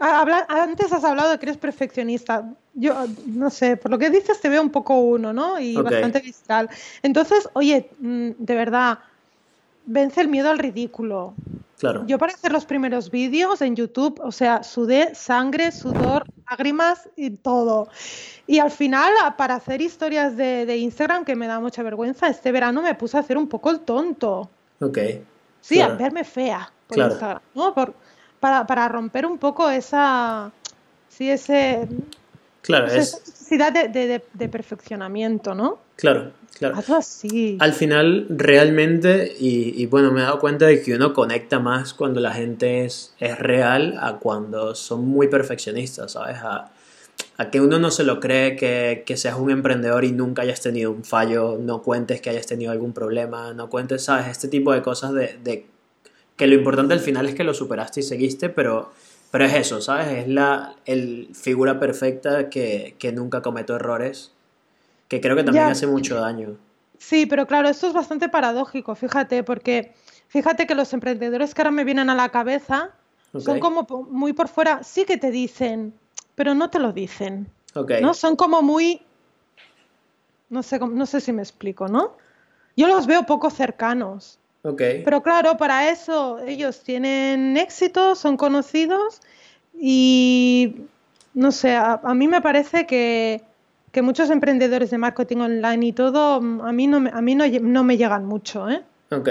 habla- 0.00 0.44
Antes 0.48 0.92
has 0.92 1.04
hablado 1.04 1.30
de 1.30 1.38
que 1.38 1.46
eres 1.46 1.56
perfeccionista. 1.56 2.52
Yo, 2.74 3.06
no 3.26 3.50
sé, 3.50 3.76
por 3.76 3.90
lo 3.90 3.98
que 3.98 4.08
dices 4.10 4.40
te 4.40 4.48
veo 4.48 4.62
un 4.62 4.70
poco 4.70 4.98
uno, 4.98 5.32
¿no? 5.32 5.60
Y 5.60 5.76
Ok. 5.76 5.84
bastante 5.84 6.20
visceral. 6.20 6.70
Entonces, 7.02 7.48
oye, 7.52 7.90
mm, 7.98 8.30
de 8.38 8.54
verdad, 8.54 8.98
vence 9.84 10.20
el 10.20 10.28
miedo 10.28 10.50
al 10.50 10.58
ridículo. 10.58 11.34
Claro, 11.78 12.04
Yo 12.06 12.16
para 12.18 12.32
hacer 12.32 12.52
los 12.52 12.64
primeros 12.64 13.10
vídeos 13.10 13.60
en 13.60 13.74
YouTube, 13.76 14.20
o 14.22 14.30
sea, 14.32 14.62
sudé 14.62 15.14
sangre, 15.14 15.72
sudor, 15.72 16.24
lágrimas 16.48 17.08
y 17.16 17.30
todo. 17.30 17.88
Y 18.46 18.58
al 18.60 18.70
final, 18.70 19.12
para 19.36 19.56
hacer 19.56 19.80
historias 19.82 20.36
de, 20.36 20.64
de 20.64 20.76
Instagram, 20.76 21.24
que 21.24 21.34
me 21.36 21.46
da 21.48 21.58
mucha 21.60 21.82
vergüenza, 21.82 22.28
este 22.28 22.52
verano 22.52 22.82
me 22.82 22.94
puse 22.94 23.16
a 23.16 23.20
hacer 23.20 23.36
un 23.36 23.48
poco 23.48 23.70
el 23.70 23.80
tonto. 23.80 24.48
ok. 24.80 24.98
Sí, 25.60 25.76
Claro. 25.76 25.94
a 25.94 25.96
verme 25.96 26.24
fea 26.24 26.72
por 26.86 26.96
Claro. 26.96 27.10
Instagram, 27.12 27.42
¿no? 27.54 27.74
Por- 27.74 27.94
para, 28.40 28.66
para 28.66 28.88
romper 28.88 29.24
un 29.26 29.38
poco 29.38 29.70
esa, 29.70 30.50
sí, 31.08 31.30
ese, 31.30 31.86
Claro, 32.62 32.86
esa 32.86 32.98
es, 32.98 33.22
necesidad 33.26 33.72
de, 33.72 33.88
de- 33.88 34.06
de- 34.06 34.22
de 34.32 34.48
perfeccionamiento, 34.48 35.54
¿no? 35.54 35.78
claro, 35.96 36.32
claro. 36.58 36.76
Hazlo 36.76 36.96
así. 36.96 37.56
Al 37.60 37.72
final, 37.74 38.26
realmente, 38.30 39.34
y, 39.38 39.80
y 39.82 39.86
bueno, 39.86 40.10
me 40.12 40.20
he 40.20 40.22
dado 40.24 40.38
cuenta 40.38 40.66
de 40.66 40.80
que 40.82 40.94
uno 40.94 41.12
conecta 41.12 41.58
más 41.58 41.92
cuando 41.94 42.20
la 42.20 42.32
gente 42.32 42.84
es, 42.84 43.14
es 43.20 43.38
real 43.38 43.98
a 44.00 44.16
cuando 44.18 44.74
son 44.74 45.04
muy 45.06 45.28
perfeccionistas, 45.28 46.12
¿sabes? 46.12 46.36
A, 46.38 46.70
a 47.36 47.50
que 47.50 47.60
uno 47.60 47.78
no 47.78 47.90
se 47.90 48.04
lo 48.04 48.20
cree 48.20 48.56
que, 48.56 49.02
que 49.06 49.16
seas 49.16 49.36
un 49.38 49.50
emprendedor 49.50 50.04
y 50.04 50.12
nunca 50.12 50.42
hayas 50.42 50.60
tenido 50.60 50.90
un 50.92 51.04
fallo, 51.04 51.58
no 51.60 51.82
cuentes 51.82 52.20
que 52.20 52.30
hayas 52.30 52.46
tenido 52.46 52.70
algún 52.72 52.92
problema, 52.92 53.52
no 53.54 53.68
cuentes, 53.68 54.04
¿sabes? 54.04 54.28
Este 54.28 54.48
tipo 54.48 54.72
de 54.72 54.82
cosas 54.82 55.12
de, 55.14 55.38
de 55.42 55.66
que 56.36 56.46
lo 56.46 56.54
importante 56.54 56.94
al 56.94 57.00
final 57.00 57.26
es 57.28 57.34
que 57.34 57.44
lo 57.44 57.54
superaste 57.54 58.00
y 58.00 58.02
seguiste, 58.02 58.48
pero, 58.48 58.92
pero 59.32 59.44
es 59.46 59.54
eso, 59.54 59.80
¿sabes? 59.80 60.06
Es 60.08 60.28
la 60.28 60.76
el 60.84 61.30
figura 61.34 61.80
perfecta 61.80 62.48
que, 62.48 62.94
que 63.00 63.10
nunca 63.10 63.42
cometió 63.42 63.74
errores, 63.74 64.30
que 65.08 65.20
creo 65.20 65.34
que 65.34 65.42
también 65.42 65.66
Ya. 65.66 65.72
hace 65.72 65.88
mucho 65.88 66.20
daño. 66.20 66.56
Sí, 66.98 67.26
pero 67.26 67.46
claro, 67.48 67.68
esto 67.68 67.88
es 67.88 67.92
bastante 67.92 68.28
paradójico, 68.28 68.94
fíjate, 68.94 69.42
porque 69.42 69.92
fíjate 70.28 70.68
que 70.68 70.76
los 70.76 70.92
emprendedores 70.92 71.52
que 71.54 71.62
ahora 71.62 71.72
me 71.72 71.82
vienen 71.82 72.08
a 72.10 72.14
la 72.14 72.28
cabeza 72.28 72.90
son 73.36 73.58
como 73.58 73.82
muy 74.10 74.32
por 74.34 74.46
fuera, 74.46 74.84
sí 74.84 75.04
que 75.04 75.16
te 75.16 75.30
dicen, 75.32 75.92
pero 76.36 76.54
no 76.54 76.70
te 76.70 76.78
lo 76.78 76.92
dicen, 76.92 77.48
Ok. 77.74 77.92
¿no? 78.02 78.14
Son 78.14 78.36
como 78.36 78.62
muy, 78.62 79.00
no 80.50 80.62
sé, 80.62 80.78
no 80.78 81.06
sé 81.06 81.20
si 81.20 81.32
me 81.32 81.42
explico, 81.42 81.88
¿no? 81.88 82.16
Yo 82.76 82.86
los 82.86 83.06
veo 83.06 83.24
poco 83.24 83.50
cercanos. 83.50 84.38
Ok. 84.62 84.80
Pero 85.04 85.22
claro, 85.22 85.56
para 85.56 85.90
eso 85.90 86.38
ellos 86.40 86.82
tienen 86.82 87.56
éxito, 87.56 88.14
son 88.14 88.36
conocidos 88.36 89.20
y 89.78 90.76
no 91.34 91.50
sé, 91.50 91.74
a, 91.74 92.00
a 92.02 92.14
mí 92.14 92.28
me 92.28 92.40
parece 92.40 92.86
que, 92.86 93.42
que 93.90 94.02
muchos 94.02 94.30
emprendedores 94.30 94.90
de 94.90 94.98
marketing 94.98 95.38
online 95.38 95.86
y 95.86 95.92
todo, 95.92 96.36
a 96.36 96.72
mí 96.72 96.86
no 96.86 97.00
me, 97.00 97.10
a 97.10 97.20
mí 97.20 97.34
no, 97.34 97.44
no 97.48 97.84
me 97.84 97.96
llegan 97.96 98.24
mucho, 98.26 98.68
¿eh? 98.70 98.82
Ok. 99.10 99.28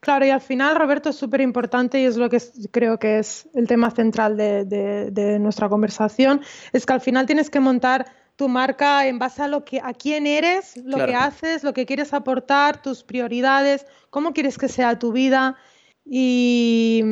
Claro, 0.00 0.24
y 0.24 0.30
al 0.30 0.40
final, 0.40 0.76
Roberto, 0.76 1.10
es 1.10 1.16
súper 1.16 1.40
importante 1.40 2.00
y 2.00 2.04
es 2.04 2.16
lo 2.16 2.30
que 2.30 2.36
es- 2.36 2.68
creo 2.70 2.98
que 2.98 3.18
es 3.18 3.48
el 3.54 3.66
tema 3.66 3.90
central 3.90 4.36
de, 4.36 4.64
de- 4.64 5.10
de 5.10 5.38
nuestra 5.40 5.68
conversación, 5.68 6.40
es 6.72 6.86
que 6.86 6.92
al 6.92 7.00
final 7.00 7.26
tienes 7.26 7.50
que 7.50 7.58
montar 7.60 8.06
tu 8.38 8.48
marca 8.48 9.04
en 9.08 9.18
base 9.18 9.42
a 9.42 9.48
lo 9.48 9.64
que, 9.64 9.80
a 9.82 9.92
quién 9.92 10.24
eres, 10.24 10.76
lo 10.76 10.96
Claro. 10.96 11.10
que 11.10 11.16
haces, 11.16 11.64
lo 11.64 11.74
que 11.74 11.84
quieres 11.86 12.12
aportar, 12.14 12.80
tus 12.80 13.02
prioridades, 13.02 13.84
cómo 14.10 14.32
quieres 14.32 14.56
que 14.58 14.68
sea 14.68 14.96
tu 14.96 15.10
vida. 15.10 15.56
Y, 16.10 17.02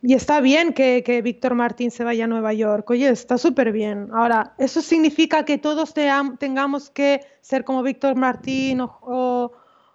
y 0.00 0.14
está 0.14 0.40
bien 0.40 0.72
que, 0.72 1.02
que 1.04 1.22
Víctor 1.22 1.56
Martín 1.56 1.90
se 1.90 2.04
vaya 2.04 2.24
a 2.24 2.28
Nueva 2.28 2.52
York. 2.52 2.88
Oye, 2.88 3.08
está 3.10 3.36
súper 3.36 3.72
bien. 3.72 4.08
Ahora, 4.14 4.54
¿eso 4.58 4.80
significa 4.80 5.44
que 5.44 5.58
todos 5.58 5.92
team- 5.92 6.38
tengamos 6.38 6.88
que 6.88 7.20
ser 7.40 7.64
como 7.64 7.82
Víctor 7.82 8.14
Martín 8.14 8.80
o, 8.80 8.96
o- 9.02 9.52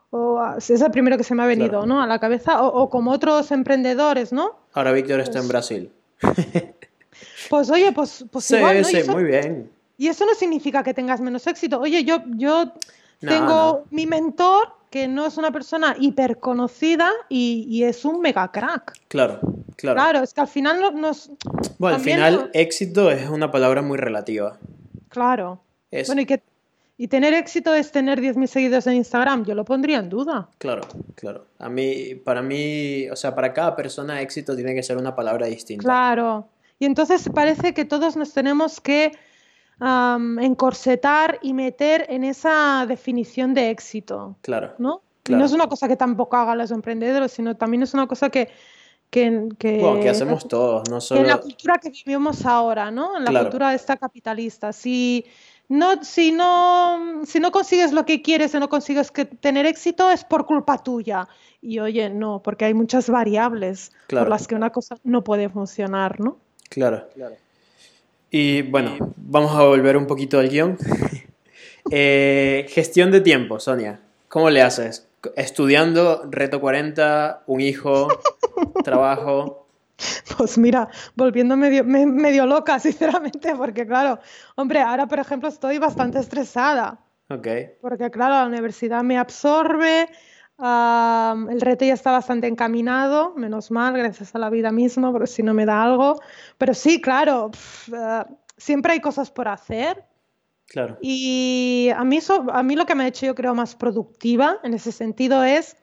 o 0.09 0.39
a- 0.39 0.57
es 0.57 0.69
el 0.69 0.91
primero 0.91 1.17
que 1.17 1.23
se 1.23 1.33
me 1.35 1.43
ha 1.43 1.47
venido, 1.47 1.69
Claro. 1.69 1.85
¿no? 1.85 2.01
A 2.01 2.07
la 2.07 2.19
cabeza, 2.19 2.61
o, 2.61 2.67
o 2.83 2.89
como 2.89 3.11
otros 3.11 3.49
emprendedores, 3.51 4.33
¿no? 4.33 4.59
Ahora 4.73 4.91
Víctor 4.91 5.21
está 5.21 5.39
en 5.39 5.47
Brasil. 5.47 5.89
Pues 7.49 7.69
oye, 7.69 7.93
pues, 7.93 8.25
pues 8.29 8.43
Sí, 8.45 8.57
igual, 8.57 8.81
¿no? 8.81 8.83
sí, 8.83 8.97
eso- 8.97 9.11
muy 9.13 9.23
bien. 9.23 9.71
Y 9.97 10.07
eso 10.07 10.25
no 10.25 10.33
significa 10.35 10.83
que 10.83 10.93
tengas 10.93 11.21
menos 11.21 11.45
éxito. 11.47 11.79
Oye, 11.79 12.03
yo, 12.03 12.17
yo 12.35 12.65
No, 13.21 13.29
tengo 13.31 13.47
no. 13.47 13.83
mi 13.91 14.05
mentor, 14.05 14.69
que 14.89 15.07
no 15.07 15.25
es 15.25 15.37
una 15.37 15.51
persona 15.51 15.95
hiper 15.99 16.39
conocida 16.39 17.11
y, 17.29 17.65
y 17.69 17.83
es 17.83 18.05
un 18.05 18.21
mega 18.21 18.51
crack. 18.51 18.93
Claro, 19.07 19.39
claro. 19.75 19.95
Claro, 19.99 20.19
es 20.23 20.33
que 20.33 20.41
al 20.41 20.47
final 20.47 20.79
no- 20.81 20.91
nos... 20.91 21.31
Bueno, 21.79 21.97
al 21.97 22.01
final, 22.01 22.49
éxito 22.53 23.11
es 23.11 23.29
una 23.29 23.51
palabra 23.51 23.81
muy 23.81 23.97
relativa. 23.97 24.57
Claro. 25.09 25.59
Es- 25.91 26.07
Bueno, 26.07 26.21
y 26.21 26.25
que 26.25 26.41
y 26.97 27.09
tener 27.09 27.33
éxito 27.33 27.73
es 27.73 27.91
tener 27.91 28.21
10.000 28.21 28.47
seguidores 28.47 28.87
en 28.87 28.93
Instagram, 28.95 29.43
yo 29.43 29.53
lo 29.53 29.65
pondría 29.65 29.97
en 29.99 30.07
duda. 30.07 30.47
Claro, 30.59 30.83
claro. 31.15 31.45
A 31.59 31.67
mí, 31.67 32.15
para 32.15 32.41
mí, 32.41 33.09
o 33.09 33.17
sea, 33.17 33.35
para 33.35 33.51
cada 33.51 33.75
persona 33.75 34.21
éxito 34.21 34.55
tiene 34.55 34.73
que 34.73 34.81
ser 34.81 34.95
una 34.95 35.13
palabra 35.13 35.47
distinta. 35.47 35.83
Claro. 35.83 36.47
Y 36.79 36.85
entonces 36.85 37.27
parece 37.33 37.73
que 37.73 37.83
todos 37.83 38.15
nos 38.15 38.31
tenemos 38.33 38.79
que 38.79 39.11
am, 39.79 40.39
encorsetar 40.39 41.39
y 41.41 41.53
meter 41.53 42.05
en 42.09 42.23
esa 42.23 42.85
definición 42.87 43.53
de 43.53 43.69
éxito. 43.69 44.35
Claro. 44.41 44.73
¿no? 44.77 45.01
Y 45.21 45.23
Claro. 45.27 45.39
no 45.39 45.45
es 45.45 45.53
una 45.53 45.67
cosa 45.67 45.87
que 45.87 45.95
tampoco 45.95 46.35
hagan 46.37 46.57
los 46.59 46.71
emprendedores, 46.71 47.31
sino 47.31 47.55
también 47.57 47.83
es 47.83 47.93
una 47.93 48.05
cosa 48.07 48.29
que, 48.29 48.49
que, 49.09 49.49
que- 49.57 49.79
Bueno, 49.79 49.99
que 50.01 50.09
hacemos 50.09 50.47
todos, 50.47 50.89
no 50.89 50.99
que 50.99 51.19
en 51.21 51.27
la 51.27 51.33
solo... 51.33 51.41
cultura 51.41 51.77
que 51.81 51.89
vivimos 51.89 52.45
ahora, 52.45 52.91
¿no? 52.91 53.17
En 53.17 53.23
la 53.23 53.31
Claro. 53.31 53.45
cultura 53.45 53.73
esta 53.73 53.97
capitalista. 53.97 54.71
Si 54.71 55.25
no, 55.67 56.03
si 56.03 56.31
no, 56.31 57.21
si 57.25 57.39
no 57.39 57.51
consigues 57.51 57.91
lo 57.91 58.05
que 58.05 58.21
quieres 58.21 58.53
y 58.53 58.59
no 58.59 58.69
consigues 58.69 59.09
que 59.11 59.25
tener 59.25 59.65
éxito, 59.65 60.11
es 60.11 60.23
por 60.23 60.45
culpa 60.45 60.77
tuya. 60.77 61.27
Y 61.59 61.79
oye, 61.79 62.09
no, 62.11 62.41
porque 62.43 62.65
hay 62.65 62.75
muchas 62.75 63.09
variables 63.09 63.91
Claro. 64.07 64.25
por 64.25 64.29
las 64.29 64.47
que 64.47 64.53
una 64.53 64.69
cosa 64.71 64.97
no 65.03 65.23
puede 65.23 65.49
funcionar, 65.49 66.19
¿no? 66.19 66.37
Claro. 66.69 67.07
Y 68.37 68.63
bueno, 68.63 68.97
vamos 69.15 69.55
a 69.57 69.63
volver 69.63 69.95
un 69.95 70.07
poquito 70.07 70.39
al 70.39 70.49
guion. 70.49 70.77
Eh, 71.91 72.65
gestión 72.69 73.11
de 73.11 73.21
tiempo, 73.21 73.59
Sonia. 73.59 73.99
¿Cómo 74.27 74.49
le 74.49 74.63
haces? 74.63 75.07
Estudiando, 75.35 76.23
reto 76.31 76.59
40, 76.59 77.43
un 77.45 77.61
hijo, 77.61 78.07
trabajo. 78.83 79.67
Pues 80.35 80.57
mira, 80.57 80.89
volviendo 81.15 81.55
medio, 81.55 81.83
me- 81.83 82.07
medio 82.07 82.47
loca, 82.47 82.79
sinceramente, 82.87 83.55
porque 83.55 83.85
claro, 83.85 84.17
hombre, 84.55 84.79
ahora 84.81 85.05
por 85.05 85.19
ejemplo 85.19 85.47
estoy 85.47 85.77
bastante 85.77 86.17
estresada. 86.17 86.99
Ok, 87.29 87.47
Porque 87.81 88.09
claro, 88.09 88.33
la 88.33 88.47
universidad 88.47 89.03
me 89.03 89.19
absorbe, 89.19 90.09
el 90.57 91.61
reto 91.61 91.85
ya 91.85 91.93
está 91.93 92.11
bastante 92.11 92.47
encaminado, 92.47 93.33
menos 93.35 93.71
mal, 93.71 93.97
gracias 93.97 94.35
a 94.35 94.39
la 94.39 94.49
vida 94.49 94.71
misma, 94.71 95.11
porque 95.11 95.27
si 95.27 95.43
no 95.43 95.53
me 95.53 95.65
da 95.65 95.83
algo. 95.83 96.21
Pero 96.57 96.73
sí, 96.73 97.01
claro, 97.01 97.51
eh, 97.93 98.23
siempre 98.57 98.93
hay 98.93 99.01
cosas 99.01 99.31
por 99.31 99.47
hacer. 99.47 100.05
claro. 100.67 100.97
Y 101.01 101.89
a 101.95 102.03
mí, 102.03 102.19
a 102.51 102.63
mí 102.63 102.75
lo 102.75 102.85
que 102.85 102.95
me 102.95 103.03
ha 103.03 103.07
hecho, 103.07 103.25
yo 103.25 103.35
creo, 103.35 103.53
más 103.53 103.75
productiva 103.75 104.59
en 104.63 104.73
ese 104.73 104.91
sentido 104.91 105.43
es, 105.43 105.75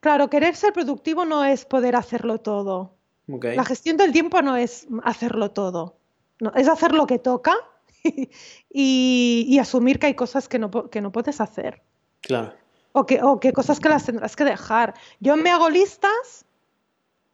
claro, 0.00 0.28
querer 0.28 0.56
ser 0.56 0.72
productivo 0.72 1.24
no 1.24 1.44
es 1.44 1.64
poder 1.64 1.96
hacerlo 1.96 2.38
todo. 2.38 2.96
Ok, 3.28 3.46
La 3.56 3.64
gestión 3.64 3.96
del 3.96 4.12
tiempo 4.12 4.40
no 4.42 4.56
es 4.56 4.86
hacerlo 5.02 5.50
todo, 5.50 5.98
no, 6.40 6.52
es 6.54 6.68
hacer 6.68 6.92
lo 6.92 7.08
que 7.08 7.18
toca 7.18 7.56
y, 8.04 9.46
y 9.48 9.58
asumir 9.58 9.98
que 9.98 10.06
hay 10.06 10.14
cosas 10.14 10.48
que 10.48 10.60
no, 10.60 10.70
que 10.70 11.00
no 11.00 11.10
puedes 11.10 11.40
hacer 11.40 11.82
claro. 12.26 12.54
O 12.98 13.04
que, 13.06 13.22
o 13.22 13.38
que 13.38 13.52
cosas 13.52 13.78
que 13.78 13.88
las 13.88 14.04
tendrás 14.06 14.34
que 14.36 14.44
dejar. 14.44 14.94
Yo 15.20 15.36
me 15.36 15.50
hago 15.50 15.68
listas 15.68 16.44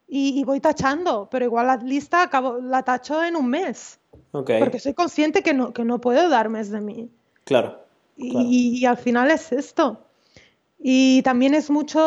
y, 0.08 0.38
y 0.40 0.44
voy 0.44 0.60
tachando, 0.60 1.28
pero 1.30 1.44
igual 1.44 1.66
la 1.68 1.76
lista 1.76 2.22
acabo, 2.22 2.58
la 2.58 2.82
tacho 2.82 3.22
en 3.22 3.36
un 3.36 3.48
mes, 3.48 3.98
Ok, 4.32 4.50
porque 4.58 4.78
soy 4.80 4.92
consciente 4.94 5.42
que 5.42 5.54
no, 5.54 5.72
que 5.72 5.84
no 5.84 6.00
puedo 6.00 6.28
dar 6.28 6.48
más 6.48 6.70
de 6.70 6.80
mí. 6.80 7.10
claro. 7.44 7.80
Y, 8.16 8.30
Claro. 8.30 8.46
y 8.50 8.84
al 8.86 8.96
final 8.98 9.30
es 9.30 9.52
esto. 9.52 10.04
Y 10.78 11.22
también 11.22 11.54
es 11.54 11.70
mucho, 11.70 11.98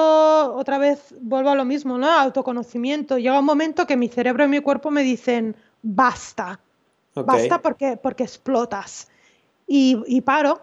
otra 0.53 0.78
vez 0.78 1.16
vuelvo 1.20 1.49
a 1.49 1.56
lo 1.56 1.66
mismo, 1.66 1.97
¿no? 1.97 2.12
Autoconocimiento. 2.12 3.18
Llega 3.18 3.39
un 3.39 3.45
momento 3.45 3.88
que 3.88 3.95
mi 3.97 4.08
cerebro 4.10 4.43
y 4.45 4.49
mi 4.49 4.60
cuerpo 4.60 4.91
me 4.91 5.01
dicen, 5.01 5.56
basta, 5.82 6.60
Ok, 7.16 7.26
basta 7.26 7.62
porque, 7.62 7.97
porque 7.97 8.24
explotas. 8.24 9.08
Y, 9.66 10.03
y 10.06 10.22
paro. 10.22 10.62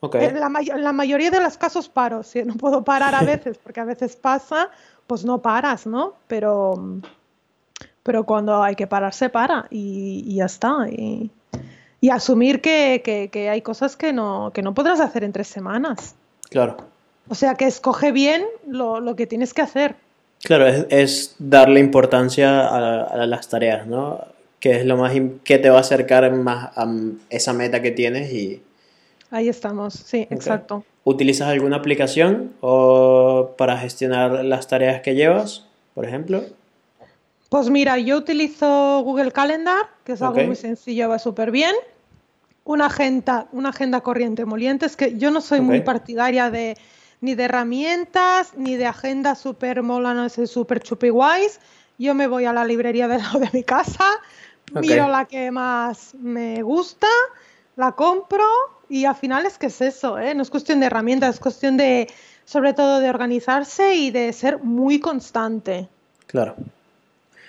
Ok. 0.00 0.14
En 0.16 0.40
la, 0.40 0.48
may- 0.48 0.70
la 0.76 0.92
mayoría 0.92 1.30
de 1.30 1.40
los 1.40 1.56
casos 1.58 1.88
paro. 1.88 2.22
Si 2.22 2.42
no 2.42 2.54
puedo 2.54 2.82
parar 2.84 3.14
a 3.14 3.22
veces, 3.22 3.58
porque 3.58 3.80
a 3.80 3.84
veces 3.84 4.16
pasa, 4.16 4.70
pues 5.06 5.24
no 5.24 5.38
paras, 5.42 5.86
¿no? 5.86 6.14
Pero, 6.26 7.00
pero 8.02 8.24
cuando 8.24 8.62
hay 8.62 8.74
que 8.74 8.86
parar, 8.86 9.12
se 9.14 9.28
para 9.28 9.66
y, 9.70 10.24
y 10.26 10.36
ya 10.36 10.46
está. 10.46 10.86
Y, 10.90 11.30
y 12.00 12.10
asumir 12.10 12.60
que, 12.60 13.02
que- 13.04 13.28
que 13.28 13.50
hay 13.50 13.62
cosas 13.62 13.96
que 13.96 14.12
no, 14.12 14.50
que 14.54 14.62
no 14.62 14.74
podrás 14.74 15.00
hacer 15.00 15.24
en 15.24 15.32
tres 15.32 15.48
semanas. 15.48 16.14
Claro. 16.50 16.76
O 17.28 17.34
sea, 17.34 17.56
que 17.56 17.66
escoge 17.66 18.10
bien 18.12 18.44
lo, 18.66 19.00
lo 19.00 19.14
que 19.16 19.26
tienes 19.26 19.52
que 19.52 19.62
hacer. 19.62 19.96
Claro, 20.44 20.66
es, 20.68 20.86
es 20.88 21.34
darle 21.38 21.80
importancia 21.80 22.66
a, 22.68 23.02
a 23.04 23.26
las 23.26 23.48
tareas, 23.48 23.86
¿no? 23.86 24.20
Que 24.60 24.76
es 24.80 24.86
lo 24.86 24.96
más 24.96 25.12
que 25.44 25.58
te 25.58 25.68
va 25.68 25.78
a 25.78 25.80
acercar 25.80 26.30
más 26.32 26.70
a 26.76 26.86
esa 27.28 27.52
meta 27.52 27.82
que 27.82 27.90
tienes 27.90 28.32
y 28.32 28.62
Ahí 29.30 29.48
estamos, 29.48 29.94
sí, 29.94 30.26
exacto. 30.30 30.84
¿utilizas 31.04 31.48
alguna 31.48 31.76
aplicación 31.76 32.52
o 32.60 33.54
para 33.56 33.78
gestionar 33.78 34.44
las 34.44 34.68
tareas 34.68 35.00
que 35.00 35.14
llevas, 35.14 35.66
por 35.94 36.04
ejemplo? 36.04 36.42
Pues 37.48 37.70
mira, 37.70 37.98
yo 37.98 38.18
utilizo 38.18 39.00
Google 39.02 39.32
Calendar, 39.32 39.88
que 40.04 40.12
es 40.12 40.22
algo 40.22 40.42
muy 40.44 40.56
sencillo, 40.56 41.08
va 41.08 41.18
súper 41.18 41.50
bien. 41.50 41.74
Una 42.64 42.86
agenda, 42.86 43.48
una 43.52 43.70
agenda 43.70 44.02
corriente 44.02 44.44
moliente. 44.44 44.84
Es 44.84 44.96
que 44.96 45.16
yo 45.16 45.30
no 45.30 45.40
soy 45.40 45.62
muy 45.62 45.80
partidaria 45.80 46.50
de 46.50 46.76
ni 47.22 47.34
de 47.34 47.44
herramientas, 47.44 48.52
ni 48.54 48.76
de 48.76 48.86
agendas 48.86 49.40
súper 49.40 49.82
molanas 49.82 50.36
y 50.36 50.46
súper 50.46 50.80
chupi 50.80 51.08
guays. 51.08 51.58
Yo 51.98 52.14
me 52.14 52.26
voy 52.26 52.44
a 52.44 52.52
la 52.52 52.66
librería 52.66 53.08
de 53.08 53.18
lado 53.22 53.38
de 53.38 53.48
mi 53.54 53.64
casa, 53.64 54.04
miro 54.74 55.08
la 55.08 55.24
que 55.24 55.50
más 55.50 56.14
me 56.14 56.62
gusta, 56.62 57.08
la 57.76 57.92
compro 57.92 58.44
y 58.88 59.04
al 59.04 59.16
final 59.16 59.46
es 59.46 59.58
que 59.58 59.66
es 59.66 59.80
eso, 59.80 60.18
¿eh? 60.18 60.34
No 60.34 60.42
es 60.42 60.50
cuestión 60.50 60.80
de 60.80 60.86
herramientas, 60.86 61.34
es 61.34 61.40
cuestión 61.40 61.76
de, 61.76 62.08
sobre 62.44 62.72
todo, 62.72 63.00
de 63.00 63.10
organizarse 63.10 63.94
y 63.94 64.10
de 64.10 64.32
ser 64.32 64.58
muy 64.58 65.00
constante. 65.00 65.88
Claro. 66.26 66.56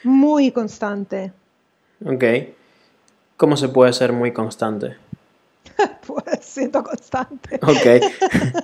Muy 0.03 0.51
constante. 0.51 1.31
Ok. 2.05 2.23
¿Cómo 3.37 3.55
se 3.55 3.69
puede 3.69 3.93
ser 3.93 4.13
muy 4.13 4.33
constante? 4.33 4.97
Pues 6.05 6.39
siento 6.41 6.83
constante. 6.83 7.59
Ok. 7.61 8.03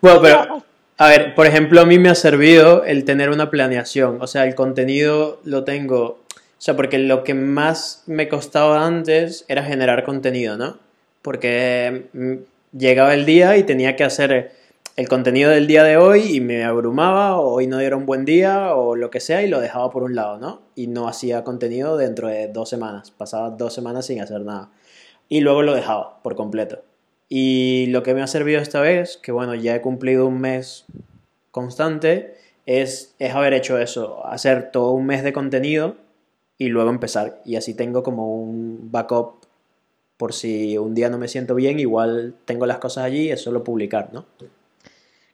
bueno, 0.00 0.22
pero, 0.22 0.64
a 0.96 1.08
ver, 1.08 1.34
por 1.34 1.46
ejemplo, 1.46 1.80
a 1.80 1.84
mí 1.84 1.98
me 1.98 2.08
ha 2.08 2.14
servido 2.14 2.84
el 2.84 3.04
tener 3.04 3.28
una 3.28 3.50
planeación. 3.50 4.22
O 4.22 4.26
sea, 4.26 4.44
el 4.44 4.54
contenido 4.54 5.40
lo 5.44 5.64
tengo. 5.64 6.20
O 6.30 6.60
sea, 6.60 6.76
porque 6.76 6.98
lo 6.98 7.24
que 7.24 7.34
más 7.34 8.04
me 8.06 8.28
costaba 8.28 8.86
antes 8.86 9.44
era 9.48 9.64
generar 9.64 10.04
contenido, 10.04 10.56
¿no? 10.56 10.78
Porque 11.26 12.06
mm, 12.12 12.78
llegaba 12.78 13.12
el 13.12 13.26
día 13.26 13.56
y 13.56 13.64
tenía 13.64 13.96
que 13.96 14.04
hacer 14.04 14.52
el 14.94 15.08
contenido 15.08 15.50
del 15.50 15.66
día 15.66 15.82
de 15.82 15.96
hoy 15.96 16.36
y 16.36 16.40
me 16.40 16.62
abrumaba, 16.62 17.36
o 17.36 17.54
hoy 17.54 17.66
no 17.66 17.80
era 17.80 17.96
un 17.96 18.06
buen 18.06 18.24
día, 18.24 18.76
o 18.76 18.94
lo 18.94 19.10
que 19.10 19.18
sea, 19.18 19.42
y 19.42 19.48
lo 19.48 19.58
dejaba 19.58 19.90
por 19.90 20.04
un 20.04 20.14
lado, 20.14 20.38
¿no? 20.38 20.62
Y 20.76 20.86
no 20.86 21.08
hacía 21.08 21.42
contenido 21.42 21.96
dentro 21.96 22.28
de 22.28 22.46
dos 22.46 22.68
semanas. 22.68 23.10
Pasaba 23.10 23.50
dos 23.50 23.74
semanas 23.74 24.06
sin 24.06 24.20
hacer 24.20 24.42
nada. 24.42 24.70
Y 25.28 25.40
luego 25.40 25.62
lo 25.62 25.74
dejaba 25.74 26.22
por 26.22 26.36
completo. 26.36 26.84
Y 27.28 27.86
lo 27.88 28.04
que 28.04 28.14
me 28.14 28.22
ha 28.22 28.28
servido 28.28 28.60
esta 28.60 28.80
vez, 28.80 29.16
que 29.16 29.32
bueno, 29.32 29.56
ya 29.56 29.74
he 29.74 29.80
cumplido 29.80 30.28
un 30.28 30.40
mes 30.40 30.84
constante, 31.50 32.36
es, 32.66 33.16
es 33.18 33.34
haber 33.34 33.52
hecho 33.52 33.78
eso, 33.78 34.24
hacer 34.24 34.70
todo 34.70 34.92
un 34.92 35.06
mes 35.06 35.24
de 35.24 35.32
contenido 35.32 35.96
y 36.56 36.68
luego 36.68 36.88
empezar. 36.88 37.42
Y 37.44 37.56
así 37.56 37.74
tengo 37.74 38.04
como 38.04 38.32
un 38.32 38.92
backup 38.92 39.45
por 40.16 40.32
si 40.32 40.78
un 40.78 40.94
día 40.94 41.10
no 41.10 41.18
me 41.18 41.28
siento 41.28 41.54
bien, 41.54 41.78
igual 41.78 42.34
tengo 42.44 42.66
las 42.66 42.78
cosas 42.78 43.04
allí 43.04 43.24
y 43.24 43.30
es 43.30 43.42
solo 43.42 43.62
publicar, 43.62 44.10
¿no? 44.12 44.24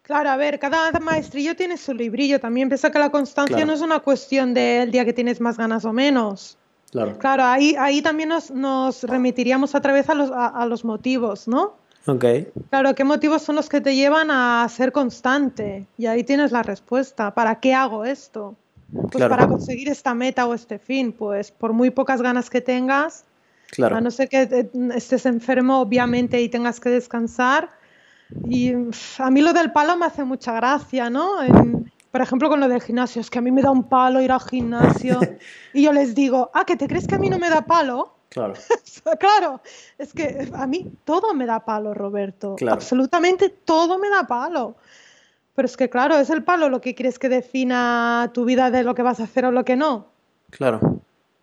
Claro, 0.02 0.30
a 0.30 0.36
ver, 0.36 0.58
cada 0.58 0.98
maestrillo 0.98 1.54
tiene 1.54 1.76
su 1.76 1.94
librillo. 1.94 2.40
También 2.40 2.68
piensa 2.68 2.90
que 2.90 2.98
la 2.98 3.10
constancia 3.10 3.64
no 3.64 3.72
es 3.72 3.80
una 3.80 4.00
cuestión 4.00 4.52
del 4.52 4.90
día 4.90 5.04
que 5.04 5.12
tienes 5.12 5.40
más 5.40 5.56
ganas 5.56 5.84
o 5.84 5.92
menos. 5.92 6.58
Claro. 6.90 7.16
Claro, 7.18 7.44
ahí, 7.44 7.74
ahí 7.78 8.02
también 8.02 8.28
nos, 8.28 8.50
nos 8.50 9.04
remitiríamos 9.04 9.74
otra 9.74 9.92
vez 9.92 10.10
a 10.10 10.14
los, 10.14 10.30
a, 10.30 10.66
los 10.66 10.84
motivos, 10.84 11.48
¿no? 11.48 11.74
Ok. 12.06 12.24
Claro, 12.68 12.94
¿qué 12.94 13.04
motivos 13.04 13.42
son 13.42 13.56
los 13.56 13.68
que 13.68 13.80
te 13.80 13.94
llevan 13.94 14.30
a 14.30 14.68
ser 14.68 14.90
constante? 14.92 15.86
Y 15.96 16.06
ahí 16.06 16.24
tienes 16.24 16.50
la 16.50 16.62
respuesta. 16.62 17.32
¿Para 17.32 17.60
qué 17.60 17.72
hago 17.72 18.04
esto? 18.04 18.56
Pues 19.10 19.24
para 19.26 19.46
conseguir 19.46 19.88
esta 19.88 20.12
meta 20.12 20.46
o 20.46 20.52
este 20.52 20.78
fin. 20.78 21.12
Pues 21.12 21.52
por 21.52 21.72
muy 21.72 21.90
pocas 21.90 22.20
ganas 22.20 22.50
que 22.50 22.60
tengas, 22.60 23.24
claro. 23.72 23.96
a 23.96 24.00
no 24.00 24.10
ser 24.10 24.28
que 24.28 24.70
estés 24.94 25.26
enfermo, 25.26 25.80
obviamente, 25.80 26.40
y 26.40 26.48
tengas 26.48 26.78
que 26.78 26.90
descansar, 26.90 27.70
y 28.48 28.72
a 29.18 29.30
mí 29.30 29.40
lo 29.40 29.52
del 29.52 29.72
palo 29.72 29.96
me 29.96 30.06
hace 30.06 30.24
mucha 30.24 30.52
gracia, 30.52 31.10
¿no? 31.10 31.38
por 32.12 32.20
ejemplo, 32.20 32.50
con 32.50 32.60
lo 32.60 32.68
del 32.68 32.82
gimnasio, 32.82 33.22
es 33.22 33.30
que 33.30 33.38
a 33.38 33.42
mí 33.42 33.50
me 33.50 33.62
da 33.62 33.70
un 33.70 33.88
palo 33.88 34.20
ir 34.20 34.30
al 34.32 34.40
gimnasio 34.40 35.18
y 35.72 35.82
yo 35.82 35.92
les 35.94 36.14
digo, 36.14 36.50
ah, 36.52 36.66
¿que 36.66 36.76
te 36.76 36.86
crees 36.86 37.06
que 37.06 37.14
a 37.14 37.18
mí 37.18 37.30
no 37.30 37.38
me 37.38 37.48
da 37.48 37.62
palo? 37.62 38.14
Claro. 38.28 38.52
claro, 39.18 39.62
es 39.96 40.12
que 40.12 40.50
a 40.52 40.66
mí 40.66 40.92
todo 41.04 41.32
me 41.32 41.46
da 41.46 41.64
palo, 41.64 41.94
Roberto. 41.94 42.56
Absolutamente 42.70 43.48
todo 43.48 43.98
me 43.98 44.10
da 44.10 44.26
palo. 44.26 44.76
Pero 45.54 45.66
es 45.66 45.76
que, 45.76 45.88
claro, 45.88 46.18
es 46.18 46.28
el 46.30 46.44
palo 46.44 46.68
lo 46.68 46.80
que 46.80 46.94
quieres 46.94 47.18
que 47.18 47.30
defina 47.30 48.30
tu 48.32 48.44
vida 48.44 48.70
de 48.70 48.84
lo 48.84 48.94
que 48.94 49.02
vas 49.02 49.20
a 49.20 49.24
hacer 49.24 49.46
o 49.46 49.50
lo 49.50 49.64
que 49.64 49.76
no. 49.76 50.08
Claro. 50.50 51.00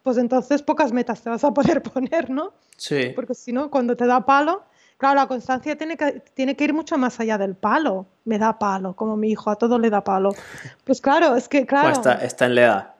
Pues 0.10 0.18
entonces 0.18 0.64
pocas 0.64 0.92
metas 0.92 1.22
te 1.22 1.30
vas 1.30 1.44
a 1.44 1.54
poder 1.54 1.84
poner, 1.94 2.32
¿no? 2.32 2.52
Sí. 2.76 3.12
Porque 3.16 3.36
si 3.36 3.54
no, 3.54 3.70
cuando 3.70 3.96
te 3.96 4.08
da 4.08 4.26
palo, 4.26 4.64
Claro, 4.98 5.16
la 5.18 5.28
constancia 5.28 5.78
tiene 5.78 5.98
que, 5.98 6.24
tiene 6.34 6.56
que 6.56 6.64
ir 6.64 6.74
mucho 6.74 6.98
más 6.98 7.20
allá 7.20 7.38
del 7.38 7.54
palo. 7.54 8.08
Me 8.26 8.40
da 8.40 8.58
palo, 8.58 8.96
como 8.96 9.16
mi 9.16 9.30
hijo, 9.30 9.52
a 9.52 9.56
todo 9.56 9.78
le 9.78 9.92
da 9.92 10.04
palo. 10.04 10.32
Pues 10.84 11.00
claro, 11.00 11.36
es 11.36 11.48
que, 11.48 11.68
claro. 11.68 11.90
está, 11.90 12.16
está, 12.16 12.48
en 12.48 12.56
la 12.56 12.62
edad. 12.62 12.94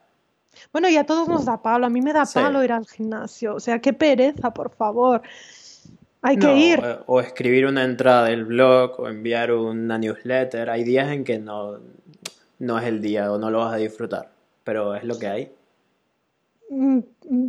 Bueno, 0.72 0.88
y 0.88 0.98
a 0.98 1.04
todos 1.04 1.28
nos 1.28 1.46
da 1.46 1.64
palo. 1.64 1.88
A 1.88 1.90
mí 1.90 2.00
me 2.00 2.14
da 2.14 2.26
palo 2.32 2.64
ir 2.64 2.74
al 2.74 2.86
gimnasio. 2.86 3.56
O 3.56 3.60
sea, 3.60 3.80
qué 3.80 3.92
pereza, 3.92 4.54
por 4.54 4.70
favor. 4.70 5.24
Hay 6.22 6.38
que 6.38 6.56
ir. 6.56 6.80
O, 7.08 7.22
escribir 7.22 7.66
una 7.66 7.84
entrada 7.84 8.26
del 8.26 8.46
blog 8.46 9.00
o 9.00 9.08
enviar 9.10 9.52
una 9.52 9.98
newsletter. 9.98 10.70
Hay 10.70 10.84
días 10.84 11.10
en 11.10 11.24
que 11.24 11.40
no, 11.40 11.80
no 12.60 12.78
es 12.78 12.86
el 12.86 13.02
día 13.02 13.32
o 13.32 13.40
no 13.40 13.50
lo 13.50 13.58
vas 13.58 13.74
a 13.74 13.78
disfrutar. 13.78 14.30
Pero 14.64 14.94
es 14.94 15.04
lo 15.04 15.18
que 15.18 15.28
hay. 15.28 15.59
Mm, 16.70 17.00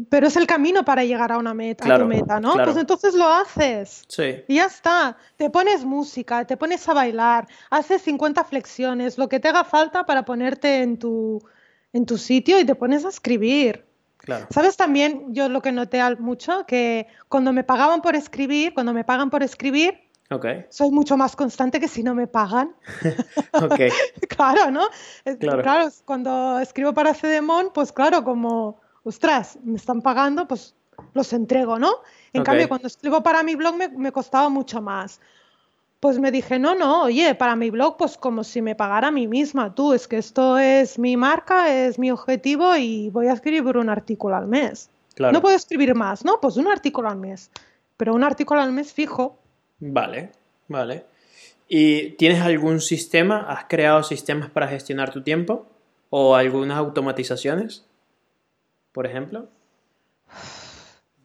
pero 0.08 0.28
es 0.28 0.36
el 0.36 0.46
camino 0.46 0.82
para 0.82 1.04
llegar 1.04 1.30
a 1.30 1.36
una 1.36 1.52
meta, 1.52 1.94
a 1.94 1.98
tu 1.98 2.06
meta, 2.06 2.40
¿no? 2.40 2.54
Pues 2.54 2.76
entonces 2.76 3.14
lo 3.14 3.28
haces. 3.28 4.04
Sí. 4.08 4.42
Y 4.48 4.54
ya 4.56 4.64
está. 4.64 5.16
Te 5.36 5.50
pones 5.50 5.84
música, 5.84 6.46
te 6.46 6.56
pones 6.56 6.88
a 6.88 6.94
bailar, 6.94 7.46
haces 7.68 8.00
50 8.02 8.44
flexiones, 8.44 9.18
lo 9.18 9.28
que 9.28 9.38
te 9.38 9.48
haga 9.48 9.64
falta 9.64 10.06
para 10.06 10.24
ponerte 10.24 10.80
en 10.80 10.98
tu, 10.98 11.42
en 11.92 12.06
tu 12.06 12.16
sitio 12.16 12.58
y 12.58 12.64
te 12.64 12.74
pones 12.74 13.04
a 13.04 13.10
escribir. 13.10 13.84
Claro. 14.16 14.46
¿Sabes 14.50 14.76
también? 14.76 15.34
Yo 15.34 15.48
lo 15.48 15.60
que 15.60 15.72
noté 15.72 16.02
mucho, 16.16 16.64
que 16.66 17.06
cuando 17.28 17.52
me 17.52 17.64
pagaban 17.64 18.00
por 18.00 18.16
escribir, 18.16 18.72
cuando 18.72 18.94
me 18.94 19.04
pagan 19.04 19.28
por 19.28 19.42
escribir, 19.42 19.98
okay. 20.30 20.64
soy 20.70 20.90
mucho 20.90 21.16
más 21.16 21.36
constante 21.36 21.78
que 21.78 21.88
si 21.88 22.02
no 22.02 22.14
me 22.14 22.26
pagan. 22.26 22.74
okay. 23.52 23.90
claro, 24.28 24.70
¿no? 24.70 24.88
Claro. 25.38 25.62
claro, 25.62 25.88
cuando 26.06 26.58
escribo 26.58 26.94
para 26.94 27.14
Cedemon, 27.14 27.70
pues 27.74 27.92
claro, 27.92 28.24
como 28.24 28.79
ostras, 29.04 29.58
me 29.62 29.76
están 29.76 30.02
pagando, 30.02 30.46
pues 30.46 30.74
los 31.14 31.32
entrego, 31.32 31.78
¿no? 31.78 31.96
En 32.32 32.44
cambio, 32.44 32.68
cuando 32.68 32.86
escribo 32.86 33.22
para 33.22 33.42
mi 33.42 33.54
blog 33.54 33.76
me, 33.96 34.12
costaba 34.12 34.48
mucho 34.48 34.80
más. 34.80 35.20
Pues 35.98 36.18
me 36.18 36.30
dije, 36.30 36.58
no, 36.58 36.74
no, 36.74 37.02
oye, 37.04 37.34
para 37.34 37.56
mi 37.56 37.68
blog, 37.70 37.96
pues 37.98 38.16
como 38.16 38.42
si 38.42 38.62
me 38.62 38.74
pagara 38.74 39.08
a 39.08 39.10
mí 39.10 39.26
misma, 39.26 39.74
tú, 39.74 39.92
es 39.92 40.08
que 40.08 40.16
esto 40.16 40.56
es 40.58 40.98
mi 40.98 41.16
marca, 41.16 41.74
es 41.74 41.98
mi 41.98 42.10
objetivo 42.10 42.74
y 42.76 43.10
voy 43.10 43.26
a 43.26 43.34
escribir 43.34 43.76
un 43.76 43.90
artículo 43.90 44.36
al 44.36 44.46
mes. 44.46 44.88
No 45.18 45.42
puedo 45.42 45.54
escribir 45.54 45.94
más, 45.94 46.24
¿no? 46.24 46.40
Pues 46.40 46.56
un 46.56 46.68
artículo 46.68 47.10
al 47.10 47.18
mes, 47.18 47.50
pero 47.98 48.14
un 48.14 48.24
artículo 48.24 48.62
al 48.62 48.72
mes 48.72 48.94
fijo. 48.94 49.38
Vale, 49.80 50.32
vale. 50.68 51.04
¿Y 51.68 52.12
tienes 52.12 52.40
algún 52.40 52.80
sistema? 52.80 53.46
¿Has 53.48 53.64
creado 53.68 54.02
sistemas 54.02 54.50
para 54.50 54.68
gestionar 54.68 55.12
tu 55.12 55.22
tiempo? 55.22 55.66
¿O 56.08 56.34
algunas 56.34 56.78
automatizaciones? 56.78 57.84
Por 58.92 59.06
ejemplo? 59.06 59.50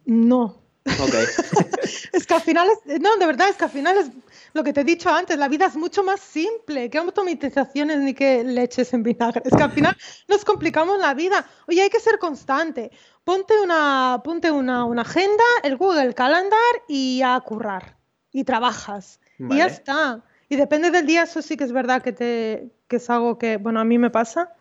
No. 0.05 0.61
Ok. 0.85 1.15
es 2.13 2.27
que 2.27 2.33
al 2.33 2.41
final 2.41 2.67
es, 2.69 3.01
no, 3.01 3.15
de 3.17 3.25
verdad, 3.25 3.49
es 3.49 3.55
que 3.55 3.63
al 3.63 3.71
final 3.71 3.97
es 3.97 4.11
lo 4.53 4.63
que 4.63 4.71
te 4.71 4.81
he 4.81 4.83
dicho 4.83 5.09
antes, 5.09 5.37
la 5.37 5.47
vida 5.47 5.65
es 5.65 5.75
mucho 5.75 6.03
más 6.03 6.19
simple, 6.19 6.89
que 6.89 6.97
automatizaciones 6.97 7.99
ni 7.99 8.13
que 8.13 8.43
leches 8.43 8.93
en 8.93 9.03
vinagre. 9.03 9.41
Es 9.43 9.55
que 9.55 9.63
al 9.63 9.71
final 9.71 9.97
nos 10.27 10.45
complicamos 10.45 10.99
la 10.99 11.13
vida. 11.13 11.45
Oye, 11.67 11.81
hay 11.81 11.89
que 11.89 11.99
ser 11.99 12.19
constante. 12.19 12.91
Ponte 13.23 13.59
una, 13.61 14.21
ponte 14.23 14.51
una, 14.51 14.85
agenda, 15.01 15.43
el 15.63 15.75
Google 15.77 16.13
Calendar 16.13 16.59
y 16.87 17.21
a 17.23 17.39
currar. 17.41 17.97
Y 18.31 18.43
trabajas. 18.43 19.19
Y 19.39 19.57
ya 19.57 19.65
está. 19.65 20.23
Y 20.47 20.55
depende 20.55 20.91
del 20.91 21.05
día, 21.07 21.23
eso 21.23 21.41
sí 21.41 21.57
que 21.57 21.63
es 21.63 21.71
verdad 21.71 22.01
que, 22.01 22.13
te, 22.13 22.71
que 22.87 22.97
es 22.97 23.09
algo 23.09 23.37
que, 23.37 23.57
bueno, 23.57 23.79
a 23.79 23.83
mí 23.83 23.97
me 23.97 24.09
pasa 24.09 24.53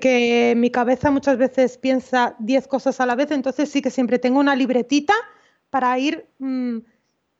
que 0.00 0.54
mi 0.56 0.70
cabeza 0.70 1.10
muchas 1.10 1.38
veces 1.38 1.78
piensa 1.78 2.34
10 2.38 2.68
cosas 2.68 3.00
a 3.00 3.06
la 3.06 3.14
vez, 3.14 3.30
entonces 3.30 3.70
sí 3.70 3.80
que 3.80 3.90
siempre 3.90 4.18
tengo 4.18 4.38
una 4.38 4.54
libretita 4.54 5.14
para 5.70 5.98
ir, 5.98 6.26
mm, 6.38 6.78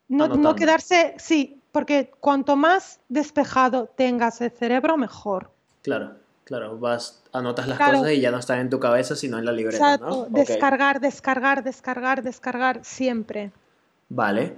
no, 0.09 0.57
quedarse, 0.57 1.15
sí, 1.19 1.61
porque 1.71 2.11
cuanto 2.21 2.57
más 2.57 3.01
despejado 3.09 3.91
tengas 3.97 4.41
el 4.41 4.51
cerebro, 4.51 4.97
mejor. 4.97 5.51
Claro, 5.83 6.13
claro, 6.45 6.79
vas, 6.79 7.23
anotas 7.33 7.69
las 7.69 7.79
cosas 7.79 8.13
y 8.13 8.21
ya 8.21 8.31
no 8.31 8.39
están 8.39 8.61
en 8.61 8.71
tu 8.71 8.81
cabeza, 8.81 9.17
sino 9.17 9.39
en 9.39 9.45
la 9.45 9.53
libreta. 9.53 9.95
Exacto, 9.95 10.27
descargar, 10.31 11.01
descargar, 11.01 11.63
descargar, 11.63 12.23
descargar, 12.23 12.81
siempre. 12.85 13.51
Vale. 14.09 14.55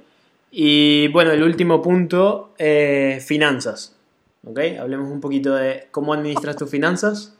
Y 0.50 1.08
bueno, 1.08 1.32
el 1.32 1.42
último 1.42 1.82
punto, 1.82 2.54
eh, 2.58 3.22
finanzas. 3.24 3.96
¿Ok? 4.44 4.60
Hablemos 4.78 5.10
un 5.10 5.20
poquito 5.20 5.54
de 5.54 5.88
cómo 5.90 6.14
administras 6.14 6.56
tus 6.56 6.70
finanzas. 6.70 7.35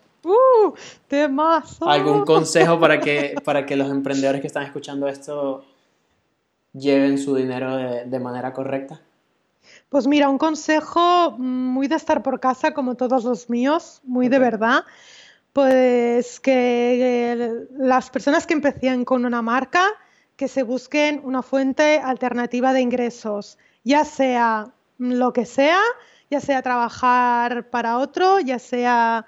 ¡Uh! 0.66 0.74
¡Temazo! 1.08 1.88
¿Algún 1.88 2.24
consejo 2.24 2.78
para 2.78 3.00
que, 3.00 3.34
para 3.44 3.66
que 3.66 3.76
los 3.76 3.90
emprendedores 3.90 4.40
que 4.40 4.46
están 4.46 4.64
escuchando 4.64 5.08
esto 5.08 5.64
lleven 6.72 7.18
su 7.18 7.34
dinero 7.34 7.76
de, 7.76 8.20
manera 8.20 8.52
correcta? 8.52 9.00
Pues 9.88 10.06
mira, 10.06 10.28
un 10.28 10.38
consejo 10.38 11.32
muy 11.32 11.88
de 11.88 11.96
estar 11.96 12.22
por 12.22 12.40
casa, 12.40 12.72
como 12.72 12.96
todos 12.96 13.24
los 13.24 13.48
míos, 13.50 14.00
muy 14.04 14.28
de 14.28 14.38
verdad. 14.38 14.84
Pues 15.52 16.38
que 16.40 17.66
las 17.78 18.10
personas 18.10 18.46
que 18.46 18.54
empiecen 18.54 19.04
con 19.04 19.24
una 19.24 19.42
marca, 19.42 19.84
que 20.36 20.48
se 20.48 20.62
busquen 20.62 21.20
una 21.24 21.42
fuente 21.42 21.98
alternativa 21.98 22.72
de 22.74 22.82
ingresos, 22.82 23.56
ya 23.82 24.04
sea 24.04 24.74
lo 24.98 25.32
que 25.32 25.46
sea, 25.46 25.80
ya 26.30 26.40
sea 26.40 26.60
trabajar 26.60 27.70
para 27.70 27.98
otro, 27.98 28.40
ya 28.40 28.58
sea 28.58 29.24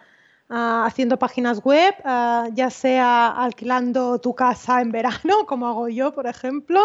Ah, 0.50 0.86
haciendo 0.86 1.18
páginas 1.18 1.62
web, 1.62 1.94
ah, 2.04 2.48
ya 2.54 2.70
sea 2.70 3.28
alquilando 3.28 4.18
tu 4.18 4.34
casa 4.34 4.80
en 4.80 4.90
verano, 4.90 5.44
como 5.46 5.66
hago 5.66 5.88
yo, 5.88 6.12
por 6.12 6.26
ejemplo, 6.26 6.80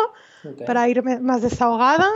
para 0.65 0.89
ir 0.89 1.01
más 1.21 1.41
desahogada, 1.41 2.09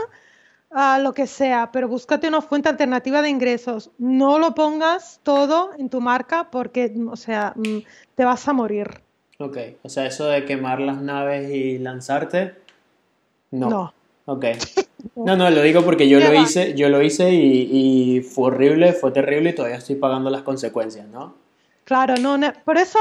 uh, 0.71 1.01
lo 1.01 1.13
que 1.13 1.25
sea, 1.25 1.71
pero 1.71 1.87
búscate 1.87 2.27
una 2.27 2.41
fuente 2.41 2.67
alternativa 2.67 3.21
de 3.21 3.29
ingresos. 3.29 3.91
No 3.97 4.39
lo 4.39 4.53
pongas 4.55 5.21
todo 5.23 5.71
en 5.77 5.89
tu 5.89 6.01
marca 6.01 6.49
porque, 6.51 6.93
o 7.09 7.15
sea, 7.15 7.53
mm, 7.55 7.77
te 8.15 8.25
vas 8.25 8.45
a 8.49 8.51
morir. 8.51 9.01
Ok, 9.39 9.57
o 9.83 9.89
sea, 9.89 10.05
eso 10.05 10.25
de 10.25 10.43
quemar 10.43 10.81
las 10.81 11.01
naves 11.01 11.49
y 11.49 11.77
lanzarte, 11.77 12.55
no. 13.51 13.69
No. 13.69 13.93
Ok. 14.27 14.45
No, 15.15 15.35
no, 15.35 15.49
lo 15.49 15.61
digo 15.61 15.83
porque 15.83 16.07
yo 16.09 16.19
lo 16.19 16.33
hice, 16.33 16.73
yo 16.75 16.89
lo 16.89 17.01
hice 17.01 17.33
y, 17.33 18.21
fue 18.21 18.47
horrible, 18.47 18.93
fue 18.93 19.11
terrible 19.11 19.51
y 19.51 19.55
todavía 19.55 19.77
estoy 19.77 19.95
pagando 19.95 20.29
las 20.29 20.41
consecuencias, 20.41 21.07
¿no? 21.07 21.35
Claro, 21.85 22.15
no, 22.17 22.37
por 22.65 22.77
eso 22.77 22.99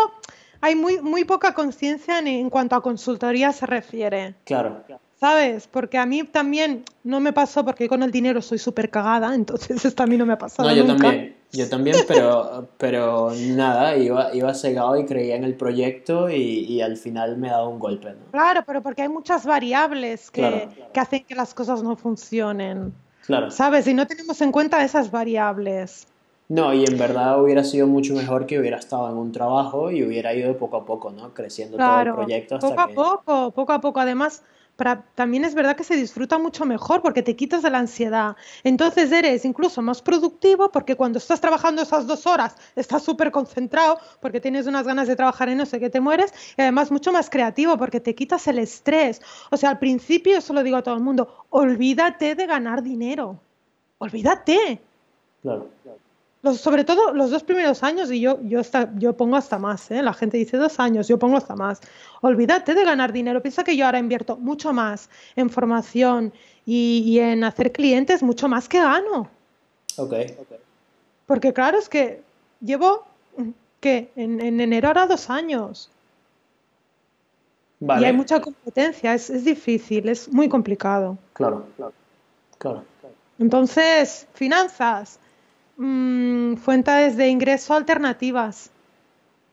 hay 0.60 0.74
muy, 0.76 1.00
muy 1.00 1.24
poca 1.24 1.52
conciencia 1.52 2.18
en, 2.20 2.48
cuanto 2.48 2.76
a 2.76 2.82
consultoría 2.82 3.52
se 3.52 3.66
refiere. 3.66 4.34
Claro. 4.44 4.84
¿Sabes? 5.18 5.68
Porque 5.68 5.98
a 5.98 6.06
mí 6.06 6.22
también 6.24 6.84
no 7.02 7.20
me 7.20 7.32
pasó 7.32 7.64
porque 7.64 7.88
con 7.88 8.02
el 8.02 8.10
dinero 8.10 8.40
soy 8.40 8.58
súper 8.58 8.90
cagada, 8.90 9.34
entonces 9.34 9.84
esto 9.84 10.02
a 10.02 10.06
mí 10.06 10.16
no 10.16 10.24
me 10.24 10.34
ha 10.34 10.38
pasado. 10.38 10.68
No, 10.68 10.74
yo 10.74 10.84
nunca. 10.84 11.08
también, 11.08 11.35
yo 11.52 11.68
también, 11.68 11.96
pero, 12.08 12.66
pero 12.78 13.30
nada, 13.34 13.96
iba, 13.96 14.34
iba 14.34 14.52
cegado 14.54 14.96
y 14.98 15.06
creía 15.06 15.36
en 15.36 15.44
el 15.44 15.54
proyecto 15.54 16.28
y, 16.30 16.34
y 16.66 16.80
al 16.82 16.96
final 16.96 17.36
me 17.36 17.48
ha 17.48 17.52
dado 17.52 17.68
un 17.70 17.78
golpe, 17.78 18.10
¿no? 18.10 18.30
Claro, 18.32 18.62
pero 18.66 18.82
porque 18.82 19.02
hay 19.02 19.08
muchas 19.08 19.46
variables 19.46 20.30
que, 20.30 20.40
Claro. 20.40 20.68
que 20.92 21.00
hacen 21.00 21.24
que 21.24 21.34
las 21.34 21.54
cosas 21.54 21.82
no 21.82 21.96
funcionen. 21.96 22.92
Claro. 23.26 23.50
¿Sabes? 23.50 23.86
Y 23.88 23.94
no 23.94 24.06
tenemos 24.06 24.40
en 24.40 24.52
cuenta 24.52 24.84
esas 24.84 25.10
variables. 25.10 26.06
No, 26.48 26.72
y 26.72 26.84
en 26.84 26.96
verdad 26.96 27.42
hubiera 27.42 27.64
sido 27.64 27.88
mucho 27.88 28.14
mejor 28.14 28.46
que 28.46 28.56
hubiera 28.60 28.76
estado 28.78 29.08
en 29.10 29.16
un 29.16 29.32
trabajo 29.32 29.90
y 29.90 30.04
hubiera 30.04 30.32
ido 30.32 30.56
poco 30.56 30.76
a 30.76 30.84
poco, 30.86 31.10
¿no? 31.10 31.34
Creciendo 31.34 31.76
todo 31.76 31.86
el 31.86 31.92
Claro, 31.92 32.14
proyecto 32.14 32.54
hasta 32.54 32.68
poco 32.68 32.80
a 32.80 32.86
que... 32.86 32.94
poco, 32.94 33.50
poco 33.50 33.72
a 33.72 33.80
poco. 33.80 33.98
Además, 33.98 34.44
también 35.14 35.44
es 35.44 35.54
verdad 35.54 35.76
que 35.76 35.84
se 35.84 35.96
disfruta 35.96 36.38
mucho 36.38 36.66
mejor 36.66 37.00
porque 37.00 37.22
te 37.22 37.34
quitas 37.34 37.62
de 37.62 37.70
la 37.70 37.78
ansiedad. 37.78 38.36
Entonces 38.62 39.10
eres 39.10 39.44
incluso 39.44 39.80
más 39.80 40.02
productivo 40.02 40.70
porque 40.70 40.96
cuando 40.96 41.18
estás 41.18 41.40
trabajando 41.40 41.82
esas 41.82 42.06
dos 42.06 42.26
horas 42.26 42.56
estás 42.76 43.02
súper 43.02 43.30
concentrado 43.30 43.98
porque 44.20 44.40
tienes 44.40 44.66
unas 44.66 44.86
ganas 44.86 45.08
de 45.08 45.16
trabajar 45.16 45.48
y 45.48 45.54
no 45.54 45.64
sé 45.64 45.80
qué 45.80 45.88
te 45.88 46.00
mueres. 46.00 46.32
Y 46.56 46.62
además 46.62 46.90
mucho 46.90 47.12
más 47.12 47.30
creativo 47.30 47.78
porque 47.78 48.00
te 48.00 48.14
quitas 48.14 48.46
el 48.48 48.58
estrés. 48.58 49.22
O 49.50 49.56
sea, 49.56 49.70
al 49.70 49.78
principio, 49.78 50.36
eso 50.36 50.52
lo 50.52 50.62
digo 50.62 50.76
a 50.76 50.82
todo 50.82 50.94
el 50.94 51.02
mundo, 51.02 51.46
olvídate 51.50 52.34
de 52.34 52.46
ganar 52.46 52.82
dinero. 52.82 53.40
Olvídate. 53.98 54.80
Claro. 55.42 55.68
Los- 56.46 56.60
sobre 56.60 56.84
todo 56.84 57.12
los 57.12 57.30
dos 57.32 57.42
primeros 57.42 57.82
años, 57.82 58.08
y 58.12 58.20
yo, 58.20 58.38
yo, 58.42 58.60
hasta- 58.60 58.88
yo 58.96 59.16
pongo 59.16 59.34
hasta 59.36 59.58
más, 59.58 59.90
¿eh? 59.90 60.00
La 60.00 60.12
gente 60.14 60.36
dice 60.36 60.56
dos 60.56 60.78
años, 60.78 61.08
yo 61.08 61.18
pongo 61.18 61.36
hasta 61.36 61.56
más. 61.56 61.80
Olvídate 62.20 62.72
de 62.74 62.84
ganar 62.84 63.12
dinero. 63.12 63.42
Piensa 63.42 63.64
que 63.64 63.76
yo 63.76 63.84
ahora 63.84 63.98
invierto 63.98 64.36
mucho 64.36 64.72
más 64.72 65.10
en 65.34 65.50
formación 65.50 66.32
y, 66.64 67.02
y 67.04 67.18
en 67.18 67.42
hacer 67.42 67.72
clientes, 67.72 68.22
mucho 68.22 68.46
más 68.48 68.68
que 68.68 68.78
gano. 68.78 69.28
Ok. 69.96 70.14
Porque 71.26 71.52
claro, 71.52 71.78
es 71.80 71.88
que 71.88 72.22
llevo, 72.60 73.04
¿qué? 73.80 74.12
En, 74.14 74.40
en 74.40 74.60
enero 74.60 74.86
ahora 74.86 75.08
dos 75.08 75.28
años. 75.28 75.90
Y 77.80 77.86
Vale. 77.86 78.06
hay 78.06 78.12
mucha 78.12 78.40
competencia, 78.40 79.14
es, 79.14 79.30
es 79.30 79.44
difícil, 79.44 80.08
es 80.08 80.28
muy 80.32 80.48
complicado. 80.48 81.18
Claro. 81.32 81.66
Claro. 82.58 82.84
Entonces, 83.40 84.28
finanzas, 84.34 85.18
mm, 85.76 86.54
fuentes 86.56 87.16
de 87.16 87.28
ingreso 87.28 87.74
alternativas. 87.74 88.70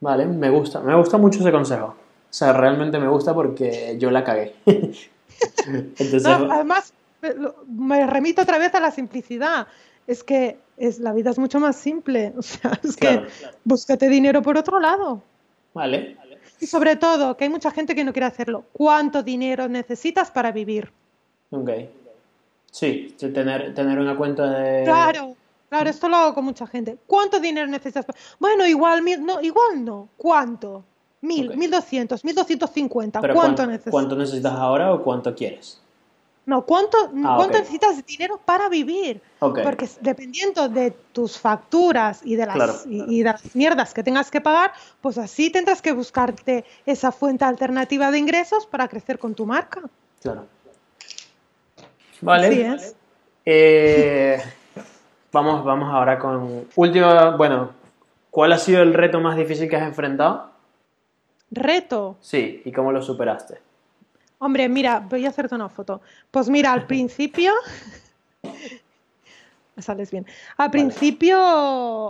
Vale, 0.02 0.26
me 0.26 0.50
gusta. 0.50 0.80
Me 0.82 0.96
gusta 0.96 1.18
mucho 1.18 1.40
ese 1.40 1.52
consejo. 1.52 1.88
O 1.88 2.34
sea, 2.36 2.52
realmente 2.54 3.00
me 3.00 3.08
gusta 3.08 3.34
porque 3.34 3.96
yo 4.00 4.12
la 4.12 4.24
cagué. 4.24 4.56
Entonces, 4.66 6.24
No, 6.24 6.52
además, 6.52 6.94
me- 7.68 8.06
remito 8.08 8.42
otra 8.42 8.58
vez 8.58 8.74
a 8.76 8.80
la 8.80 8.92
simplicidad. 8.92 9.68
Es 10.08 10.24
que 10.24 10.58
es, 10.78 11.00
la 11.00 11.14
vida 11.14 11.30
es 11.30 11.40
mucho 11.40 11.60
más 11.60 11.76
simple. 11.78 12.34
O 12.38 12.42
sea, 12.42 12.80
es 12.84 12.98
Claro. 12.98 13.24
que 13.24 13.32
búscate 13.64 14.10
dinero 14.10 14.42
por 14.42 14.58
otro 14.58 14.80
lado. 14.80 15.22
vale. 15.74 16.18
Y 16.60 16.68
sobre 16.68 16.96
todo, 16.96 17.36
que 17.36 17.44
hay 17.46 17.50
mucha 17.50 17.72
gente 17.72 17.94
que 17.94 18.04
no 18.06 18.14
quiere 18.14 18.26
hacerlo. 18.26 18.64
¿Cuánto 18.72 19.22
dinero 19.22 19.68
necesitas 19.68 20.32
para 20.32 20.52
vivir? 20.52 20.92
Ok. 21.50 21.70
Sí, 22.72 23.14
sí, 23.18 23.30
tener, 23.30 23.74
tener 23.74 24.00
una 24.00 24.16
cuenta 24.16 24.50
de... 24.50 24.84
Claro, 24.86 25.36
claro, 25.74 25.90
esto 25.90 26.10
lo 26.10 26.16
hago 26.18 26.34
con 26.34 26.46
mucha 26.46 26.68
gente. 26.68 26.98
¿Cuánto 27.08 27.40
dinero 27.40 27.68
necesitas? 27.68 28.06
Bueno, 28.40 28.66
igual, 28.66 29.02
mil, 29.02 29.26
no, 29.26 29.42
igual 29.42 29.84
no. 29.84 30.10
¿Cuánto? 30.18 30.84
Mil, 31.22 31.56
mil 31.56 31.72
doscientos, 31.72 32.24
mil 32.24 32.36
doscientos 32.36 32.70
cincuenta. 32.72 33.20
¿Cuánto 33.20 33.36
¿cuánto, 33.36 33.66
necesitas? 33.66 33.92
cuánto 33.92 34.16
necesitas 34.16 34.54
ahora 34.54 34.94
o 34.94 35.02
cuánto 35.02 35.34
quieres? 35.34 35.80
No, 36.46 36.66
¿cuánto, 36.66 36.98
Ah, 37.24 37.36
cuánto 37.38 37.58
necesitas 37.60 37.96
de 37.96 38.04
dinero 38.04 38.38
para 38.44 38.68
vivir? 38.68 39.22
Porque 39.40 39.90
dependiendo 40.02 40.68
de 40.68 40.92
tus 41.14 41.40
facturas 41.40 42.20
y 42.26 42.36
de 42.36 42.46
las, 42.46 42.56
Claro. 42.56 42.76
y, 42.86 43.16
y 43.16 43.18
de 43.20 43.24
las 43.24 43.56
mierdas 43.56 43.94
que 43.94 44.04
tengas 44.04 44.30
que 44.30 44.42
pagar, 44.42 44.74
pues 45.00 45.18
así 45.18 45.50
tendrás 45.50 45.82
que 45.82 45.94
buscarte 45.94 46.66
esa 46.86 47.14
fuente 47.14 47.46
alternativa 47.46 48.12
de 48.12 48.20
ingresos 48.20 48.66
para 48.66 48.90
crecer 48.90 49.18
con 49.20 49.34
tu 49.34 49.46
marca. 49.46 49.82
Claro. 50.22 50.46
Vale. 52.20 52.48
Así 52.48 52.62
es. 52.62 52.96
Eh, 53.46 54.42
vamos, 55.34 55.66
vamos 55.66 55.94
ahora 55.94 56.18
con 56.20 56.66
última, 56.76 57.36
bueno, 57.36 57.72
¿cuál 58.32 58.54
ha 58.54 58.58
sido 58.58 58.82
el 58.82 58.94
reto 58.94 59.20
más 59.20 59.36
difícil 59.36 59.68
que 59.70 59.76
has 59.76 59.84
enfrentado? 59.84 60.52
Reto. 61.52 62.16
Sí, 62.22 62.62
¿y 62.64 62.72
cómo 62.72 62.92
lo 62.92 63.02
superaste? 63.02 63.60
Hombre, 64.40 64.70
mira, 64.70 65.00
voy 65.00 65.26
a 65.26 65.30
hacerte 65.30 65.56
una 65.56 65.70
foto. 65.70 66.02
Pues 66.32 66.50
mira, 66.50 66.72
al 66.72 66.86
principio. 66.86 67.52
Me 69.76 69.82
sales 69.82 70.12
bien. 70.12 70.26
Al 70.58 70.70
principio, 70.70 71.40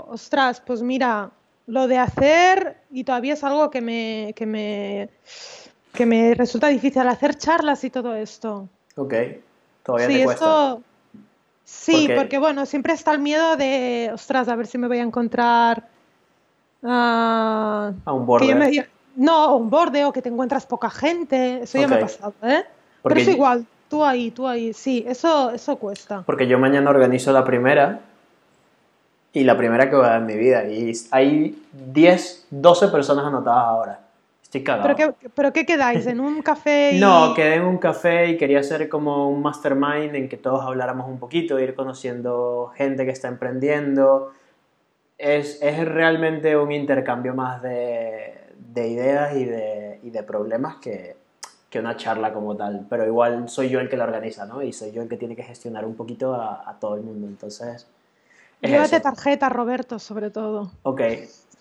ostras, 0.07 0.61
pues 0.65 0.81
mira, 0.81 1.31
lo 1.67 1.87
de 1.87 1.97
hacer, 1.97 2.77
y 2.91 3.05
todavía 3.05 3.33
es 3.33 3.43
algo 3.43 3.69
que 3.69 3.79
me, 3.79 4.33
que 4.35 4.45
me, 4.45 5.09
que 5.93 6.05
me 6.05 6.33
resulta 6.33 6.67
difícil, 6.67 7.07
hacer 7.07 7.37
charlas 7.37 7.83
y 7.85 7.89
todo 7.89 8.15
esto. 8.15 8.67
Ok, 8.97 9.13
todavía 9.83 10.07
Sí, 10.07 10.13
te 10.17 10.23
cuesta. 10.25 10.45
esto. 10.45 10.81
Sí, 11.65 12.09
porque 12.15 12.37
bueno, 12.39 12.65
siempre 12.65 12.93
está 12.93 13.11
el 13.13 13.19
miedo 13.19 13.55
de, 13.55 14.11
ostras, 14.13 14.47
a 14.49 14.55
ver 14.55 14.67
si 14.67 14.77
me 14.77 14.87
voy 14.87 14.99
a 14.99 15.03
encontrar. 15.03 15.87
ah, 16.83 17.91
A 18.05 18.13
un 18.13 18.25
borde. 18.25 18.53
me 18.55 18.87
no, 19.15 19.55
un 19.57 19.69
borde 19.69 20.03
o 20.05 20.11
que 20.11 20.21
te 20.21 20.29
encuentras 20.29 20.65
poca 20.65 20.89
gente. 20.89 21.63
Eso 21.63 21.77
ya 21.79 21.87
me 21.87 21.95
ha 21.95 21.99
pasado, 21.99 22.33
¿eh? 22.41 22.63
Porque 23.01 23.15
Pero 23.15 23.19
es 23.21 23.27
yo- 23.27 23.33
igual, 23.33 23.65
tú 23.89 24.03
ahí, 24.03 24.31
tú 24.31 24.47
ahí. 24.47 24.73
Sí, 24.73 25.03
eso, 25.07 25.51
eso 25.51 25.75
cuesta. 25.77 26.23
Porque 26.25 26.47
yo 26.47 26.57
mañana 26.57 26.89
organizo 26.89 27.31
la 27.31 27.43
primera 27.45 27.99
y 29.33 29.43
la 29.43 29.55
primera 29.57 29.89
que 29.89 29.95
voy 29.95 30.05
a 30.05 30.09
dar 30.09 30.19
en 30.21 30.25
mi 30.25 30.35
vida. 30.35 30.63
Y 30.67 30.93
hay 31.11 31.63
10, 31.71 32.47
12 32.49 32.87
personas 32.87 33.25
anotadas 33.25 33.63
ahora. 33.65 33.99
¿Pero 34.81 34.95
qué, 34.95 35.13
pero 35.33 35.53
qué 35.53 35.65
quedáis? 35.65 36.05
¿En 36.05 36.19
un 36.19 36.41
café? 36.41 36.91
Y... 36.93 36.99
No, 36.99 37.33
quedé 37.33 37.55
en 37.55 37.63
un 37.63 37.77
café 37.77 38.27
y 38.29 38.37
quería 38.37 38.59
hacer 38.59 38.87
como 38.89 39.29
un 39.29 39.41
mastermind 39.41 40.15
en 40.15 40.29
que 40.29 40.37
todos 40.37 40.61
habláramos 40.63 41.07
un 41.09 41.19
poquito, 41.19 41.59
ir 41.59 41.75
conociendo 41.75 42.71
gente 42.75 43.05
que 43.05 43.11
está 43.11 43.27
emprendiendo. 43.29 44.31
Es, 45.17 45.61
es 45.61 45.85
realmente 45.87 46.57
un 46.57 46.71
intercambio 46.71 47.33
más 47.33 47.61
de, 47.61 48.33
de 48.57 48.87
ideas 48.87 49.35
y 49.35 49.45
de, 49.45 49.99
y 50.03 50.09
de 50.09 50.23
problemas 50.23 50.77
que, 50.77 51.15
que 51.69 51.79
una 51.79 51.95
charla 51.97 52.33
como 52.33 52.55
tal. 52.55 52.85
Pero 52.89 53.05
igual 53.07 53.49
soy 53.49 53.69
yo 53.69 53.79
el 53.79 53.89
que 53.89 53.97
la 53.97 54.03
organiza, 54.05 54.45
¿no? 54.45 54.61
Y 54.61 54.73
soy 54.73 54.91
yo 54.91 55.01
el 55.01 55.09
que 55.09 55.17
tiene 55.17 55.35
que 55.35 55.43
gestionar 55.43 55.85
un 55.85 55.95
poquito 55.95 56.33
a, 56.35 56.69
a 56.69 56.79
todo 56.79 56.95
el 56.95 57.01
mundo. 57.03 57.27
Entonces, 57.27 57.87
es 58.61 58.71
Llévate 58.71 58.97
eso. 58.97 59.01
tarjeta, 59.01 59.49
Roberto, 59.49 59.99
sobre 59.99 60.31
todo. 60.31 60.71
Ok, 60.83 61.01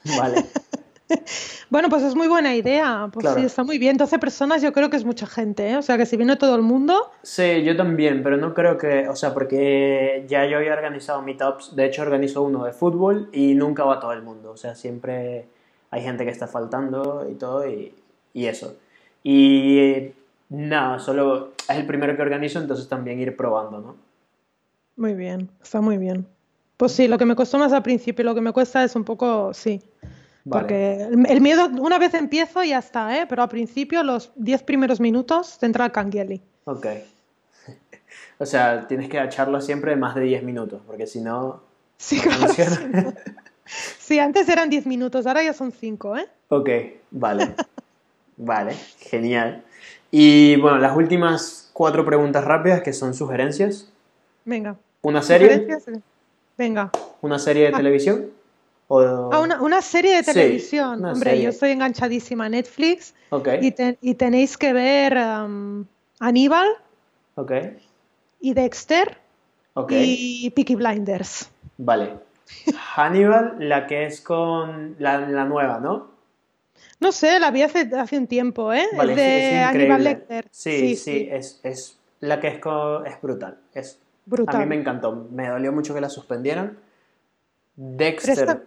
vale. 0.04 0.46
Bueno, 1.70 1.88
pues 1.88 2.02
es 2.02 2.14
muy 2.14 2.28
buena 2.28 2.54
idea. 2.54 3.08
Pues 3.12 3.24
Claro. 3.24 3.40
sí, 3.40 3.46
está 3.46 3.64
muy 3.64 3.78
bien. 3.78 3.96
12 3.96 4.18
personas 4.18 4.60
yo 4.62 4.72
creo 4.72 4.90
que 4.90 4.96
es 4.96 5.04
mucha 5.04 5.26
gente, 5.26 5.70
¿eh? 5.70 5.76
O 5.76 5.82
sea 5.82 5.96
que 5.96 6.04
si 6.06 6.16
viene 6.16 6.36
todo 6.36 6.54
el 6.54 6.62
mundo, 6.62 7.10
Sí, 7.22 7.62
yo 7.64 7.76
también, 7.76 8.22
pero 8.22 8.36
no 8.36 8.52
creo 8.54 8.76
que, 8.76 9.08
o 9.08 9.16
sea, 9.16 9.32
porque 9.32 10.24
ya 10.28 10.44
yo 10.46 10.58
había 10.58 10.72
organizado 10.74 11.22
meetups, 11.22 11.74
de 11.76 11.86
hecho 11.86 12.02
organizo 12.02 12.42
uno 12.42 12.64
de 12.64 12.72
fútbol 12.72 13.28
y 13.32 13.54
nunca 13.54 13.84
va 13.84 14.00
todo 14.00 14.12
el 14.12 14.22
mundo, 14.22 14.50
o 14.52 14.56
sea, 14.56 14.74
siempre 14.74 15.46
hay 15.90 16.02
gente 16.02 16.24
que 16.24 16.30
está 16.30 16.46
faltando 16.46 17.26
y 17.30 17.34
todo 17.34 17.66
y, 17.68 17.94
y 18.34 18.46
eso. 18.46 18.76
Y 19.22 20.10
nada, 20.50 20.98
solo 20.98 21.52
es 21.68 21.76
el 21.76 21.86
primero 21.86 22.14
que 22.16 22.22
organizo, 22.22 22.58
entonces 22.58 22.88
también 22.88 23.20
ir 23.20 23.36
probando, 23.36 23.80
¿no? 23.80 23.96
muy 24.96 25.14
bien, 25.14 25.48
está 25.62 25.80
muy 25.80 25.96
bien. 25.96 26.26
Pues 26.76 26.92
sí, 26.92 27.08
lo 27.08 27.16
que 27.18 27.24
me 27.24 27.34
costó 27.34 27.58
más 27.58 27.72
al 27.72 27.82
principio 27.82 28.24
lo 28.24 28.34
que 28.34 28.40
me 28.40 28.52
cuesta 28.52 28.84
es 28.84 28.94
un 28.94 29.04
poco, 29.04 29.52
sí. 29.54 29.80
Vale. 30.44 30.60
Porque 30.62 31.02
el, 31.02 31.26
el 31.30 31.40
miedo, 31.40 31.66
una 31.80 31.98
vez 31.98 32.14
empiezo, 32.14 32.62
ya 32.64 32.78
está, 32.78 33.16
¿eh? 33.18 33.26
Pero 33.28 33.42
al 33.42 33.48
principio, 33.48 34.02
los 34.02 34.32
10 34.36 34.62
primeros 34.64 35.00
minutos, 35.00 35.58
te 35.58 35.66
entra 35.66 35.84
el 35.86 35.92
cangueli. 35.92 36.40
Ok. 36.64 36.86
O 38.38 38.46
sea, 38.46 38.88
tienes 38.88 39.08
que 39.08 39.22
echarlo 39.22 39.60
siempre 39.60 39.94
más 39.94 40.16
de 40.16 40.22
10 40.22 40.42
minutos, 40.42 40.82
porque 40.84 41.06
si 41.06 41.20
no, 41.20 41.60
Sí, 41.98 42.16
no 42.16 42.22
claro, 42.22 42.38
funciona. 42.46 43.02
no. 43.02 43.14
Sí, 44.00 44.18
antes 44.18 44.48
eran 44.48 44.68
10 44.68 44.86
minutos, 44.86 45.26
ahora 45.28 45.44
ya 45.44 45.52
son 45.52 45.70
5, 45.70 46.16
¿eh? 46.16 46.26
Ok, 46.48 46.68
vale. 47.12 47.54
Vale, 48.36 48.74
genial. 48.98 49.62
Y 50.10 50.56
bueno, 50.56 50.78
las 50.78 50.96
últimas 50.96 51.70
cuatro 51.72 52.04
preguntas 52.04 52.42
rápidas 52.44 52.80
que 52.82 52.92
son 52.92 53.14
sugerencias. 53.14 53.88
Venga. 54.44 54.74
¿Una 55.02 55.22
serie? 55.22 55.48
¿Sugerencias? 55.60 56.00
Venga. 56.58 56.90
¿Una 57.20 57.38
serie 57.38 57.64
de 57.64 57.68
Ah. 57.68 57.76
televisión? 57.76 58.26
O... 58.94 59.30
Ah, 59.32 59.40
una, 59.40 59.62
una 59.62 59.80
serie 59.80 60.16
de 60.16 60.22
televisión. 60.22 61.02
Hombre, 61.02 61.30
serie. 61.30 61.44
yo 61.44 61.48
estoy 61.50 61.70
enganchadísima 61.70 62.44
a 62.44 62.48
Netflix 62.50 63.14
Ok, 63.30 63.48
y, 63.62 63.70
te- 63.70 63.96
y 64.02 64.14
tenéis 64.16 64.58
que 64.58 64.74
ver 64.74 65.16
um, 65.16 65.86
Aníbal 66.20 66.68
ok, 67.36 67.52
y 68.40 68.52
Dexter 68.52 69.16
ok. 69.72 69.92
y 69.94 70.50
Peaky 70.50 70.74
Blinders. 70.74 71.48
Vale. 71.78 72.18
Hannibal, 72.94 73.56
la 73.60 73.86
que 73.86 74.04
es 74.04 74.20
con 74.20 74.94
la, 74.98 75.20
la 75.20 75.46
nueva, 75.46 75.80
¿no? 75.80 76.10
No 77.00 77.12
sé, 77.12 77.40
la 77.40 77.50
vi 77.50 77.62
hace, 77.62 77.88
hace 77.98 78.18
un 78.18 78.26
tiempo, 78.26 78.74
¿eh? 78.74 78.84
Vale, 78.94 79.12
es 79.12 79.16
de 79.16 79.38
es 79.38 79.68
increíble. 79.68 79.98
Lecter. 79.98 80.44
Sí, 80.50 80.96
sí, 80.96 81.28
Es, 81.30 81.60
es 81.62 81.98
la 82.20 82.40
que 82.40 82.48
es, 82.48 82.58
co- 82.58 83.04
es 83.06 83.20
brutal. 83.22 83.56
Es, 83.72 83.98
Brutal. 84.26 84.54
A 84.56 84.58
mí 84.60 84.66
me 84.66 84.76
encantó. 84.76 85.28
Me 85.32 85.48
dolió 85.48 85.72
mucho 85.72 85.94
que 85.94 86.00
la 86.02 86.10
suspendieran. 86.10 86.76
Dexter, 87.74 88.66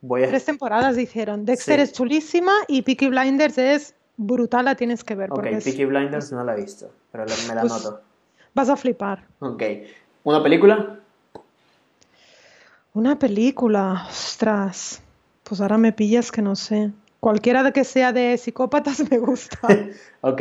voy 0.00 0.24
a... 0.24 0.28
Tres 0.28 0.44
temporadas 0.44 0.96
hicieron. 0.98 1.44
Dexter 1.44 1.76
Sí. 1.76 1.82
es 1.82 1.92
chulísima 1.92 2.52
y 2.68 2.82
Peaky 2.82 3.08
Blinders 3.08 3.58
es 3.58 3.94
brutal, 4.16 4.64
la 4.64 4.74
tienes 4.74 5.04
que 5.04 5.14
ver. 5.14 5.30
Ok, 5.30 5.36
porque 5.36 5.56
es- 5.56 5.64
Peaky 5.64 5.84
Blinders 5.84 6.32
no 6.32 6.42
la 6.44 6.54
he 6.54 6.60
visto, 6.60 6.90
pero 7.12 7.24
me 7.48 7.54
la 7.54 7.60
Pues- 7.62 7.72
anoto. 7.72 8.00
vas 8.54 8.68
a 8.68 8.76
flipar. 8.76 9.24
Ok. 9.40 9.62
¿Una 10.24 10.42
película? 10.42 10.98
Una 12.94 13.18
película, 13.18 14.06
ostras. 14.08 15.02
Pues 15.44 15.60
ahora 15.60 15.78
me 15.78 15.92
pillas 15.92 16.32
que 16.32 16.42
no 16.42 16.56
sé. 16.56 16.90
Cualquiera 17.20 17.62
de 17.62 17.72
que 17.72 17.84
sea 17.84 18.12
de 18.12 18.36
psicópatas 18.38 19.08
me 19.10 19.18
gusta. 19.18 19.58
Ok. 20.22 20.40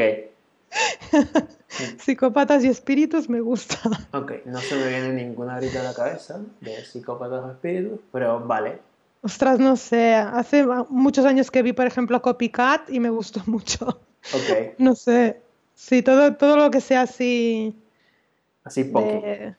Psicópatas 1.99 2.63
y 2.63 2.67
espíritus 2.67 3.29
me 3.29 3.39
gusta. 3.41 3.77
Ok, 4.13 4.31
no 4.45 4.59
se 4.59 4.75
me 4.75 4.87
viene 4.87 5.13
ninguna 5.13 5.55
ahorita 5.55 5.81
a 5.81 5.83
la 5.83 5.93
cabeza 5.93 6.39
de 6.61 6.83
psicópatas 6.85 7.43
o 7.45 7.51
espíritus, 7.51 7.99
pero 8.11 8.39
vale. 8.45 8.79
Ostras, 9.25 9.57
no 9.59 9.75
sé. 9.75 10.13
Hace 10.13 10.63
muchos 10.89 11.25
años 11.25 11.49
que 11.49 11.63
vi, 11.63 11.73
por 11.73 11.87
ejemplo, 11.87 12.21
Copycat 12.21 12.91
y 12.91 12.99
me 12.99 13.09
gustó 13.09 13.41
mucho. 13.47 13.87
Ok, 13.87 14.75
No 14.77 14.93
sé. 14.93 15.41
Sí, 15.73 16.03
todo, 16.03 16.35
todo 16.35 16.55
lo 16.57 16.69
que 16.69 16.79
sea 16.79 17.01
así. 17.01 17.75
así 18.63 18.83
poco. 18.83 19.05
de- 19.07 19.55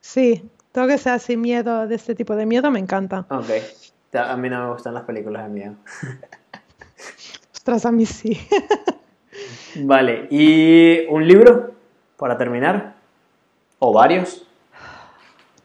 Sí, 0.00 0.48
todo 0.72 0.86
que 0.86 0.96
sea 0.96 1.14
así 1.14 1.36
miedo, 1.36 1.88
de 1.88 1.96
este 1.96 2.14
tipo 2.14 2.36
de 2.36 2.46
miedo, 2.46 2.70
me 2.70 2.78
encanta. 2.78 3.26
Ok, 3.28 3.50
a 4.14 4.36
mí 4.36 4.48
no 4.48 4.64
me 4.66 4.72
gustan 4.72 4.94
las 4.94 5.02
películas 5.02 5.42
de 5.42 5.48
miedo. 5.50 5.74
Ostras, 7.52 7.84
a 7.84 7.90
mí 7.92 8.06
sí. 8.06 8.38
Vale, 9.74 10.28
¿y 10.30 11.04
un 11.08 11.26
libro 11.26 11.72
para 12.16 12.38
terminar? 12.38 12.94
¿O 13.80 13.92
varios? 13.92 14.46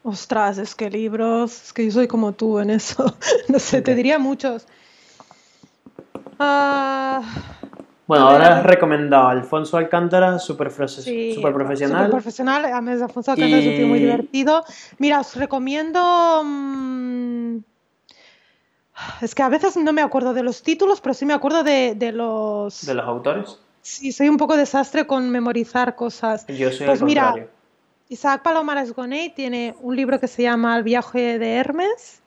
Ostras, 0.06 0.60
es 0.60 0.76
que 0.76 0.88
libros, 0.91 1.64
es 1.64 1.74
que 1.74 1.84
yo 1.84 1.91
soy 1.91 2.08
como 2.08 2.32
tú 2.34 2.60
en 2.60 2.70
eso. 2.70 3.18
No 3.49 3.58
sé, 3.58 3.82
te 3.82 3.95
diría 3.95 4.20
muchos. 4.20 4.68
Ah, 6.38 7.24
Bueno, 8.06 8.28
ahora 8.30 8.60
has 8.60 8.64
recomendado 8.66 9.28
a 9.28 9.32
Alfonso 9.32 9.78
Alcántara, 9.78 10.38
súper 10.38 10.72
sí, 10.72 11.34
super 11.34 11.53
profesional. 11.53 11.97
súper 12.06 12.12
profesional. 12.12 12.66
Además, 12.66 13.01
Alfonso 13.01 13.32
Alcántara 13.32 13.62
es 13.64 13.68
un 13.68 13.76
tío 13.76 13.88
muy 13.88 13.97
Y- 13.97 14.03
divertido. 14.03 14.64
Mira, 14.99 15.22
os 15.22 15.36
recomiendo. 15.36 16.43
mm, 16.45 17.58
es 19.22 19.34
que 19.34 19.41
a 19.41 19.49
veces 19.49 19.76
no 19.76 19.91
me 19.91 20.03
acuerdo 20.03 20.36
de 20.36 20.43
los 20.43 20.62
títulos, 20.62 21.01
pero 21.01 21.16
sí 21.16 21.26
me 21.26 21.34
acuerdo 21.34 21.64
de, 21.64 21.95
de 21.95 22.12
los. 22.12 22.86
¿De 22.86 22.93
los 22.93 23.06
autores? 23.06 23.60
Sí, 23.82 24.12
soy 24.12 24.30
un 24.30 24.38
poco 24.38 24.56
desastre 24.56 25.08
con 25.08 25.32
memorizar 25.32 25.95
cosas. 25.95 26.45
Yo 26.47 26.72
soy 26.72 26.86
Pues 26.86 27.01
al 27.01 27.06
mira, 27.08 27.24
contrario. 27.32 27.55
Isaac 28.10 28.43
Palomares 28.43 28.93
Goney 28.93 29.30
tiene 29.32 29.76
un 29.82 29.95
libro 29.95 30.20
que 30.20 30.28
se 30.28 30.43
llama 30.43 30.78
El 30.78 30.84
viaje 30.84 31.39
de 31.39 31.53
Hermes. 31.53 32.22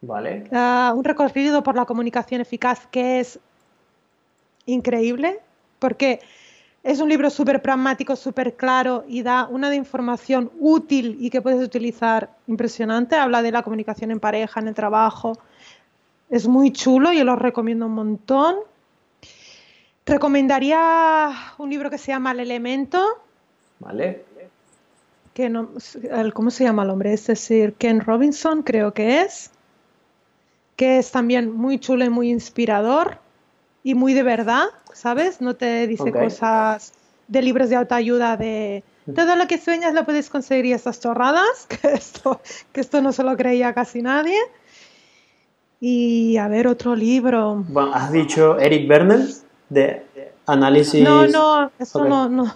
Vale, 0.00 0.48
Ah, 0.52 0.92
un 0.96 1.04
recorrido 1.04 1.62
por 1.62 1.76
la 1.76 1.84
comunicación 1.84 2.40
eficaz 2.40 2.86
que 2.88 3.20
es 3.20 3.38
increíble, 4.66 5.40
porque 5.78 6.20
es 6.82 7.00
un 7.00 7.08
libro 7.08 7.30
súper 7.30 7.62
pragmático, 7.62 8.16
súper 8.16 8.54
claro 8.54 9.04
y 9.06 9.22
da 9.22 9.46
una 9.46 9.70
de 9.70 9.76
información 9.76 10.50
útil 10.58 11.16
y 11.20 11.30
que 11.30 11.40
puedes 11.40 11.62
utilizar 11.62 12.30
impresionante. 12.48 13.16
Habla 13.16 13.42
de 13.42 13.52
la 13.52 13.62
comunicación 13.62 14.10
en 14.10 14.20
pareja, 14.20 14.60
en 14.60 14.68
el 14.68 14.74
trabajo. 14.74 15.38
Es 16.30 16.48
muy 16.48 16.72
chulo, 16.72 17.12
yo 17.12 17.24
lo 17.24 17.36
recomiendo 17.36 17.86
un 17.86 17.92
montón. 17.92 18.56
Recomendaría 20.04 21.30
un 21.58 21.70
libro 21.70 21.90
que 21.90 21.98
se 21.98 22.08
llama 22.10 22.32
El 22.32 22.40
Elemento, 22.40 23.00
vale. 23.78 24.24
Que 25.34 25.48
no, 25.48 25.70
¿cómo 26.34 26.50
se 26.50 26.64
llama 26.64 26.82
el 26.84 26.90
hombre? 26.90 27.12
Es 27.12 27.26
decir, 27.26 27.74
Ken 27.74 28.00
Robinson, 28.00 28.62
creo 28.62 28.92
que 28.92 29.22
es, 29.22 29.50
que 30.76 30.98
es 30.98 31.10
también 31.10 31.52
muy 31.52 31.78
chulo 31.78 32.04
y 32.04 32.10
muy 32.10 32.30
inspirador 32.30 33.18
y 33.82 33.94
muy 33.94 34.14
de 34.14 34.22
verdad, 34.22 34.66
¿sabes? 34.92 35.40
No 35.40 35.54
te 35.54 35.86
dice 35.86 36.10
Ok. 36.10 36.18
cosas 36.18 36.92
de 37.28 37.42
libros 37.42 37.70
de 37.70 37.76
autoayuda 37.76 38.36
de 38.36 38.84
todo 39.14 39.36
lo 39.36 39.46
que 39.48 39.58
sueñas 39.58 39.94
lo 39.94 40.04
puedes 40.04 40.28
conseguir 40.28 40.66
y 40.66 40.72
estas 40.72 41.00
chorradas, 41.00 41.66
que 41.68 41.94
esto, 41.94 42.40
que 42.72 42.80
esto 42.80 43.00
no 43.00 43.12
se 43.12 43.22
lo 43.24 43.36
creía 43.36 43.72
casi 43.72 44.02
nadie. 44.02 44.38
Y 45.80 46.36
a 46.36 46.46
ver, 46.46 46.68
otro 46.68 46.94
libro. 46.94 47.64
Bueno, 47.66 47.92
has 47.92 48.12
dicho 48.12 48.58
Eric 48.58 48.86
Bernal 48.86 49.28
de 49.68 50.06
análisis. 50.46 51.02
No, 51.02 51.26
no, 51.26 51.72
eso 51.78 52.02
Ok. 52.02 52.08
no, 52.08 52.28
no. 52.28 52.54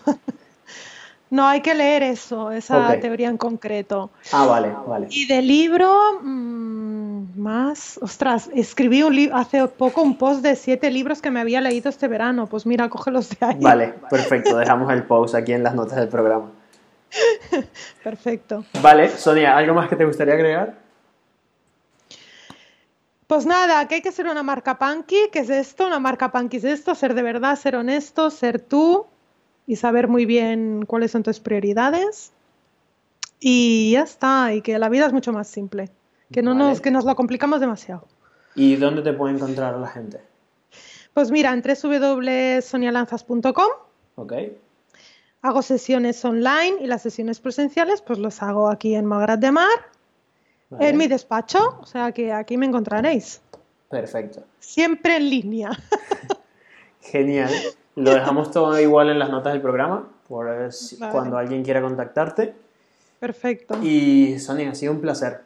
No 1.29 1.47
hay 1.47 1.61
que 1.61 1.75
leer 1.75 2.05
eso, 2.05 2.53
esa 2.53 2.95
teoría 3.01 3.29
en 3.29 3.37
concreto. 3.37 4.11
Ah, 4.33 4.47
vale, 4.47 4.73
vale. 4.87 5.09
Y 5.11 5.27
de 5.27 5.43
libro, 5.43 6.21
mm, 6.23 7.39
más, 7.41 7.99
ostras, 8.01 8.49
escribí 8.55 9.03
un 9.03 9.15
li- 9.17 9.31
hace 9.33 9.67
poco 9.67 10.03
un 10.03 10.17
post 10.19 10.43
de 10.43 10.55
siete 10.55 10.89
libros 10.91 11.21
que 11.21 11.33
me 11.33 11.41
había 11.41 11.61
leído 11.61 11.89
este 11.91 12.07
verano. 12.07 12.47
Pues 12.47 12.65
mira, 12.65 12.89
cógelos 12.89 13.29
de 13.31 13.39
ahí. 13.41 13.59
Vale, 13.61 13.95
perfecto. 14.09 14.57
Dejamos 14.57 14.93
el 14.93 15.03
post 15.03 15.35
aquí 15.35 15.53
en 15.53 15.65
las 15.65 15.75
notas 15.75 15.97
del 15.99 16.09
programa. 16.09 16.51
Perfecto. 18.05 18.65
Vale, 18.81 19.09
Sonia, 19.09 19.57
¿algo 19.57 19.75
más 19.75 19.89
que 19.89 19.97
te 19.97 20.05
gustaría 20.05 20.35
agregar? 20.35 20.75
Pues 23.27 23.47
nada, 23.47 23.89
que 23.89 23.97
hay 23.97 24.03
que 24.03 24.13
ser 24.13 24.27
una 24.29 24.43
marca 24.45 24.79
punky, 24.79 25.17
¿qué 25.33 25.41
es 25.41 25.51
esto? 25.51 25.87
Una 25.87 25.99
marca 25.99 26.31
punky 26.31 26.59
es 26.59 26.65
esto, 26.65 26.95
ser 26.95 27.15
de 27.15 27.23
verdad, 27.23 27.57
ser 27.57 27.75
honesto, 27.75 28.31
ser 28.31 28.61
tú 28.61 29.07
y 29.67 29.77
saber 29.77 30.09
muy 30.09 30.27
bien 30.27 30.85
cuáles 30.87 31.11
son 31.11 31.23
tus 31.23 31.41
prioridades. 31.41 32.33
Y 33.41 33.93
ya 33.93 34.03
está, 34.03 34.53
y 34.55 34.63
que 34.63 34.79
la 34.79 34.89
vida 34.89 35.07
es 35.07 35.13
mucho 35.13 35.33
más 35.33 35.49
simple, 35.49 35.91
que 36.33 36.43
no 36.43 36.55
Vale. 36.55 36.71
nos, 36.71 36.81
que 36.81 36.91
nos 36.91 37.05
lo 37.05 37.15
complicamos 37.17 37.61
demasiado. 37.61 38.07
¿Y 38.55 38.77
dónde 38.77 39.03
te 39.03 39.13
puede 39.13 39.35
encontrar 39.35 39.77
la 39.79 39.89
gente? 39.89 40.21
Pues 41.13 41.31
mira, 41.31 41.53
en 41.53 41.63
www.sonialanzas.com 41.63 43.69
Ok. 44.17 44.33
Hago 45.43 45.63
sesiones 45.63 46.25
online 46.25 46.77
y 46.81 46.87
las 46.87 47.03
sesiones 47.03 47.41
presenciales 47.41 48.03
pues 48.03 48.19
los 48.19 48.43
hago 48.43 48.69
aquí 48.69 48.95
en 48.95 49.05
Malgrat 49.05 49.39
de 49.39 49.53
Mar, 49.53 49.69
vale. 50.71 50.89
en 50.89 50.97
mi 50.97 51.07
despacho, 51.07 51.79
o 51.81 51.87
sea 51.87 52.13
que 52.13 52.33
aquí 52.33 52.57
me 52.57 52.67
encontraréis. 52.67 53.43
Perfecto. 53.91 54.43
Siempre 54.59 55.17
en 55.17 55.31
línea. 55.31 55.71
Genial. 57.03 57.53
Lo 57.97 58.15
dejamos 58.15 58.51
todo 58.51 58.79
igual 58.81 59.11
en 59.11 59.19
las 59.19 59.31
notas 59.31 59.53
del 59.53 59.63
programa, 59.63 60.09
por 60.29 60.73
si- 60.73 60.97
Vale. 60.97 61.13
cuando 61.13 61.37
alguien 61.39 61.65
quiera 61.65 61.81
contactarte. 61.83 62.55
Perfecto. 63.19 63.79
Y 63.83 64.39
Sonia, 64.39 64.71
ha 64.71 64.75
sido 64.75 64.93
un 64.93 65.01
placer. 65.01 65.41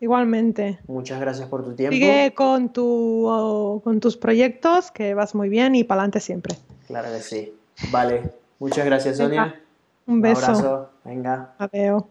Igualmente. 0.00 0.78
Muchas 0.88 1.20
gracias 1.20 1.48
por 1.48 1.62
tu 1.64 1.74
tiempo. 1.74 1.92
Sigue 1.94 2.32
con, 2.34 2.72
tu, 2.72 3.80
con 3.84 4.00
tus 4.00 4.16
proyectos, 4.16 4.90
que 4.90 5.14
vas 5.14 5.34
muy 5.34 5.48
bien 5.48 5.74
y 5.76 5.84
para 5.84 6.00
adelante 6.00 6.18
siempre. 6.20 6.56
Claro 6.88 7.08
que 7.12 7.20
sí. 7.20 7.54
Vale. 7.92 8.22
Muchas 8.58 8.84
gracias, 8.84 9.18
Venga, 9.18 9.44
Sonia. 9.44 9.60
Un 10.06 10.20
beso. 10.20 10.44
abrazo. 10.46 10.90
Venga. 11.04 11.52
Adiós. 11.58 12.02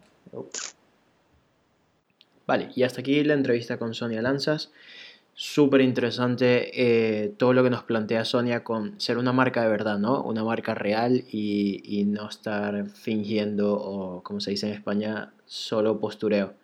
Vale, 2.46 2.70
y 2.74 2.82
hasta 2.82 3.00
aquí 3.00 3.22
la 3.24 3.34
entrevista 3.34 3.76
con 3.78 3.94
Sonia 3.94 4.22
Lanzas. 4.22 4.70
Súper 5.34 5.80
interesante 5.80 6.70
eh, 6.74 7.32
todo 7.38 7.54
lo 7.54 7.64
que 7.64 7.70
nos 7.70 7.84
plantea 7.84 8.24
Sonia 8.24 8.62
con 8.62 9.00
ser 9.00 9.16
una 9.16 9.32
marca 9.32 9.62
de 9.62 9.68
verdad, 9.68 9.98
¿no? 9.98 10.22
Una 10.22 10.44
marca 10.44 10.74
real 10.74 11.24
y, 11.30 11.80
y 11.84 12.04
no 12.04 12.28
estar 12.28 12.86
fingiendo 12.90 13.74
o, 13.74 14.22
como 14.22 14.40
se 14.40 14.50
dice 14.50 14.66
en 14.68 14.74
España, 14.74 15.32
solo 15.46 15.98
postureo, 16.00 16.54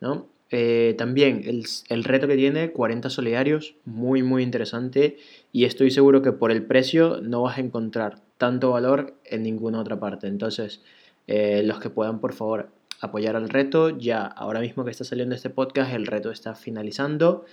¿no? 0.00 0.26
Eh, 0.50 0.94
también 0.96 1.42
el, 1.44 1.64
el 1.88 2.04
reto 2.04 2.26
que 2.26 2.36
tiene, 2.36 2.70
40 2.72 3.10
solidarios, 3.10 3.74
muy, 3.84 4.22
muy 4.22 4.42
interesante 4.42 5.18
y 5.52 5.64
estoy 5.64 5.90
seguro 5.90 6.22
que 6.22 6.32
por 6.32 6.50
el 6.50 6.64
precio 6.64 7.20
no 7.22 7.42
vas 7.42 7.58
a 7.58 7.60
encontrar 7.60 8.20
tanto 8.38 8.70
valor 8.70 9.14
en 9.24 9.42
ninguna 9.42 9.80
otra 9.80 10.00
parte. 10.00 10.26
Entonces, 10.26 10.82
eh, 11.26 11.62
los 11.64 11.80
que 11.80 11.90
puedan, 11.90 12.20
por 12.20 12.32
favor, 12.32 12.70
apoyar 13.00 13.36
al 13.36 13.48
reto. 13.48 13.90
Ya 13.90 14.24
ahora 14.24 14.60
mismo 14.60 14.84
que 14.84 14.90
está 14.90 15.04
saliendo 15.04 15.34
este 15.34 15.50
podcast, 15.50 15.92
el 15.92 16.06
reto 16.06 16.30
está 16.30 16.54
finalizando. 16.54 17.44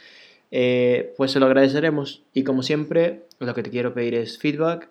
Eh, 0.51 1.13
pues 1.17 1.31
se 1.31 1.39
lo 1.39 1.45
agradeceremos. 1.45 2.23
Y 2.33 2.43
como 2.43 2.63
siempre, 2.63 3.23
lo 3.39 3.53
que 3.53 3.63
te 3.63 3.69
quiero 3.69 3.93
pedir 3.93 4.15
es 4.15 4.37
feedback, 4.37 4.89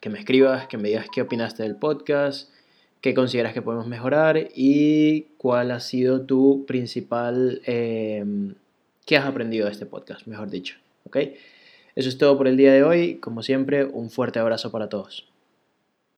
que 0.00 0.10
me 0.10 0.18
escribas, 0.18 0.66
que 0.68 0.76
me 0.76 0.88
digas 0.88 1.06
qué 1.12 1.22
opinaste 1.22 1.62
del 1.62 1.76
podcast, 1.76 2.50
qué 3.00 3.14
consideras 3.14 3.52
que 3.52 3.62
podemos 3.62 3.86
mejorar 3.86 4.48
y 4.54 5.22
cuál 5.36 5.70
ha 5.70 5.80
sido 5.80 6.22
tu 6.22 6.64
principal, 6.66 7.60
eh, 7.66 8.24
qué 9.04 9.16
has 9.16 9.26
aprendido 9.26 9.66
de 9.66 9.72
este 9.72 9.86
podcast, 9.86 10.26
mejor 10.26 10.50
dicho. 10.50 10.76
Eso 11.94 12.08
es 12.08 12.18
todo 12.18 12.36
por 12.36 12.48
el 12.48 12.56
día 12.56 12.72
de 12.72 12.82
hoy. 12.82 13.16
Como 13.16 13.42
siempre, 13.42 13.84
un 13.84 14.10
fuerte 14.10 14.38
abrazo 14.38 14.70
para 14.70 14.88
todos. 14.88 15.26